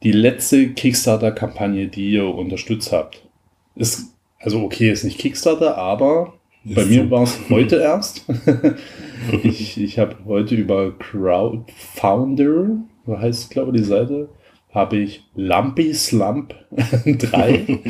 [0.02, 3.26] Die letzte Kickstarter-Kampagne, die ihr unterstützt habt.
[3.74, 6.32] Ist, also okay, ist nicht Kickstarter, aber
[6.64, 7.10] bei Ist mir so.
[7.10, 8.24] war es heute erst.
[9.42, 14.30] ich ich habe heute über Crowdfounder, so heißt glaube ich die Seite,
[14.76, 16.54] habe ich Lumpy Slump
[17.06, 17.80] 3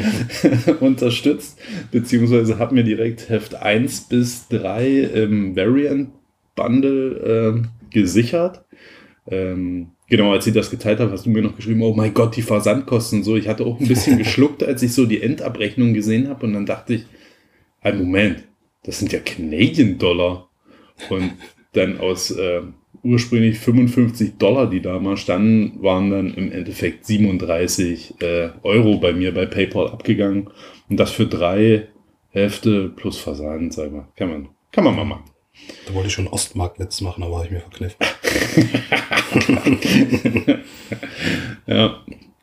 [0.80, 1.58] unterstützt,
[1.90, 6.10] beziehungsweise habe mir direkt Heft 1 bis 3 im Variant
[6.54, 8.64] Bundle ähm, gesichert.
[9.28, 12.36] Ähm, genau, als ich das geteilt habe, hast du mir noch geschrieben, oh mein Gott,
[12.36, 13.36] die Versandkosten und so.
[13.36, 16.66] Ich hatte auch ein bisschen geschluckt, als ich so die Endabrechnung gesehen habe und dann
[16.66, 17.06] dachte ich,
[17.80, 18.44] ein Moment,
[18.84, 20.48] das sind ja Canadian Dollar.
[21.10, 21.32] Und
[21.72, 22.62] dann aus äh,
[23.02, 29.12] ursprünglich 55 Dollar, die da mal standen, waren dann im Endeffekt 37 äh, Euro bei
[29.12, 30.50] mir bei PayPal abgegangen.
[30.88, 31.88] Und das für drei
[32.30, 34.08] Hälfte plus Versand, sag mal.
[34.16, 35.24] Kann man, kann man mal machen.
[35.86, 37.96] Da wollte ich schon Ostmarktnetz machen, aber habe ich mir verkniffen.
[41.66, 41.96] Ja,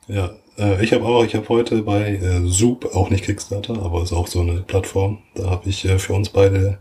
[0.07, 4.03] Ja, äh, ich habe auch, ich habe heute bei äh, Zoop, auch nicht Kickstarter, aber
[4.03, 6.80] ist auch so eine Plattform, da habe ich äh, für uns beide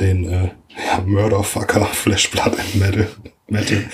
[0.00, 3.08] den äh, ja, Murderfucker Flash Blood and Metal,
[3.48, 3.84] Metal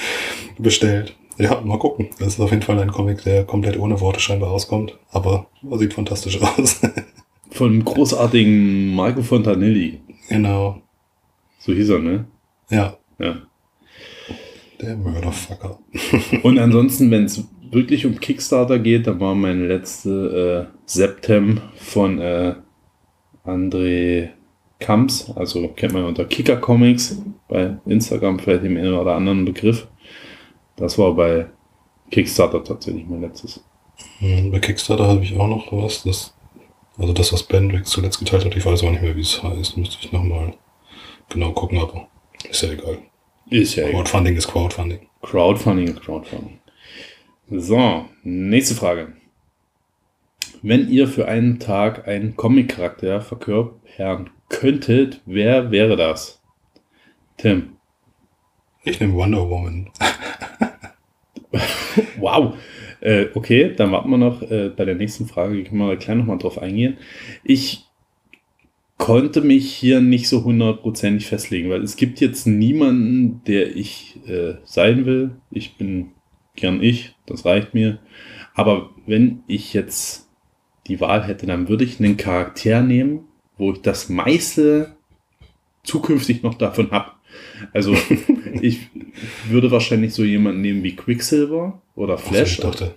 [0.59, 1.17] bestellt.
[1.39, 2.11] Ja, mal gucken.
[2.19, 5.47] Das ist auf jeden Fall ein Comic, der komplett ohne Worte scheinbar auskommt, aber
[5.79, 6.81] sieht fantastisch aus.
[7.51, 10.01] von dem großartigen Marco Fontanelli.
[10.29, 10.83] genau.
[11.59, 12.25] So hieß er, ne?
[12.71, 13.37] Ja, Ja.
[14.81, 15.79] der Murderfucker.
[16.43, 22.19] Und ansonsten, wenn es wirklich um Kickstarter geht, dann war meine letzte äh, Septem von
[22.21, 22.55] äh,
[23.45, 24.31] André
[24.81, 29.87] Kamps, also kennt man unter Kicker Comics bei Instagram, vielleicht im einen oder anderen Begriff.
[30.77, 31.47] Das war bei
[32.11, 33.63] Kickstarter tatsächlich mein letztes.
[34.19, 36.03] Hm, Bei Kickstarter habe ich auch noch was.
[36.03, 36.35] Das,
[36.99, 39.77] also das, was Ben zuletzt geteilt hat, ich weiß auch nicht mehr, wie es heißt.
[39.77, 40.55] Müsste ich nochmal
[41.29, 42.09] genau gucken, aber
[42.49, 42.99] ist ja egal.
[43.51, 44.03] Ist ja egal.
[44.03, 45.01] Crowdfunding ist Crowdfunding.
[45.23, 46.59] Crowdfunding ist Crowdfunding.
[47.51, 49.13] So, nächste Frage.
[50.63, 56.43] Wenn ihr für einen Tag einen Comic-Charakter verkörpern könntet, wer wäre das?
[57.39, 57.77] Tim.
[58.85, 59.91] Ich nehme Wonder Woman.
[62.19, 62.57] Wow.
[63.01, 65.65] Äh, okay, dann warten wir noch äh, bei der nächsten Frage.
[65.65, 66.99] Können wir gleich nochmal drauf eingehen.
[67.43, 67.87] Ich
[68.99, 74.57] konnte mich hier nicht so hundertprozentig festlegen, weil es gibt jetzt niemanden, der ich äh,
[74.65, 75.37] sein will.
[75.51, 76.13] Ich bin
[76.55, 77.99] gern ich, das reicht mir.
[78.55, 80.29] Aber wenn ich jetzt
[80.87, 83.30] die Wahl hätte, dann würde ich einen Charakter nehmen,
[83.61, 84.97] wo ich das meiste
[85.85, 87.13] zukünftig noch davon habe.
[87.73, 87.95] Also
[88.61, 88.89] ich
[89.49, 92.59] würde wahrscheinlich so jemanden nehmen wie Quicksilver oder Flash.
[92.59, 92.95] Also, ich dachte,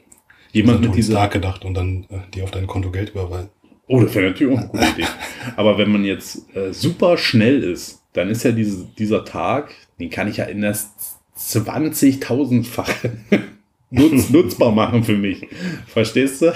[0.52, 1.14] jemand mit dieser.
[1.14, 3.50] Stark gedacht und dann äh, die auf dein Konto Geld überweisen.
[3.88, 5.08] Oh, das wäre natürlich auch eine gute Idee.
[5.58, 10.10] Aber wenn man jetzt äh, super schnell ist, dann ist ja diese, dieser Tag, den
[10.10, 13.12] kann ich ja in das 20.000-fache
[13.90, 15.48] nutz, nutzbar machen für mich.
[15.88, 16.54] Verstehst du?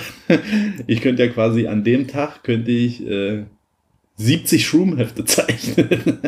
[0.86, 3.44] Ich könnte ja quasi an dem Tag könnte ich äh,
[4.18, 5.88] 70 Shroom-Hefte zeichnen.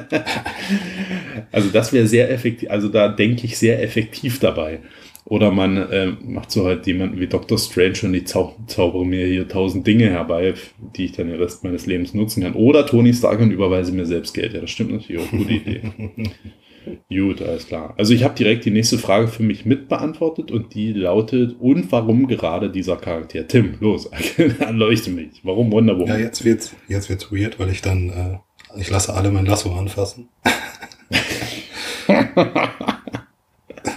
[1.52, 2.70] also das wäre sehr effektiv.
[2.70, 4.80] Also da denke ich sehr effektiv dabei.
[5.26, 7.57] Oder man äh, macht so halt jemanden wie Dr.
[7.57, 10.53] Strange und die zau zaubere mir hier tausend Dinge herbei,
[10.95, 12.53] die ich dann den Rest meines Lebens nutzen kann.
[12.53, 14.53] Oder Tony Stark und überweise mir selbst Geld.
[14.53, 15.30] Ja, das stimmt natürlich auch.
[15.30, 15.82] Gute Idee.
[17.10, 17.94] Gut, alles klar.
[17.98, 22.28] Also ich habe direkt die nächste Frage für mich mitbeantwortet und die lautet, und warum
[22.28, 23.48] gerade dieser Charakter?
[23.48, 24.10] Tim, los,
[24.60, 25.41] erleuchte mich.
[25.44, 26.20] Warum Wonder Ja, Woman?
[26.20, 30.30] jetzt wird's, jetzt wird's weird, weil ich dann, äh, ich lasse alle mein Lasso anfassen.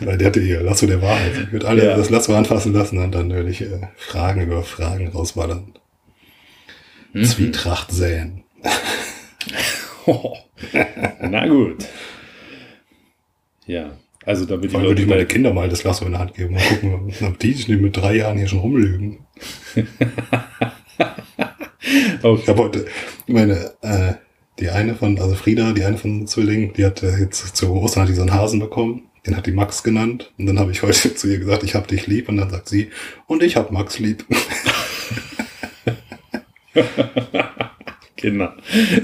[0.00, 1.32] weil der hatte hier Lasso der Wahrheit.
[1.44, 1.96] Ich würde alle Ja.
[1.96, 5.74] das Lasso anfassen lassen und dann würde ich äh, Fragen über Fragen rausballern.
[7.12, 7.24] Mhm.
[7.24, 8.44] Zwietracht säen.
[11.20, 11.84] Na gut.
[13.66, 16.20] Ja, also damit die allem würde Leute ich meine Kinder mal das Lasso in der
[16.20, 16.54] Hand geben.
[16.54, 19.18] Mal gucken, ob die sich mit drei Jahren hier schon rumlügen.
[22.22, 22.86] Oh, Ich habe heute
[23.26, 24.14] meine, äh,
[24.58, 27.72] die eine von, also Frieda, die eine von den Zwillingen, die hat äh, jetzt zu
[27.72, 29.08] Ostern hat die so einen Hasen bekommen.
[29.26, 30.32] Den hat die Max genannt.
[30.38, 32.28] Und dann habe ich heute zu ihr gesagt, ich hab dich lieb.
[32.28, 32.90] Und dann sagt sie,
[33.26, 34.24] und ich hab Max lieb.
[38.16, 38.56] Kinder.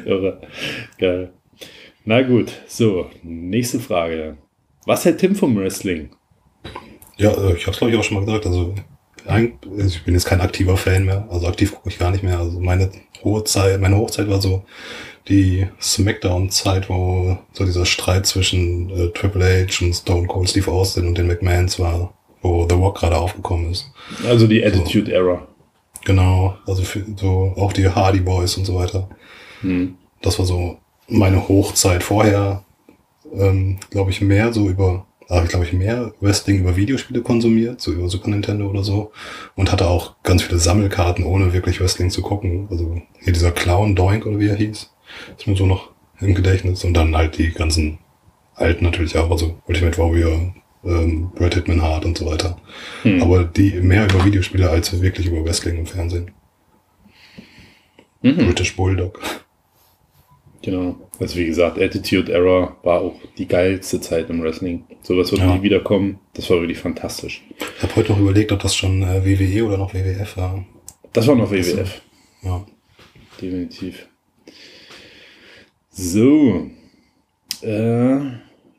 [0.05, 0.41] Irre.
[0.99, 1.33] Geil.
[2.05, 4.39] Na gut, so, nächste Frage.
[4.89, 6.09] Was hält Tim vom Wrestling?
[7.19, 8.47] Ja, äh, ich habe es glaube ich auch schon mal gesagt.
[8.47, 8.75] Also
[9.27, 9.51] also
[9.87, 11.29] ich bin jetzt kein aktiver Fan mehr.
[11.31, 12.39] Also aktiv gucke ich gar nicht mehr.
[12.39, 12.91] Also meine
[13.23, 14.65] hohe Zeit, meine Hochzeit war so
[15.29, 21.07] die Smackdown-Zeit, wo so dieser Streit zwischen äh, Triple H und Stone Cold Steve Austin
[21.07, 22.15] und den McMahons war.
[22.41, 23.91] wo The Rock gerade aufgekommen ist.
[24.27, 25.47] Also die Attitude Era.
[26.07, 29.07] Genau, also für, so auch die Hardy Boys und so weiter.
[29.61, 29.99] Hm.
[30.23, 30.79] Das war so
[31.09, 32.03] meine Hochzeit.
[32.03, 32.65] Vorher,
[33.33, 37.81] ähm, glaube ich, mehr so über, habe ich glaube ich mehr Wrestling über Videospiele konsumiert,
[37.81, 39.13] so über Super Nintendo oder so.
[39.57, 42.69] Und hatte auch ganz viele Sammelkarten, ohne wirklich Wrestling zu gucken.
[42.71, 44.91] Also hier dieser Clown Doink oder wie er hieß,
[45.37, 45.91] ist mir so noch
[46.21, 46.85] im Gedächtnis.
[46.85, 47.99] Und dann halt die ganzen
[48.55, 52.57] alten natürlich auch, also Ultimate Warrior, ähm, Brad Hitman Hart und so weiter.
[53.03, 53.23] Hm.
[53.23, 56.33] Aber die mehr über Videospiele als wirklich über Wrestling im Fernsehen.
[58.23, 58.37] Mhm.
[58.37, 59.21] British Bulldog.
[60.63, 60.97] Genau.
[61.21, 64.85] Also wie gesagt, Attitude Era war auch die geilste Zeit im Wrestling.
[65.03, 65.57] Sowas wird Ja.
[65.57, 66.19] nie wiederkommen.
[66.35, 67.43] Das war wirklich fantastisch.
[67.77, 70.65] Ich habe heute noch überlegt, ob das schon äh, WWE oder noch WWF war.
[71.13, 72.03] Das war noch WWF.
[72.43, 72.67] Ja.
[73.41, 74.09] Definitiv.
[75.91, 76.71] So.
[77.63, 78.19] Äh,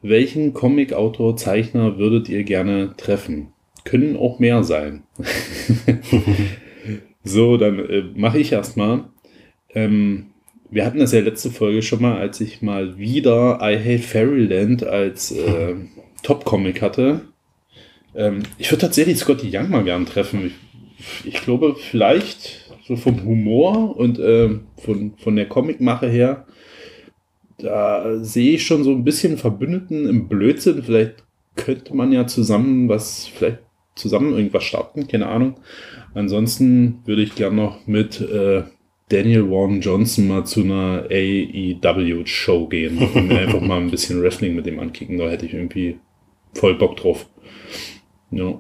[0.02, 3.54] welchen Comic-Autor, Zeichner würdet ihr gerne treffen?
[3.84, 5.04] Können auch mehr sein.
[7.24, 9.06] so, dann äh, mache ich erstmal.
[9.74, 10.28] Ähm,
[10.72, 14.84] wir hatten das ja letzte Folge schon mal, als ich mal wieder I Hate Fairyland
[14.84, 15.76] als äh,
[16.24, 17.22] Top-Comic hatte.
[18.16, 20.52] Ähm, ich würde tatsächlich Scotty Young mal gern treffen.
[21.00, 26.46] Ich, ich glaube, vielleicht so vom Humor und ähm, von, von der Comicmache her,
[27.58, 30.84] da sehe ich schon so ein bisschen Verbündeten im Blödsinn.
[30.84, 31.24] Vielleicht
[31.56, 33.60] könnte man ja zusammen was, vielleicht
[33.96, 35.60] zusammen irgendwas starten, keine Ahnung.
[36.14, 38.64] Ansonsten würde ich gern noch mit äh,
[39.10, 44.56] Daniel Warren Johnson mal zu einer AEW-Show gehen und mir einfach mal ein bisschen Wrestling
[44.56, 45.18] mit dem ankicken.
[45.18, 46.00] Da hätte ich irgendwie
[46.54, 47.28] voll Bock drauf.
[48.32, 48.60] Ja.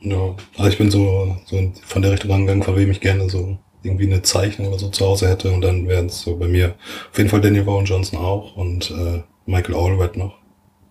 [0.00, 0.36] ja.
[0.56, 4.06] Also ich bin so, so von der Richtung angegangen, von wem ich gerne so irgendwie
[4.06, 5.52] eine Zeichnung oder so zu Hause hätte.
[5.52, 6.74] Und dann wären es so bei mir
[7.12, 10.38] auf jeden Fall Daniel Warren Johnson auch und äh, Michael Allred noch.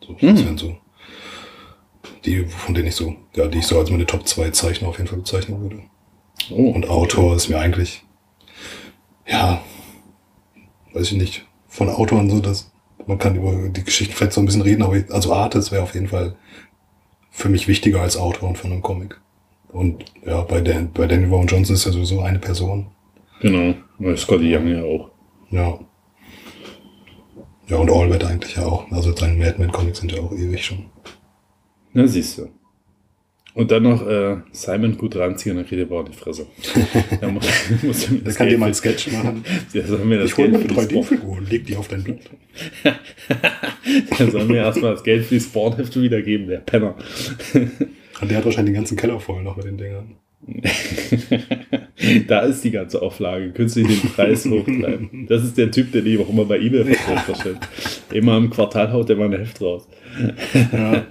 [0.06, 0.46] So, das Hm.
[0.46, 0.78] wären so
[2.24, 4.98] die, von denen ich so, ja, die ich so als meine Top 2 Zeichner auf
[4.98, 5.82] jeden Fall bezeichnen würde.
[6.52, 8.04] Oh, Und Autor ist mir eigentlich,
[9.28, 9.62] ja,
[10.94, 12.72] weiß ich nicht, von Autoren so, dass
[13.08, 15.84] man kann über die Geschichten vielleicht so ein bisschen reden, aber ich, also Artist wäre
[15.84, 16.36] auf jeden Fall
[17.30, 19.20] für mich wichtiger als Autor von einem Comic.
[19.70, 22.88] Und ja, bei, Dan, bei Daniel Warren Johnson ist ja sowieso eine Person.
[23.42, 23.76] Genau.
[24.00, 25.12] Weil Scotty Young ja auch.
[25.52, 25.80] Ja.
[27.68, 28.90] Ja, und Allred eigentlich ja auch.
[28.92, 30.86] Also seine Madman-Comics sind ja auch ewig schon.
[31.94, 32.48] Na, siehst du.
[33.56, 36.46] Und dann noch äh, Simon Gudranzi und dann kriegt er auch die Fresse.
[37.22, 37.48] Da muss,
[37.84, 39.46] muss Der kann dir mal einen Sketch machen.
[39.74, 41.04] Der soll mir das Ich hol Geld mir eine Spawn.
[41.04, 42.20] 3D-Figur und leg die auf dein Blatt.
[44.20, 46.96] Der soll mir erstmal das Geld für die Spawnhefte wiedergeben, der Penner.
[47.54, 50.16] Und der hat wahrscheinlich den ganzen Keller voll noch mit den Dingern.
[52.28, 53.52] da ist die ganze Auflage.
[53.52, 55.28] Künstlich den Preis hochtreiben.
[55.28, 57.62] Das ist der Typ, der die auch immer bei eBay verkauft wahrscheinlich.
[58.12, 59.88] Immer im Quartal haut der mal eine Heft raus.
[60.74, 61.06] Ja.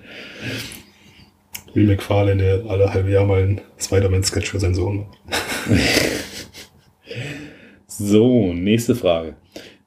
[1.75, 5.19] Wie McFarlane, der alle halbe Jahr mal einen Spider-Man-Sketch für seinen Sohn macht.
[7.87, 9.37] So, nächste Frage.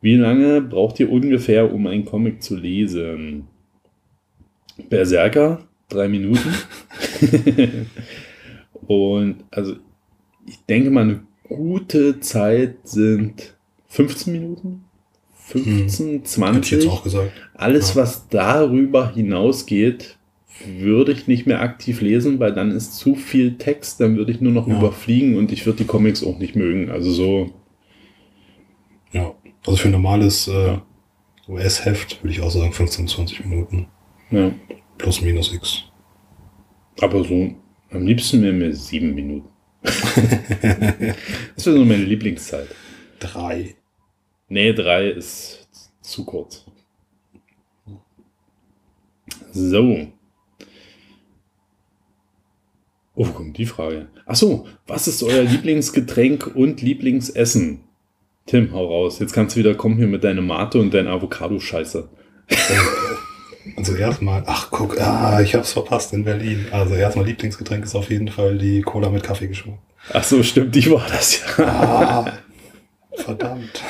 [0.02, 3.48] Wie lange braucht ihr ungefähr, um einen Comic zu lesen?
[4.90, 5.60] Berserker,
[5.90, 6.54] drei Minuten.
[8.88, 9.76] Und also,
[10.46, 13.56] ich denke mal, eine gute Zeit sind
[13.88, 14.84] 15 Minuten.
[15.48, 16.72] 15, Hätte ich 20.
[16.72, 17.32] jetzt auch gesagt.
[17.56, 18.02] Alles, Ja.
[18.04, 20.17] was darüber hinausgeht,
[20.66, 24.42] würde ich nicht mehr aktiv lesen, weil dann ist zu viel Text, dann würde ich
[24.42, 24.78] nur noch Ja.
[24.78, 26.90] überfliegen und ich würde die Comics auch nicht mögen.
[26.90, 27.54] Also so,
[29.12, 29.34] Ja.
[29.66, 30.78] Also für ein normales äh.
[31.50, 33.88] US-Heft würde ich auch sagen 15 bis 20 Minuten.
[34.32, 34.52] ja.
[34.98, 35.84] Plus minus X.
[37.02, 37.54] Aber so,
[37.92, 39.48] am liebsten wären mir sieben Minuten.
[39.84, 42.68] das wäre so meine Lieblingszeit.
[43.20, 43.76] Drei.
[44.50, 45.70] Nee, drei ist
[46.02, 46.66] zu kurz.
[49.52, 50.08] So.
[53.20, 54.08] Oh, wo kommt die Frage?
[54.28, 57.80] Ach so, was ist euer Lieblingsgetränk und Lieblingsessen?
[58.46, 59.18] Tim, hau raus.
[59.18, 62.08] Jetzt kannst du wieder kommen hier mit deiner Mate und deiner Avocado-Scheiße.
[63.76, 66.68] Also erstmal, ach guck, ah, ich hab's verpasst in Berlin.
[66.72, 69.80] Also erstmal Lieblingsgetränk ist auf jeden Fall die Cola mit Kaffeegeschmack.
[70.14, 71.64] Ach so, stimmt, die war das ja.
[71.66, 72.34] Ah,
[73.16, 73.84] verdammt.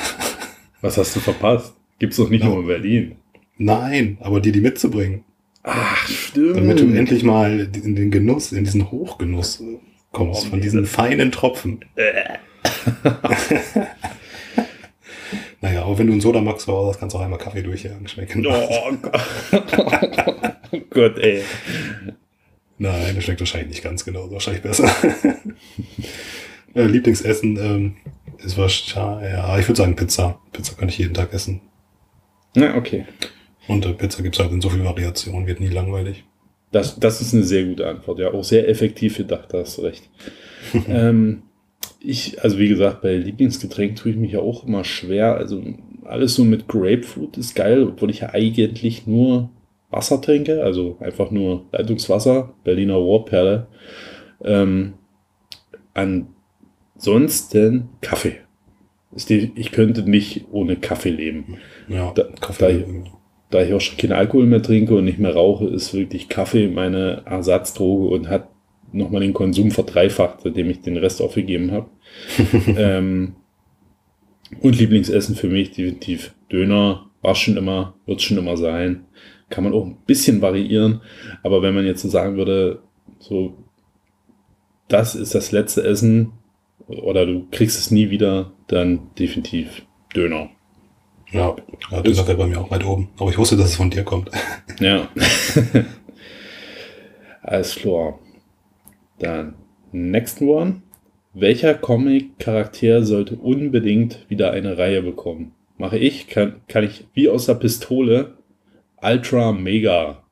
[0.80, 1.74] Was hast du verpasst?
[1.98, 2.48] Gibt's doch nicht Ja.
[2.48, 3.16] nur in Berlin.
[3.58, 5.24] Nein, aber die, die mitzubringen.
[5.70, 6.56] Ach, stimmt.
[6.56, 9.78] Damit du endlich mal in den Genuss, in diesen Hochgenuss äh,
[10.12, 11.84] kommst, Oh, von nee, diesen feinen Tropfen.
[15.60, 18.46] naja, aber wenn du einen Soda magst, kannst du auch einmal Kaffee durchjagen, schmecken.
[18.46, 19.20] Oh Gott.
[20.72, 21.42] oh Gott, ey.
[22.78, 24.90] Nein, das schmeckt wahrscheinlich nicht ganz genau, wahrscheinlich besser.
[26.74, 27.96] äh, Lieblingsessen ähm,
[28.38, 30.38] ist wahrscheinlich, ja, ich würde sagen Pizza.
[30.52, 31.60] Pizza kann ich jeden Tag essen.
[32.54, 33.04] Na, okay.
[33.68, 36.24] Und äh, Pizza gibt's halt in so viel Variationen, wird nie langweilig.
[36.72, 38.32] Das, das ist eine sehr gute Antwort, ja.
[38.32, 40.08] Auch sehr effektiv gedacht, da hast du recht.
[40.88, 41.42] ähm,
[42.00, 45.36] ich, also wie gesagt, bei Lieblingsgetränk tue ich mich ja auch immer schwer.
[45.36, 45.62] Also
[46.04, 49.50] alles so mit Grapefruit ist geil, obwohl ich ja eigentlich nur
[49.90, 53.66] Wasser trinke, also einfach nur Leitungswasser, Berliner Rohrperle.
[54.44, 54.94] Ähm,
[56.94, 58.36] ansonsten Kaffee.
[59.56, 61.56] Ich könnte nicht ohne Kaffee leben.
[61.88, 62.84] Ja, Da- Kaffee.
[63.04, 63.10] Da
[63.52, 67.22] ich auch schon keinen Alkohol mehr trinke und nicht mehr rauche, ist wirklich Kaffee meine
[67.24, 68.48] Ersatzdroge und hat
[68.92, 71.88] nochmal den Konsum verdreifacht, seitdem ich den Rest aufgegeben habe.
[72.76, 73.36] ähm,
[74.60, 79.06] und Lieblingsessen für mich definitiv Döner, war schon immer, wird schon immer sein.
[79.50, 81.00] Kann man auch ein bisschen variieren,
[81.42, 82.82] aber wenn man jetzt so sagen würde,
[83.18, 83.56] so,
[84.88, 86.32] das ist das letzte Essen
[86.86, 89.82] oder du kriegst es nie wieder, dann definitiv
[90.14, 90.50] Döner.
[91.32, 91.56] Ja,
[91.90, 93.08] ja Döner wäre bei mir auch weit oben.
[93.18, 94.30] Aber ich wusste, dass es von dir kommt.
[94.80, 95.08] Ja.
[97.42, 98.20] Alles klar.
[99.18, 99.54] Dann,
[99.90, 100.82] next one.
[101.34, 105.52] Welcher Comic-Charakter sollte unbedingt wieder eine Reihe bekommen?
[105.78, 108.34] Mache ich, kann, kann ich wie aus der Pistole
[109.02, 110.22] Ultra Mega.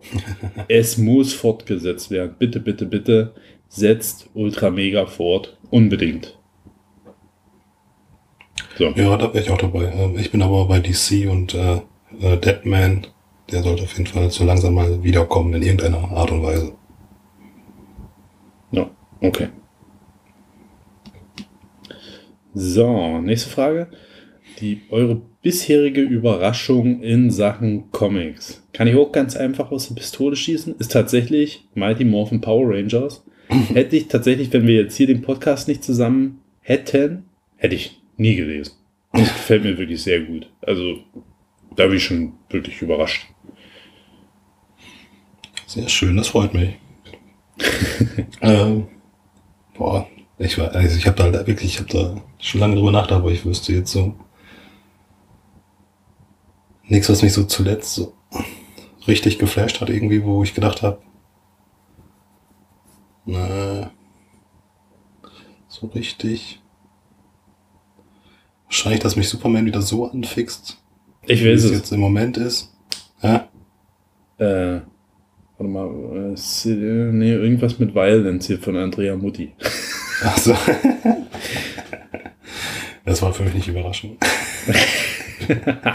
[0.68, 2.36] es muss fortgesetzt werden.
[2.38, 3.34] Bitte, bitte, bitte
[3.68, 5.58] setzt Ultra Mega fort.
[5.70, 6.37] Unbedingt.
[8.78, 8.84] So.
[8.90, 9.92] Ja, da wäre ich auch dabei.
[9.92, 11.80] Ähm, Ich bin aber bei DC und äh,
[12.20, 13.08] äh, Deadman.
[13.50, 16.72] Der sollte auf jeden Fall so langsam mal wiederkommen in irgendeiner Art und Weise.
[18.70, 18.88] Ja,
[19.20, 19.48] okay.
[22.54, 23.88] So, nächste Frage.
[24.60, 28.62] Die eure bisherige Überraschung in Sachen Comics.
[28.72, 30.76] Kann ich auch ganz einfach aus der Pistole schießen?
[30.78, 33.24] Ist tatsächlich Mighty Morphin Power Rangers.
[33.48, 37.24] Hätte ich tatsächlich, wenn wir jetzt hier den Podcast nicht zusammen hätten,
[37.56, 38.74] hätte ich nie gelesen.
[39.12, 40.50] Und es gefällt mir wirklich sehr gut.
[40.60, 40.98] Also,
[41.74, 43.26] da bin ich schon wirklich überrascht.
[45.66, 46.74] Sehr schön, das freut mich.
[48.40, 48.88] ähm,
[49.74, 50.06] boah,
[50.38, 53.20] ich war, also ich habe da halt wirklich, ich habe da schon lange drüber nachgedacht,
[53.20, 54.14] aber ich wüsste jetzt so
[56.84, 58.14] nichts, was mich so zuletzt so
[59.06, 61.00] richtig geflasht hat irgendwie, wo ich gedacht habe,
[63.26, 63.90] na,
[65.68, 66.60] so richtig.
[68.68, 70.78] Wahrscheinlich, dass mich Superman wieder so anfixt,
[71.26, 71.76] Ich wie weiß es es.
[71.78, 72.72] jetzt im Moment ist.
[73.22, 73.48] Ja,
[74.38, 74.80] Äh,
[75.56, 79.52] warte mal, äh, äh, nee, irgendwas mit Violence hier von Andrea Mutti.
[80.22, 80.54] Also.
[83.04, 84.18] Das war für mich nicht überraschend.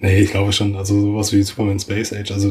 [0.00, 2.50] nee, ich glaube schon, also sowas wie Superman Space Age, also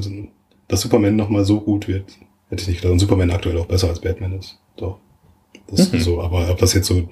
[0.67, 2.05] dass Superman nochmal so gut wird,
[2.49, 2.93] hätte ich nicht gedacht.
[2.93, 4.59] Und Superman aktuell auch besser als Batman ist.
[4.77, 4.99] Doch.
[5.67, 5.97] Das Mhm.
[5.97, 7.09] ist so, aber ob das jetzt so,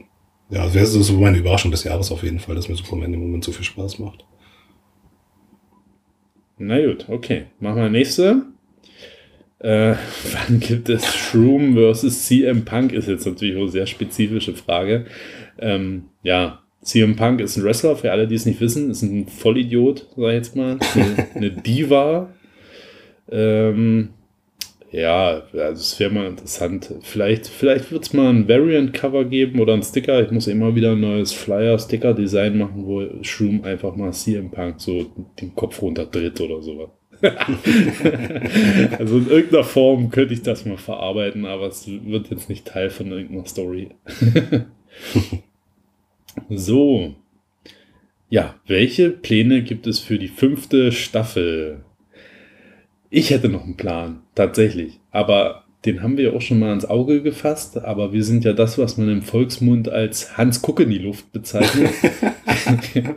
[0.50, 3.22] ja, das wäre so meine Überraschung des Jahres auf jeden Fall, dass mir Superman im
[3.22, 4.26] Moment so viel Spaß macht.
[6.58, 7.46] Na gut, okay.
[7.60, 8.44] Machen wir nächste.
[9.60, 9.96] Äh,
[10.34, 12.94] wann gibt es Shroom versus CM Punk?
[12.94, 15.06] Ist jetzt natürlich auch eine sehr spezifische Frage.
[15.60, 19.28] Ähm, ja, CM Punk ist ein Wrestler, für alle, die es nicht wissen, ist ein
[19.28, 20.80] Vollidiot, sag ich jetzt mal.
[20.96, 22.34] Eine, eine Diva.
[23.30, 24.10] Ähm,
[24.92, 26.94] ja, also es wäre mal interessant.
[27.02, 30.22] Vielleicht, vielleicht wird es mal ein Variant-Cover geben oder ein Sticker.
[30.22, 35.06] Ich muss immer wieder ein neues Flyer-Sticker-Design machen, wo Shroom einfach mal CM Punk so
[35.42, 36.90] den Kopf runterdreht oder sowas.
[39.00, 42.90] also in irgendeiner Form könnte ich das mal verarbeiten, aber es wird jetzt nicht Teil
[42.90, 43.90] von irgendeiner Story.
[46.50, 47.16] so.
[48.30, 51.84] Ja, welche Pläne gibt es für die fünfte Staffel?
[53.10, 55.00] Ich hätte noch einen Plan, tatsächlich.
[55.12, 57.78] Aber den haben wir auch schon mal ins Auge gefasst.
[57.78, 61.32] Aber wir sind ja das, was man im Volksmund als Hans Kuck in die Luft
[61.32, 61.92] bezeichnet.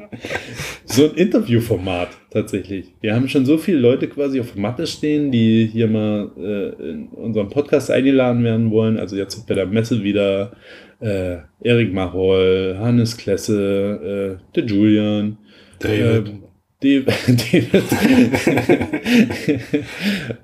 [0.85, 2.95] so ein Interviewformat, tatsächlich.
[3.01, 6.91] Wir haben schon so viele Leute quasi auf der Matte stehen, die hier mal äh,
[6.91, 8.99] in unserem Podcast eingeladen werden wollen.
[8.99, 10.53] Also jetzt bei der Messe wieder
[11.01, 15.39] äh, Erik Marol, Hannes Klesse, äh, der Julian.
[15.81, 16.50] David.
[16.83, 17.75] Ähm, David,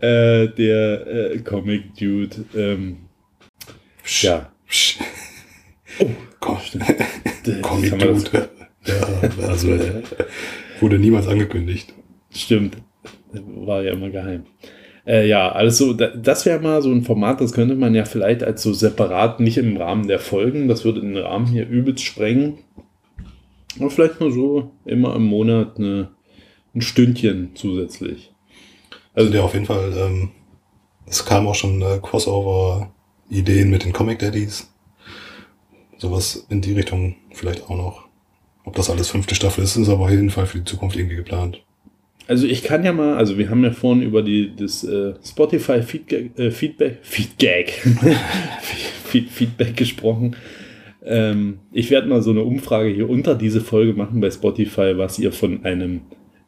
[0.01, 2.45] äh, der äh, Comic Dude.
[2.55, 2.97] Ähm,
[4.23, 4.51] ja.
[4.67, 4.99] Psch.
[6.01, 6.07] Oh,
[6.41, 6.73] Gott.
[7.47, 8.49] d- Comic Dude.
[8.87, 10.03] Ja, also äh,
[10.81, 11.93] wurde niemals angekündigt.
[12.31, 12.77] Stimmt.
[13.33, 14.45] War ja immer geheim.
[15.07, 18.05] Äh, ja, alles so, da- das wäre mal so ein Format, das könnte man ja
[18.05, 22.05] vielleicht als so separat, nicht im Rahmen der Folgen, das würde den Rahmen hier übelst
[22.05, 22.59] sprengen.
[23.79, 26.09] Aber vielleicht mal so immer im Monat eine,
[26.77, 28.33] ein Stündchen zusätzlich.
[29.15, 30.31] Also der auf jeden Fall, ähm,
[31.07, 34.71] es kam auch schon äh, Crossover-Ideen mit den Comic Daddies.
[35.99, 38.07] Sowas in die Richtung vielleicht auch noch.
[38.65, 41.17] Ob das alles fünfte Staffel ist, ist aber auf jeden Fall für die Zukunft irgendwie
[41.17, 41.63] geplant.
[42.29, 45.81] Also ich kann ja mal, also wir haben ja vorhin über die, das äh, Spotify
[45.83, 47.71] Feedback, äh, Feedback, Feedback,
[49.05, 50.35] Feed, Feedback gesprochen.
[51.05, 55.21] Ähm, ich werde mal so eine Umfrage hier unter diese Folge machen bei Spotify, was
[55.21, 56.01] ihr von einem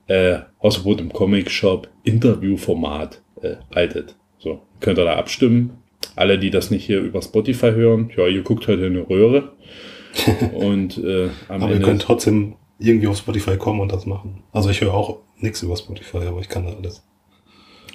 [0.09, 4.17] äh, Ausgebot im Comic Shop Interviewformat äh, haltet.
[4.39, 5.79] So, könnt ihr da abstimmen.
[6.17, 9.53] Alle, die das nicht hier über Spotify hören, ja, ihr guckt heute eine Röhre.
[10.55, 11.87] Und äh, am Aber ihr Ende.
[11.87, 14.43] könnt trotzdem irgendwie auf Spotify kommen und das machen.
[14.53, 17.05] Also ich höre auch nichts über Spotify, aber ich kann da alles.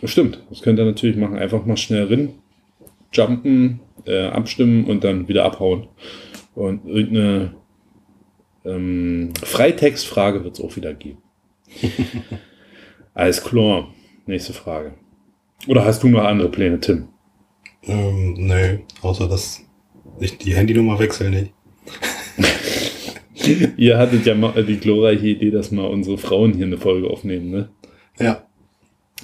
[0.03, 1.37] Stimmt, das könnt ihr natürlich machen.
[1.37, 2.33] Einfach mal schnell rin,
[3.13, 5.87] jumpen, äh, abstimmen und dann wieder abhauen.
[6.55, 7.55] Und irgendeine
[8.65, 11.22] ähm, Freitextfrage wird es auch wieder geben.
[13.13, 13.93] Alles klar.
[14.25, 14.93] Nächste Frage.
[15.67, 17.09] Oder hast du noch andere Pläne, Tim?
[17.83, 19.61] Ähm, nee, außer dass
[20.19, 21.53] ich die Handynummer wechsle nicht.
[23.77, 27.49] Ihr hattet ja mal die glorreiche Idee, dass mal unsere Frauen hier eine Folge aufnehmen,
[27.49, 27.69] ne?
[28.19, 28.43] Ja.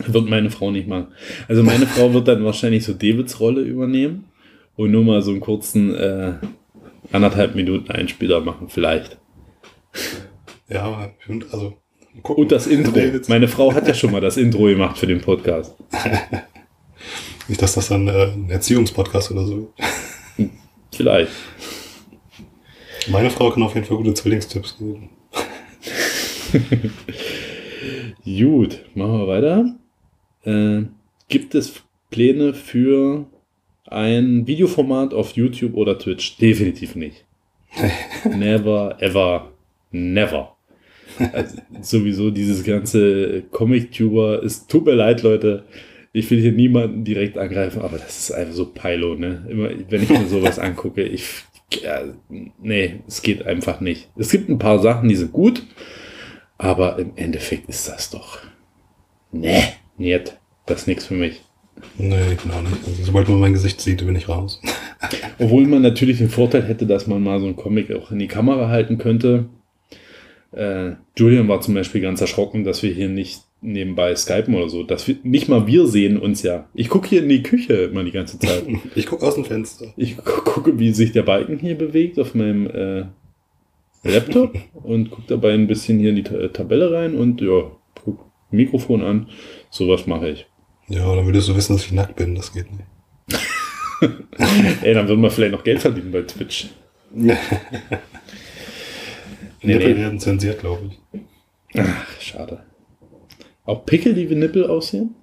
[0.06, 1.08] Wird meine Frau nicht machen.
[1.48, 4.26] Also meine Frau wird dann wahrscheinlich so Davids Rolle übernehmen
[4.76, 6.34] und nur mal so einen kurzen äh,
[7.12, 9.18] anderthalb Minuten Einspieler machen, vielleicht.
[10.70, 11.12] Ja,
[11.52, 11.79] also.
[12.22, 12.44] Gucken.
[12.44, 12.94] Und das Intro.
[13.28, 15.76] Meine Frau hat ja schon mal das Intro gemacht für den Podcast.
[17.48, 19.58] Nicht, dass das dann äh, ein Erziehungspodcast oder so.
[19.58, 20.50] wird.
[20.94, 21.32] Vielleicht.
[23.10, 25.10] Meine Frau kann auf jeden Fall gute Zwillingstipps geben.
[28.26, 29.76] Gut, machen wir weiter.
[30.44, 30.86] Äh,
[31.28, 31.82] gibt es
[32.12, 33.26] Pläne für
[33.88, 36.38] ein Videoformat auf YouTube oder Twitch?
[36.38, 37.26] Definitiv nicht.
[38.26, 39.52] Never, ever,
[39.92, 40.56] never.
[41.34, 45.64] Also, sowieso dieses ganze Comic-Tuber, es tut mir leid, Leute.
[46.12, 49.46] Ich will hier niemanden direkt angreifen, aber das ist einfach so Pilo, ne?
[49.50, 51.26] Immer, wenn ich mir sowas angucke, ich,
[51.82, 52.02] ja,
[52.60, 54.10] nee, es geht einfach nicht.
[54.18, 55.64] Es gibt ein paar Sachen, die sind gut,
[56.58, 58.40] aber im Endeffekt ist das doch,
[59.32, 59.62] ne,
[59.98, 60.38] nicht.
[60.66, 61.42] Das ist nichts für mich.
[61.98, 62.88] Nee, auch nicht.
[62.88, 64.62] Also, sobald man mein Gesicht sieht, bin ich raus.
[65.38, 68.28] Obwohl man natürlich den Vorteil hätte, dass man mal so einen Comic auch in die
[68.28, 69.46] Kamera halten könnte.
[70.52, 74.84] Äh, Julian war zum Beispiel ganz erschrocken, dass wir hier nicht nebenbei skypen oder so.
[74.84, 76.68] Dass wir, nicht mal wir sehen uns ja.
[76.74, 78.64] Ich gucke hier in die Küche immer die ganze Zeit.
[78.96, 79.94] Ich gucke aus dem Fenster.
[79.98, 83.06] Ich gu- gucke, wie sich der Balken hier bewegt auf meinem äh,
[84.04, 87.70] Laptop und gucke dabei ein bisschen hier in die Ta Tabelle rein und ja,
[88.04, 89.28] guck Mikrofon an.
[89.70, 90.48] Sowas mache ich.
[90.88, 92.34] Ja, dann würdest du wissen, dass ich nackt bin.
[92.34, 92.86] Das geht nicht.
[94.82, 96.70] Ey, dann würden wir vielleicht noch Geld verdienen bei Twitch.
[99.62, 100.00] Nee, Nippel nee.
[100.02, 101.22] werden zensiert, glaube ich.
[101.78, 102.64] Ach, schade.
[103.66, 105.16] Auch Pickel, die wie Nippel aussehen?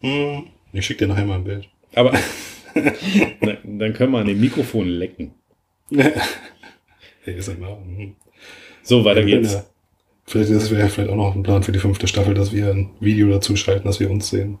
[0.00, 1.68] Hm, ich schicke dir nachher mal ein Bild.
[1.94, 2.12] Aber
[3.40, 5.32] dann, dann können wir an dem Mikrofon lecken.
[7.24, 8.16] Hm.
[8.82, 9.52] So, weiter Ja, geht's.
[9.54, 9.64] ja.
[10.26, 12.70] Vielleicht ist es wäre vielleicht auch noch ein Plan für die fünfte Staffel, dass wir
[12.70, 14.58] ein Video dazu schalten, dass wir uns sehen.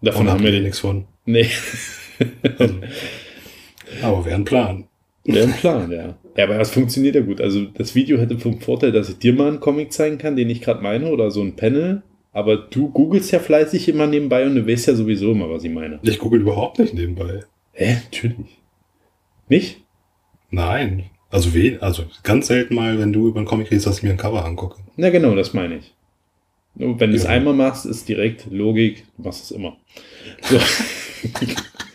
[0.00, 0.62] Davon Und haben wir den.
[0.62, 1.06] nichts von.
[1.24, 1.48] Nee,
[2.58, 2.74] Also,
[4.02, 4.86] aber wäre ein Plan.
[5.24, 6.16] wäre ein Plan, ja.
[6.38, 7.40] Ja, aber das funktioniert ja gut.
[7.40, 10.48] Also das Video hätte vom Vorteil, dass ich dir mal einen Comic zeigen kann, den
[10.48, 12.04] ich gerade meine, oder so ein Panel.
[12.32, 15.72] Aber du googelst ja fleißig immer nebenbei und du weißt ja sowieso immer, was ich
[15.72, 15.98] meine.
[16.02, 17.40] Ich google überhaupt nicht nebenbei.
[17.72, 17.96] Hä?
[18.04, 18.60] Natürlich.
[19.48, 19.80] Nicht?
[20.52, 21.06] Nein.
[21.28, 21.82] Also wen?
[21.82, 24.44] Also ganz selten mal, wenn du über einen Comic redest, dass ich mir ein Cover
[24.44, 24.76] angucke.
[24.96, 25.92] Na genau, das meine ich.
[26.76, 29.76] Nur wenn du es einmal machst, ist direkt Logik, du machst es immer.
[30.42, 30.60] So.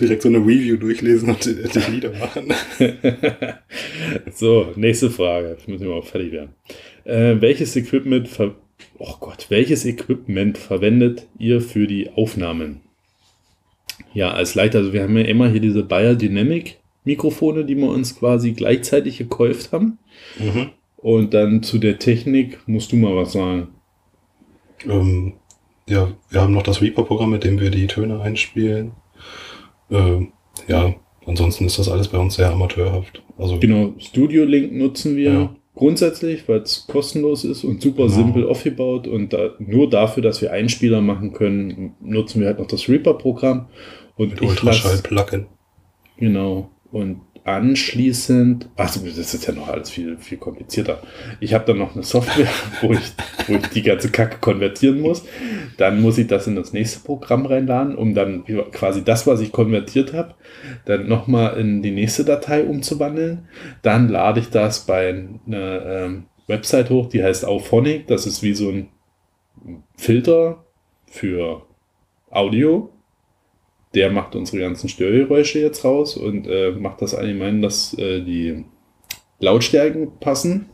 [0.00, 2.52] Direkt so eine Review durchlesen und die, Lieder machen.
[4.32, 5.50] so, nächste Frage.
[5.50, 6.54] Jetzt müssen wir mal fertig werden.
[7.04, 8.54] Äh, welches Equipment ver
[8.98, 12.80] oh Gott, welches Equipment verwendet ihr für die Aufnahmen?
[14.14, 18.18] Ja, als Leiter, also wir haben ja immer hier diese Biodynamic Mikrofone, die wir uns
[18.18, 19.98] quasi gleichzeitig gekauft haben.
[20.38, 20.70] Mhm.
[20.96, 23.68] Und dann zu der Technik musst du mal was sagen.
[24.86, 25.34] Ähm,
[25.88, 28.92] ja, wir haben noch das Reaper-Programm, mit dem wir die Töne einspielen.
[29.90, 30.32] Ähm,
[30.66, 30.94] ja,
[31.26, 33.22] ansonsten ist das alles bei uns sehr amateurhaft.
[33.38, 35.54] Also Genau, Studio Link nutzen wir Ja.
[35.74, 38.14] grundsätzlich, weil es kostenlos ist und super Genau.
[38.14, 39.06] simpel aufgebaut.
[39.06, 43.66] Und da, nur dafür, dass wir Einspieler machen können, nutzen wir halt noch das Reaper-Programm.
[44.16, 45.46] Und mit ich Ultraschall lass, Plugin.
[46.18, 46.70] genau.
[46.90, 51.02] Und anschließend, ach, das ist ja noch alles viel, viel komplizierter.
[51.40, 52.48] Ich habe dann noch eine Software,
[52.80, 53.12] wo ich,
[53.46, 55.24] wo ich die ganze Kacke konvertieren muss.
[55.76, 59.52] Dann muss ich das in das nächste Programm reinladen, um dann quasi das, was ich
[59.52, 60.34] konvertiert habe,
[60.84, 63.48] dann nochmal in die nächste Datei umzuwandeln.
[63.82, 65.08] Dann lade ich das bei
[65.46, 68.06] einer ähm, Website hoch, die heißt Auphonic.
[68.06, 68.88] Das ist wie so ein
[69.96, 70.64] Filter
[71.06, 71.62] für
[72.30, 72.90] Audio.
[73.98, 78.64] Der macht unsere ganzen Störgeräusche jetzt raus und äh, macht das allgemein, dass äh, die
[79.40, 80.66] Lautstärken passen.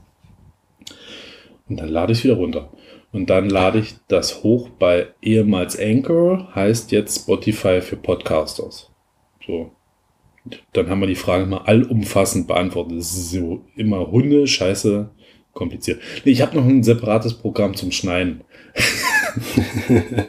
[1.66, 2.70] Und dann lade ich wieder runter.
[3.12, 8.90] Und dann lade ich das hoch bei ehemals Anchor, heißt jetzt Spotify für Podcasters.
[9.46, 9.70] So.
[10.74, 12.98] Dann haben wir die Frage mal allumfassend beantwortet.
[12.98, 15.08] Das ist so immer Hunde, Scheiße,
[15.54, 16.02] kompliziert.
[16.26, 18.42] Nee, ich habe noch ein separates Programm zum Schneiden.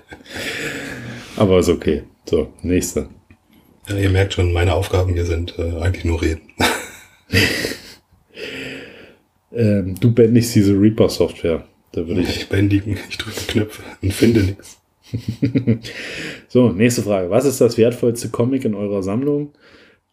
[1.35, 2.03] Aber ist okay.
[2.27, 3.09] So, nächste.
[3.87, 6.41] Ja, ihr merkt schon, meine Aufgaben hier sind äh, eigentlich nur reden.
[9.55, 11.63] Ähm, du bändigst diese Reaper-Software.
[11.93, 12.41] Da würde ich.
[12.41, 14.81] Ich bändigen, ich drücke Knöpfe und finde nichts.
[16.49, 17.29] So, nächste Frage.
[17.29, 19.53] Was ist das wertvollste Comic in eurer Sammlung?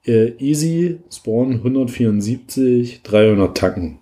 [0.05, 3.98] Äh, Easy, Spawn 174, 300 Tacken.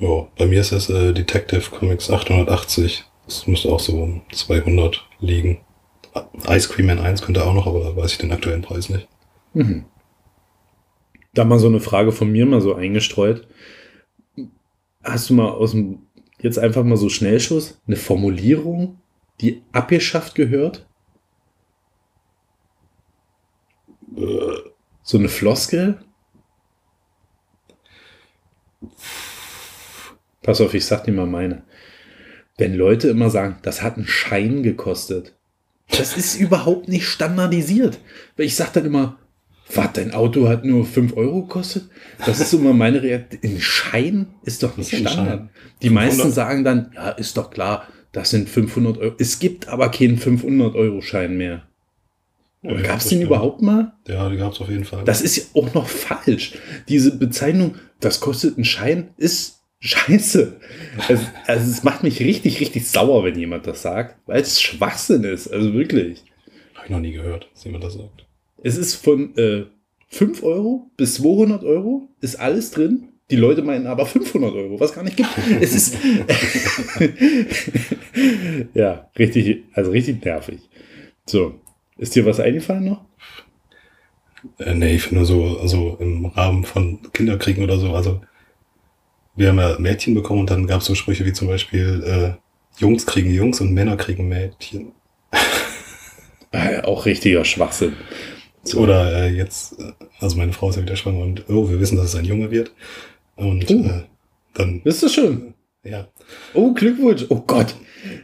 [0.00, 3.04] Oh, bei mir ist es äh, Detective Comics 880.
[3.26, 5.64] Das müsste auch so um 200 liegen.
[6.48, 9.08] Ice Cream Man 1 könnte auch noch, aber da weiß ich den aktuellen Preis nicht.
[9.54, 9.86] Mhm.
[11.34, 13.48] Da mal so eine Frage von mir mal so eingestreut.
[15.02, 16.06] Hast du mal aus dem,
[16.40, 19.00] jetzt einfach mal so Schnellschuss, eine Formulierung,
[19.40, 20.86] die abgeschafft gehört?
[24.16, 24.70] Äh,
[25.02, 26.04] So eine Floskel?
[30.42, 31.64] Pass auf, ich sag dir mal meine.
[32.62, 35.34] Wenn Leute immer sagen, das hat einen Schein gekostet.
[35.88, 37.98] Das ist überhaupt nicht standardisiert.
[38.36, 39.18] Ich sag dann immer,
[39.74, 41.88] was, dein Auto hat nur 5 Euro gekostet?
[42.24, 43.40] Das ist immer meine Reaktion.
[43.42, 45.48] Ein Schein ist doch nicht ist Standard.
[45.82, 46.34] Die meisten 500?
[46.36, 49.14] sagen dann, ja, ist doch klar, das sind 500 Euro.
[49.18, 51.64] Es gibt aber keinen 500-Euro-Schein mehr.
[52.62, 53.22] ja, Gab es den stimmt.
[53.24, 53.92] überhaupt mal?
[54.06, 55.02] Ja, die gab es auf jeden Fall.
[55.02, 56.52] Das ist ja auch noch falsch.
[56.88, 60.60] Diese Bezeichnung, das kostet einen Schein, ist scheiße.
[61.08, 65.24] Also, also es macht mich richtig, richtig sauer, wenn jemand das sagt, weil es Schwachsinn
[65.24, 65.48] ist.
[65.48, 66.24] Also wirklich.
[66.74, 68.26] Habe ich noch nie gehört, dass jemand das sagt.
[68.62, 69.64] Es ist von äh,
[70.08, 73.08] 5 Euro bis 200 Euro, ist alles drin.
[73.30, 75.30] Die Leute meinen aber 500 Euro, was gar nicht gibt.
[75.60, 75.94] Es ist
[78.74, 80.60] ja richtig, also richtig nervig.
[81.26, 81.54] So,
[81.96, 83.04] ist dir was eingefallen noch?
[84.58, 88.20] Äh, nee, ich finde nur so, also im Rahmen von Kinderkriegen oder so, also
[89.36, 92.80] wir haben ja Mädchen bekommen und dann gab es so Sprüche wie zum Beispiel äh,
[92.80, 94.92] Jungs kriegen Jungs und Männer kriegen Mädchen.
[96.54, 97.94] Äh, auch richtiger Schwachsinn.
[98.62, 98.80] So.
[98.80, 101.96] Oder äh, jetzt, äh, also meine Frau ist ja wieder schwanger und oh, wir wissen,
[101.96, 102.72] dass es ein Junge wird.
[103.36, 103.74] Und Oh.
[103.86, 104.02] äh,
[104.52, 105.54] dann, Ist das schön?
[105.82, 106.08] ja,
[106.52, 107.24] Oh, Glückwunsch.
[107.30, 107.74] Oh Gott.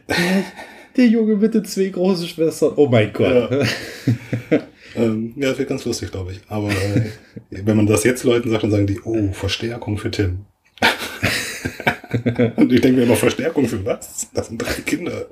[0.95, 2.73] Der, Junge mit den zwei großen Schwestern.
[2.75, 3.49] Oh mein Gott.
[4.95, 6.41] ähm, ja, das wird ganz lustig, glaube ich.
[6.49, 7.09] Aber äh,
[7.49, 10.45] wenn man das jetzt Leuten sagt, dann sagen die, oh, Verstärkung für Tim.
[12.55, 14.29] und ich denke mir immer, Verstärkung für was?
[14.33, 15.27] Das sind drei Kinder.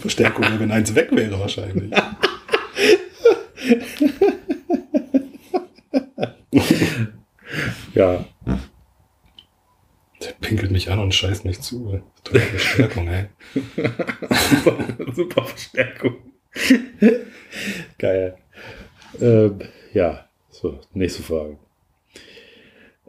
[0.00, 1.92] Verstärkung, wenn eins weg wäre wahrscheinlich.
[7.94, 8.24] Ja.
[10.22, 12.00] Der pinkelt mich an und scheißt mich zu.
[12.24, 13.26] Tolle Verstärkung, ey.
[13.54, 14.78] Super,
[15.14, 16.16] super Verstärkung.
[17.98, 18.36] Geil.
[19.20, 19.58] Ähm,
[19.92, 21.58] ja, so, nächste Frage.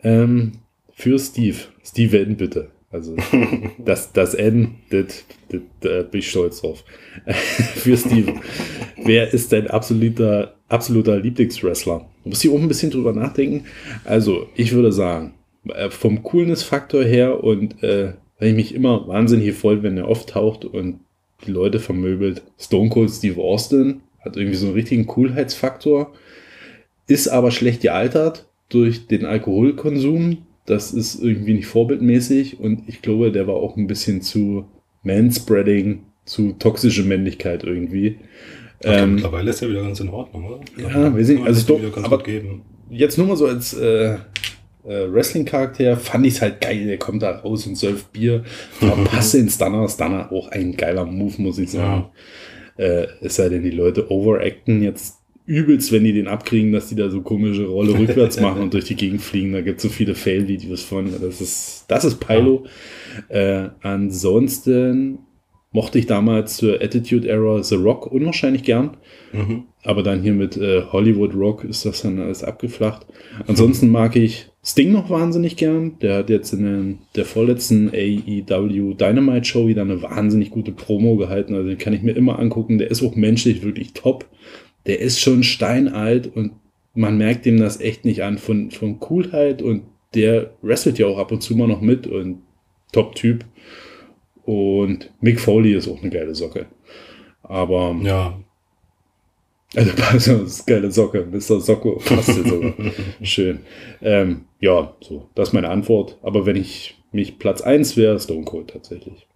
[0.03, 0.59] Ähm,
[0.99, 1.55] für Steve.
[1.81, 2.71] Steve N, bitte.
[2.91, 3.15] Also,
[3.77, 6.83] das, das N, das, das, da bin ich stolz drauf.
[7.75, 8.33] für Steve.
[8.97, 12.05] Wer ist dein absoluter, absoluter Lieblingswrestler?
[12.23, 13.65] Du musst hier oben ein bisschen drüber nachdenken.
[14.03, 15.35] Also, ich würde sagen,
[15.69, 20.65] äh, vom Coolness-Faktor her und äh, weil ich mich immer wahnsinnig freut, wenn er auftaucht
[20.65, 20.99] und
[21.47, 22.43] die Leute vermöbelt.
[22.57, 26.11] Stone Cold Steve Austin hat irgendwie so einen richtigen Coolheitsfaktor,
[27.07, 30.39] ist aber schlecht gealtert durch den Alkoholkonsum.
[30.69, 34.65] Das ist irgendwie nicht vorbildmäßig und ich glaube, der war auch ein bisschen zu
[35.03, 38.17] Manspreading, zu toxische Männlichkeit irgendwie.
[38.83, 40.59] Aber Ähm, mittlerweile ist er wieder ganz in Ordnung, oder?
[40.77, 41.47] Ja, weiß ich nicht.
[41.47, 42.23] Also doch, aber-
[42.89, 44.17] jetzt nur mal so als äh, äh,
[45.11, 46.85] Wrestling-Charakter fand ich es halt geil.
[46.85, 48.43] Der kommt da raus und säuft Bier,
[48.79, 49.87] verpasst den Stunner.
[49.89, 52.05] Stunner auch ein geiler Move, muss ich sagen.
[52.77, 55.17] Äh, es sei denn, die Leute overacten jetzt
[55.49, 58.85] übelst, wenn die den abkriegen, dass die da so komische Rolle rückwärts machen und durch
[58.85, 59.51] die Gegend fliegen.
[59.51, 61.11] Da gibt es so viele Fail-Videos von.
[61.19, 62.65] Das ist, das ist Pylo.
[63.29, 65.17] Äh, ansonsten
[65.71, 68.97] mochte ich damals zur Attitude Era The Rock unwahrscheinlich gern.
[69.33, 69.63] Mhm.
[69.83, 73.07] Aber dann hier mit äh, Hollywood Rock ist das dann alles abgeflacht.
[73.47, 75.97] Ansonsten mag ich Sting noch wahnsinnig gern.
[75.99, 81.15] Der hat jetzt in den, der vorletzten AEW Dynamite Show wieder eine wahnsinnig gute Promo
[81.15, 81.55] gehalten.
[81.55, 82.77] Also den kann ich mir immer angucken.
[82.77, 84.25] Der ist auch menschlich wirklich top.
[84.85, 86.53] Der ist schon steinalt und
[86.93, 89.83] man merkt ihm das echt nicht an von, von Coolheit und
[90.13, 92.41] der wrestelt ja auch ab und zu mal noch mit und
[92.91, 93.45] Top-Typ.
[94.43, 96.65] Und Mick Foley ist auch eine geile Socke.
[97.43, 98.39] Aber Ja,
[99.75, 101.25] also, das ist eine geile Socke.
[101.25, 101.59] Mr.
[101.59, 102.73] Socko passt jetzt sogar.
[103.21, 103.59] Schön.
[104.01, 106.17] Ähm, ja, so, das ist meine Antwort.
[106.21, 109.27] Aber wenn ich mich Platz 1 wäre Stone Cold tatsächlich.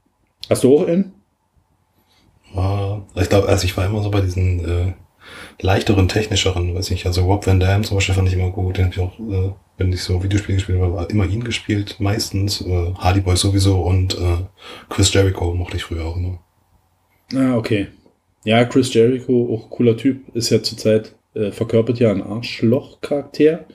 [0.50, 1.14] Hast du auch einen?
[2.56, 4.94] Ah, ich glaube, also ich war immer so bei diesen äh,
[5.62, 8.86] leichteren, technischeren, weiß ich, also Rob Van Dam zum Beispiel fand ich immer gut, den
[8.86, 12.94] hab ich auch, äh, wenn ich so Videospiele gespielt habe, immer ihn gespielt, meistens, äh,
[12.98, 14.38] Hardy Boy sowieso und äh,
[14.90, 16.40] Chris Jericho mochte ich früher auch immer.
[17.36, 17.88] Ah, okay.
[18.46, 23.66] Ja, Chris Jericho, auch cooler Typ, ist ja zurzeit, äh, verkörpert ja einen Arschloch-Charakter.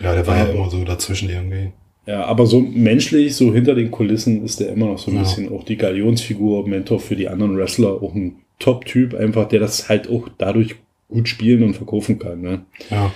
[0.00, 1.72] Ja, der war ja Äh, immer so dazwischen irgendwie.
[2.06, 5.22] Ja, aber so menschlich, so hinter den Kulissen ist der immer noch so ein Ja.
[5.22, 9.88] bisschen auch die Galionsfigur, Mentor für die anderen Wrestler, auch ein Top-Typ, einfach, der das
[9.88, 10.76] halt auch dadurch
[11.12, 12.40] gut spielen und verkaufen kann.
[12.40, 12.64] Ne?
[12.90, 13.12] Ja.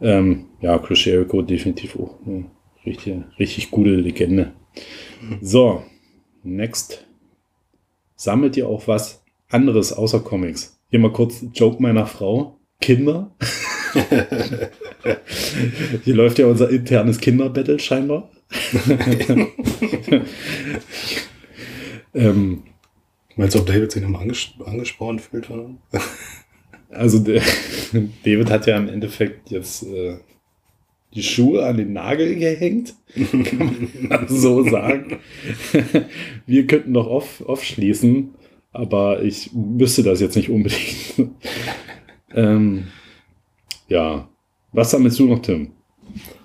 [0.00, 2.46] Ähm, ja, Chris Jericho definitiv auch eine
[2.84, 4.52] richtig, richtig gute Legende.
[5.40, 5.82] So,
[6.42, 7.06] next.
[8.16, 10.80] Sammelt ihr auch was anderes außer Comics?
[10.90, 12.58] Hier mal kurz Joke meiner Frau.
[12.80, 13.34] Kinder.
[16.04, 18.30] Hier läuft ja unser internes Kinderbattle scheinbar.
[22.14, 22.62] ähm,
[23.40, 25.48] Meinst du, ob David sich nochmal anges angespornt fühlt?
[26.90, 27.42] Also der,
[28.24, 30.18] David hat ja im Endeffekt jetzt äh,
[31.14, 35.18] die Schuhe an den Nagel gehängt, kann man so sagen.
[36.46, 37.64] Wir könnten noch off, off
[38.72, 41.32] aber ich müsste das jetzt nicht unbedingt.
[42.32, 42.84] ähm,
[43.88, 44.28] ja,
[44.72, 45.72] was sammelst du noch, Tim?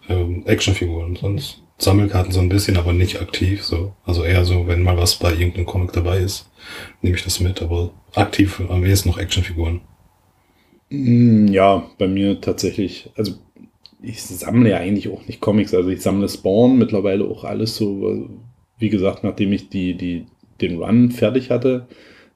[0.09, 3.93] ähm, Actionfiguren, sonst Sammelkarten so ein bisschen, aber nicht aktiv so.
[4.05, 6.49] Also eher so, wenn mal was bei irgendeinem Comic dabei ist,
[7.01, 9.81] nehme ich das mit, aber aktiv am wenigsten noch Actionfiguren.
[10.95, 13.33] Mm, Ja, bei mir tatsächlich, also
[14.01, 18.29] ich sammle ja eigentlich auch nicht Comics, also ich sammle Spawn mittlerweile auch alles so,
[18.77, 20.25] wie gesagt, nachdem ich die, die,
[20.61, 21.87] den Run fertig hatte,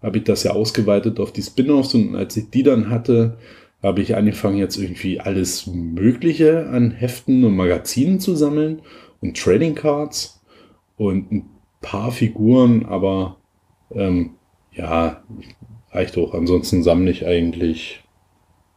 [0.01, 3.37] habe ich das ja ausgeweitet auf die Spin-offs und als ich die dann hatte,
[3.83, 8.81] habe ich angefangen jetzt irgendwie alles Mögliche an Heften und Magazinen zu sammeln
[9.21, 10.41] und Trading Cards
[10.97, 11.45] und ein
[11.81, 13.37] paar Figuren, aber
[13.91, 14.31] ähm,
[14.73, 15.23] ja,
[15.91, 16.33] reicht auch.
[16.33, 18.01] Ansonsten sammle ich eigentlich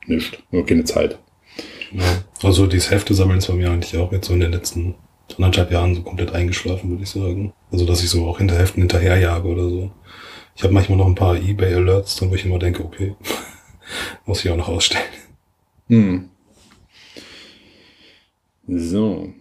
[0.06, 1.18] nichts, nur keine Zeit.
[1.92, 2.24] Ja.
[2.42, 4.94] Also dieses Hefte sammeln ist bei mir eigentlich auch jetzt so in den letzten
[5.36, 7.52] anderthalb Jahren so komplett eingeschlafen, würde ich sagen.
[7.70, 9.92] Also dass ich so auch hinter Heften hinterherjage oder so.
[10.54, 13.14] Ich habe manchmal noch ein paar Ebay-Alerts drin, wo ich immer denke, okay,
[14.26, 15.04] muss ich auch noch ausstellen.
[15.88, 16.28] Hm.
[18.66, 19.32] So.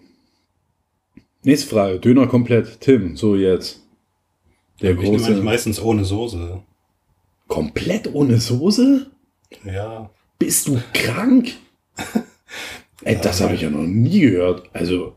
[1.43, 1.99] Nächste Frage.
[1.99, 2.81] Döner komplett.
[2.81, 3.81] Tim, so jetzt.
[4.81, 5.41] Der ich große.
[5.43, 6.61] meistens ohne Soße.
[7.47, 9.11] Komplett ohne Soße?
[9.65, 10.09] Ja.
[10.41, 11.49] Bist du krank?
[13.03, 14.63] Ey, das habe ich ja noch nie gehört.
[14.73, 15.13] Also,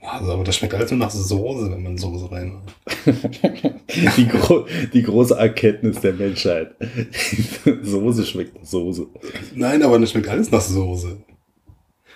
[0.00, 3.14] Also, aber das schmeckt alles nur nach Soße, wenn man Soße rein hat.
[4.16, 4.64] die, gro
[4.94, 6.74] die große Erkenntnis der Menschheit.
[7.82, 9.06] Soße schmeckt nach Soße.
[9.54, 11.18] Nein, aber das schmeckt alles nach Soße.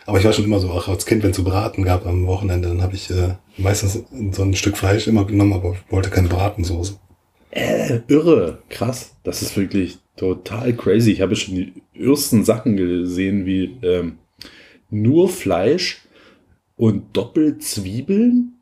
[0.06, 2.26] Aber ich war schon immer so, auch als Kind, wenn es so Braten gab am
[2.26, 4.02] Wochenende, dann habe ich äh, meistens
[4.32, 6.98] so ein Stück Fleisch immer genommen, aber wollte keine Bratensoße.
[7.50, 9.14] Äh, irre, krass.
[9.24, 11.12] Das ist wirklich total crazy.
[11.12, 14.18] Ich habe schon die ersten Sachen gesehen, wie ähm,
[14.90, 16.02] nur Fleisch
[16.76, 18.52] und Doppelzwiebeln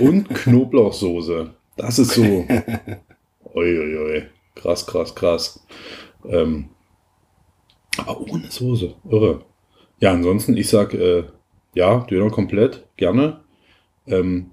[0.00, 1.50] und Knoblauchsoße.
[1.76, 2.22] Das ist so.
[3.54, 4.22] Uiuiui.
[4.54, 5.66] Krass, krass, krass.
[6.26, 6.70] Ähm,
[7.98, 8.94] aber ohne Soße.
[9.10, 9.44] Irre.
[10.00, 11.24] Ja, ansonsten, ich sag, äh,
[11.74, 13.40] ja, Döner komplett, gerne.
[14.06, 14.52] Ähm,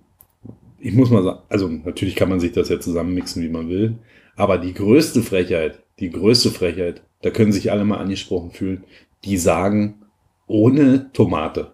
[0.79, 3.99] ich muss mal sagen, also natürlich kann man sich das ja zusammenmixen, wie man will.
[4.35, 8.83] Aber die größte Frechheit, die größte Frechheit, da können sich alle mal angesprochen fühlen,
[9.23, 10.01] die sagen
[10.47, 11.71] ohne Tomate.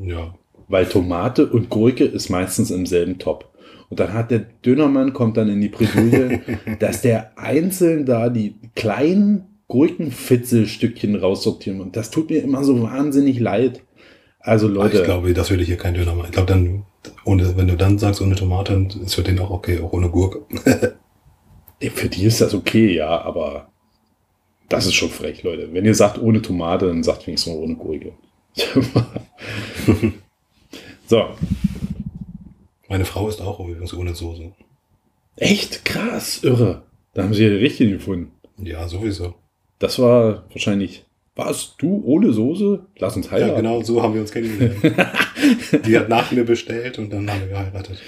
[0.00, 0.34] Ja.
[0.68, 3.52] Weil Tomate und Gurke ist meistens im selben Top.
[3.90, 6.40] Und dann hat der Dönermann, kommt dann in die Bredouille,
[6.78, 11.80] dass der einzeln da die kleinen Gurkenfitzelstückchen raussortieren.
[11.80, 13.82] Und das tut mir immer so wahnsinnig leid.
[14.40, 16.26] Also Aber Leute, Ich glaube, das würde hier kein Döner machen.
[16.26, 16.84] Ich glaube, dann,
[17.24, 20.08] ohne, wenn du dann sagst, ohne Tomate, dann ist für den auch okay, auch ohne
[20.08, 20.42] Gurke.
[21.80, 23.68] für die ist das okay, ja, aber
[24.68, 25.72] das ist schon frech, Leute.
[25.72, 28.12] Wenn ihr sagt ohne Tomate, dann sagt wenigstens mal ohne Gurke.
[31.06, 31.24] so,
[32.88, 34.52] Meine Frau ist auch übrigens ohne Soße.
[35.36, 36.82] echt krass, irre.
[37.12, 38.32] Da haben sie ja richtig gefunden.
[38.58, 39.34] Ja, sowieso.
[39.78, 41.04] Das war wahrscheinlich.
[41.36, 41.76] Was?
[41.78, 42.86] Du ohne Soße?
[42.98, 43.50] Lass uns heiraten.
[43.50, 44.76] Ja, genau so haben wir uns kennengelernt.
[45.86, 48.00] Die hat nach mir bestellt und dann haben wir geheiratet.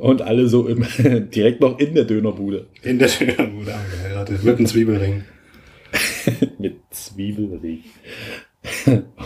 [0.00, 0.84] Und alle so im,
[1.30, 2.66] direkt noch in der Dönerbude.
[2.82, 4.42] In der Dönerbude haben wir geheiratet.
[4.42, 5.24] Mit einem Zwiebelring.
[6.58, 7.84] Mit Zwiebelring.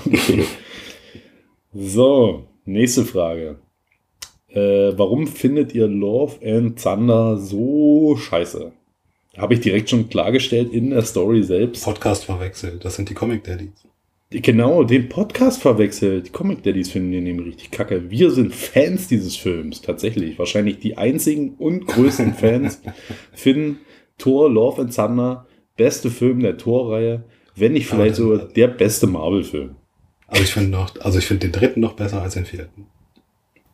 [0.04, 0.44] okay.
[1.72, 3.60] So, nächste Frage.
[4.48, 8.72] Äh, warum findet ihr Love and Thunder so scheiße?
[9.39, 11.85] Habe ich direkt schon klargestellt in der Story selbst.
[11.85, 12.85] Podcast verwechselt.
[12.85, 13.70] Das sind die Comic Daddies.
[14.31, 16.27] Genau, den Podcast verwechselt.
[16.27, 18.10] Die Comic Daddies finden den nämlich richtig kacke.
[18.10, 20.39] Wir sind Fans dieses Films, tatsächlich.
[20.39, 22.82] Wahrscheinlich die einzigen und größten Fans
[23.32, 23.78] finden
[24.19, 25.47] Thor, Love and Thunder,
[25.77, 27.24] beste Film der Thor-Reihe,
[27.55, 29.77] wenn nicht vielleicht Aber so dann- der beste Marvel-Film.
[30.27, 32.86] Also ich finde noch, also ich finde den dritten noch besser als den vierten.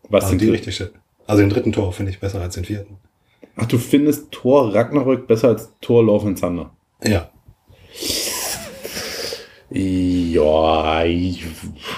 [0.09, 0.93] Was Also die richtig shit.
[1.27, 2.99] Also den dritten Tor finde ich besser als den vierten.
[3.56, 6.70] Ach, du findest Thor Ragnarök besser als Thor, Love and Thunder?
[7.02, 7.31] Ja.
[9.70, 11.44] Ja, ich,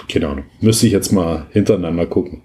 [0.08, 0.44] keine Ahnung.
[0.60, 2.42] Müsste ich jetzt mal hintereinander gucken.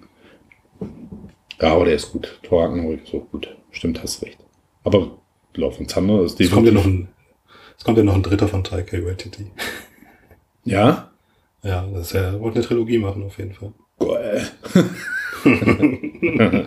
[1.60, 2.40] Ja, aber der ist gut.
[2.42, 3.54] Thor Ragnarök ist auch gut.
[3.70, 4.38] Stimmt, hast recht.
[4.84, 5.18] Aber
[5.54, 7.08] Love and Thunder ist Es kommt ja noch ein,
[7.78, 9.50] es kommt ja noch ein dritter von Taika Waititi.
[10.64, 11.10] Ja?
[11.62, 13.72] Ja, das ist ja, wollte eine Trilogie machen auf jeden Fall.
[13.98, 14.48] Geil.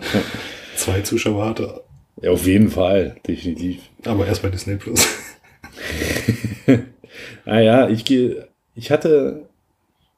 [0.76, 1.82] Zwei Zuschauer hatte,
[2.22, 3.16] Ja, auf jeden Fall.
[3.26, 3.82] Definitiv.
[4.04, 5.06] aber erst bei Disney Plus.
[7.46, 9.48] Naja, ich gehe, ich hatte,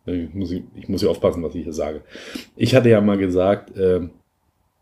[0.07, 2.03] ich muss, ich muss hier aufpassen, was ich hier sage.
[2.57, 4.11] Ich hatte ja mal gesagt, ähm,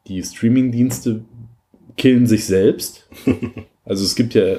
[0.07, 1.25] die Streaming-Dienste
[1.97, 3.09] killen sich selbst.
[3.89, 4.57] Also es gibt ja,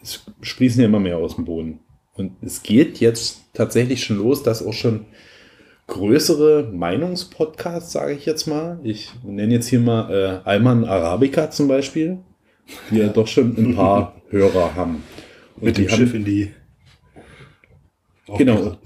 [0.00, 1.80] es sprießen ja immer mehr aus dem Boden.
[2.14, 5.06] Und es geht jetzt tatsächlich schon los, dass auch schon
[5.90, 8.78] größere Meinungspodcasts, sage ich jetzt mal.
[8.82, 12.18] Ich nenne jetzt hier mal äh, Alman Arabica zum Beispiel,
[12.90, 15.02] die ja doch schon ein paar Hörer haben.
[15.56, 16.50] Und Mit dem die Schiff in die
[18.38, 18.76] Genau.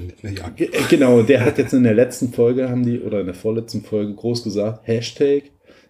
[0.57, 3.83] Äh, Genau, der hat jetzt in der letzten Folge, haben die, oder in der vorletzten
[3.83, 5.45] Folge groß gesagt, Hashtag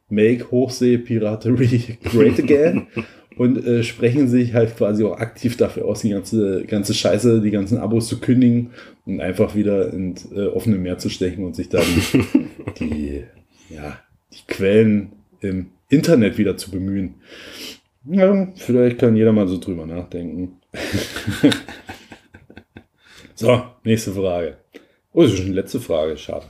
[0.08, 2.88] Make Hochsee Piraterie Great Again
[3.36, 7.50] und äh, sprechen sich halt quasi auch aktiv dafür aus, die ganze, ganze Scheiße, die
[7.50, 8.70] ganzen Abos zu kündigen
[9.06, 12.24] und einfach wieder ins äh, offene Meer zu stechen und sich da die,
[12.80, 13.24] die,
[13.70, 13.98] ja,
[14.32, 17.16] die Quellen im Internet wieder zu bemühen.
[18.06, 20.60] Ja, vielleicht kann jeder mal so drüber nachdenken.
[23.36, 24.58] So, nächste Frage.
[25.12, 26.46] Oh, das ist schon die letzte Frage, schade.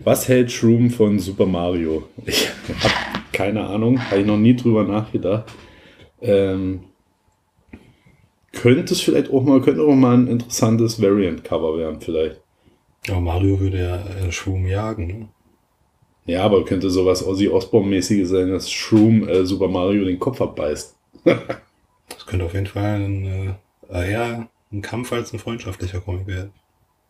[0.00, 2.08] Was hält Shroom von Super Mario?
[2.26, 2.48] Ich
[2.82, 2.94] habe
[3.32, 5.50] keine Ahnung, habe ich noch nie drüber nachgedacht.
[6.20, 6.84] Ähm,
[8.56, 12.40] könnte es vielleicht auch mal, könnte auch mal ein interessantes Variant-Cover werden, vielleicht.
[13.08, 15.06] Aber Mario würde ja äh, Schwung jagen.
[15.06, 15.28] Ne?
[16.24, 20.96] Ja, aber könnte sowas Ozzy Osbourne-mäßiges sein, dass Shroom äh, Super Mario den Kopf abbeißt.
[22.08, 23.58] Das könnte auf jeden Fall ein,
[23.88, 26.52] äh, eher ein Kampf als ein freundschaftlicher Comic werden.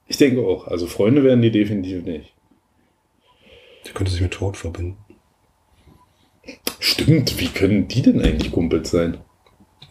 [0.06, 0.66] Ich denke auch.
[0.66, 2.32] Also Freunde werden die definitiv nicht.
[3.85, 4.97] Der könnte sich mit Tod verbinden.
[6.81, 9.18] Stimmt, wie können die denn eigentlich Kumpels sein?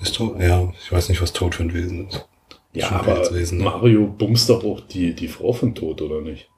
[0.02, 0.40] Ist Tod?
[0.40, 2.28] Ja, ich weiß nicht, was Tod für ein Wesen ist.
[2.74, 3.64] Ja, Schon aber Pilzwesen, ne?
[3.64, 6.50] Mario bumst doch auch die, die Frau von Tod, oder nicht?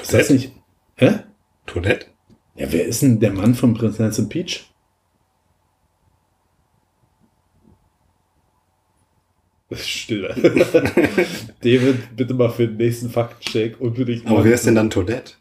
[0.00, 0.52] Ist das nicht?
[0.96, 1.20] Hä?
[1.66, 2.06] Toadette?
[2.54, 4.66] Ja, wer ist denn der Mann von Prinzessin Peach?
[9.72, 10.34] Stille.
[11.60, 14.26] David, bitte mal für den nächsten Faktencheck unbedingt.
[14.26, 15.34] Aber wer ist denn dann Toadette?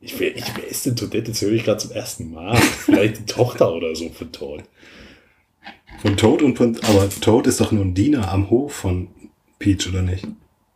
[0.00, 1.30] Ich, wer, ich, wer ist denn Toadette?
[1.30, 2.56] Das höre ich gerade zum ersten Mal.
[2.56, 4.64] Vielleicht die Tochter oder so von Toad.
[5.98, 9.08] Von Toad und von, aber Toad ist doch nur ein Diener am Hof von
[9.58, 10.26] Peach, oder nicht?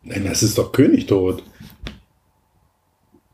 [0.03, 1.43] Nein, das ist doch König Toad.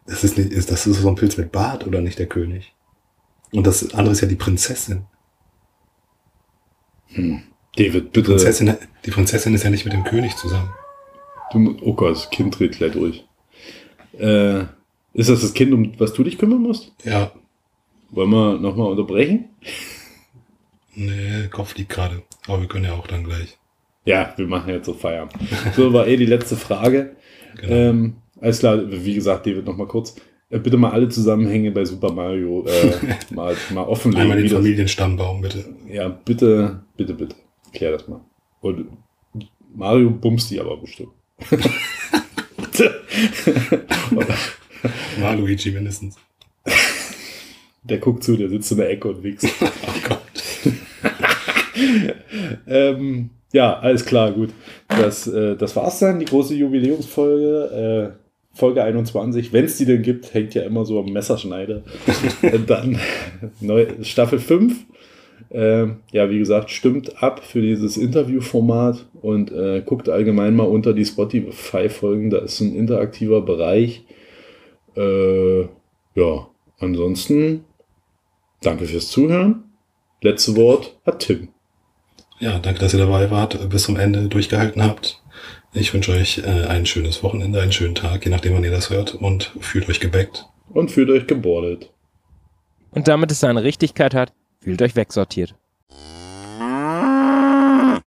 [0.05, 2.73] Das ist nicht, ist, das ist so ein Pilz mit Bart, oder nicht der König?
[3.51, 5.05] Und das andere ist ja die Prinzessin.
[7.75, 8.29] David, bitte.
[8.29, 8.75] Prinzessin.
[9.05, 10.69] Die Prinzessin ist ja nicht mit dem König zusammen.
[11.51, 13.25] Du, oh Gott, das Kind dreht gleich durch.
[14.13, 14.65] Äh,
[15.13, 16.91] ist das das Kind, um was du dich kümmern musst?
[17.03, 17.31] Ja.
[18.11, 19.49] Wollen wir nochmal unterbrechen?
[20.95, 22.23] Nee, Kopf liegt gerade.
[22.47, 23.57] Aber wir können ja auch dann gleich.
[24.05, 25.35] Ja, wir machen jetzt so Feierabend.
[25.75, 27.15] So, war eh die letzte Frage.
[27.57, 27.73] Genau.
[27.73, 30.15] Ähm, alles klar, wie gesagt, David, nochmal kurz.
[30.49, 32.93] Äh, bitte mal alle Zusammenhänge bei Super Mario äh,
[33.33, 34.23] mal, mal offenlegen.
[34.23, 35.65] Einmal den Familienstammbaum, bitte.
[35.87, 37.35] Ja, bitte, bitte, bitte.
[37.73, 38.21] Klär das mal.
[38.61, 38.87] Und
[39.75, 41.11] Mario bumst die aber bestimmt.
[45.19, 46.15] War Luigi mindestens.
[47.83, 49.47] Der guckt zu, der sitzt in der Ecke und wichst.
[49.61, 50.21] Oh Gott.
[52.67, 54.49] ähm, ja, alles klar, gut.
[54.87, 58.13] Das, äh, das war's dann, die große Jubiläumsfolge.
[58.15, 58.19] Äh,
[58.51, 61.83] Folge 21, wenn es die denn gibt, hängt ja immer so am Messerschneider.
[62.67, 62.99] Dann
[63.61, 64.85] neu, Staffel 5.
[65.51, 70.93] Ähm, ja, wie gesagt, stimmt ab für dieses Interviewformat und äh, guckt allgemein mal unter
[70.93, 72.29] die Spotify-Folgen.
[72.29, 74.03] Da ist ein interaktiver Bereich.
[74.95, 76.47] Äh, ja,
[76.79, 77.63] ansonsten
[78.61, 79.68] danke fürs Zuhören.
[80.21, 81.49] Letzte Wort hat Tim.
[82.39, 85.21] Ja, danke, dass ihr dabei wart, bis zum Ende durchgehalten habt.
[85.73, 88.89] Ich wünsche euch äh, ein schönes Wochenende, einen schönen Tag, je nachdem, wann ihr das
[88.89, 90.45] hört, und fühlt euch gebackt.
[90.69, 91.91] und fühlt euch gebordet.
[92.91, 95.55] Und damit es seine Richtigkeit hat, fühlt euch wegsortiert.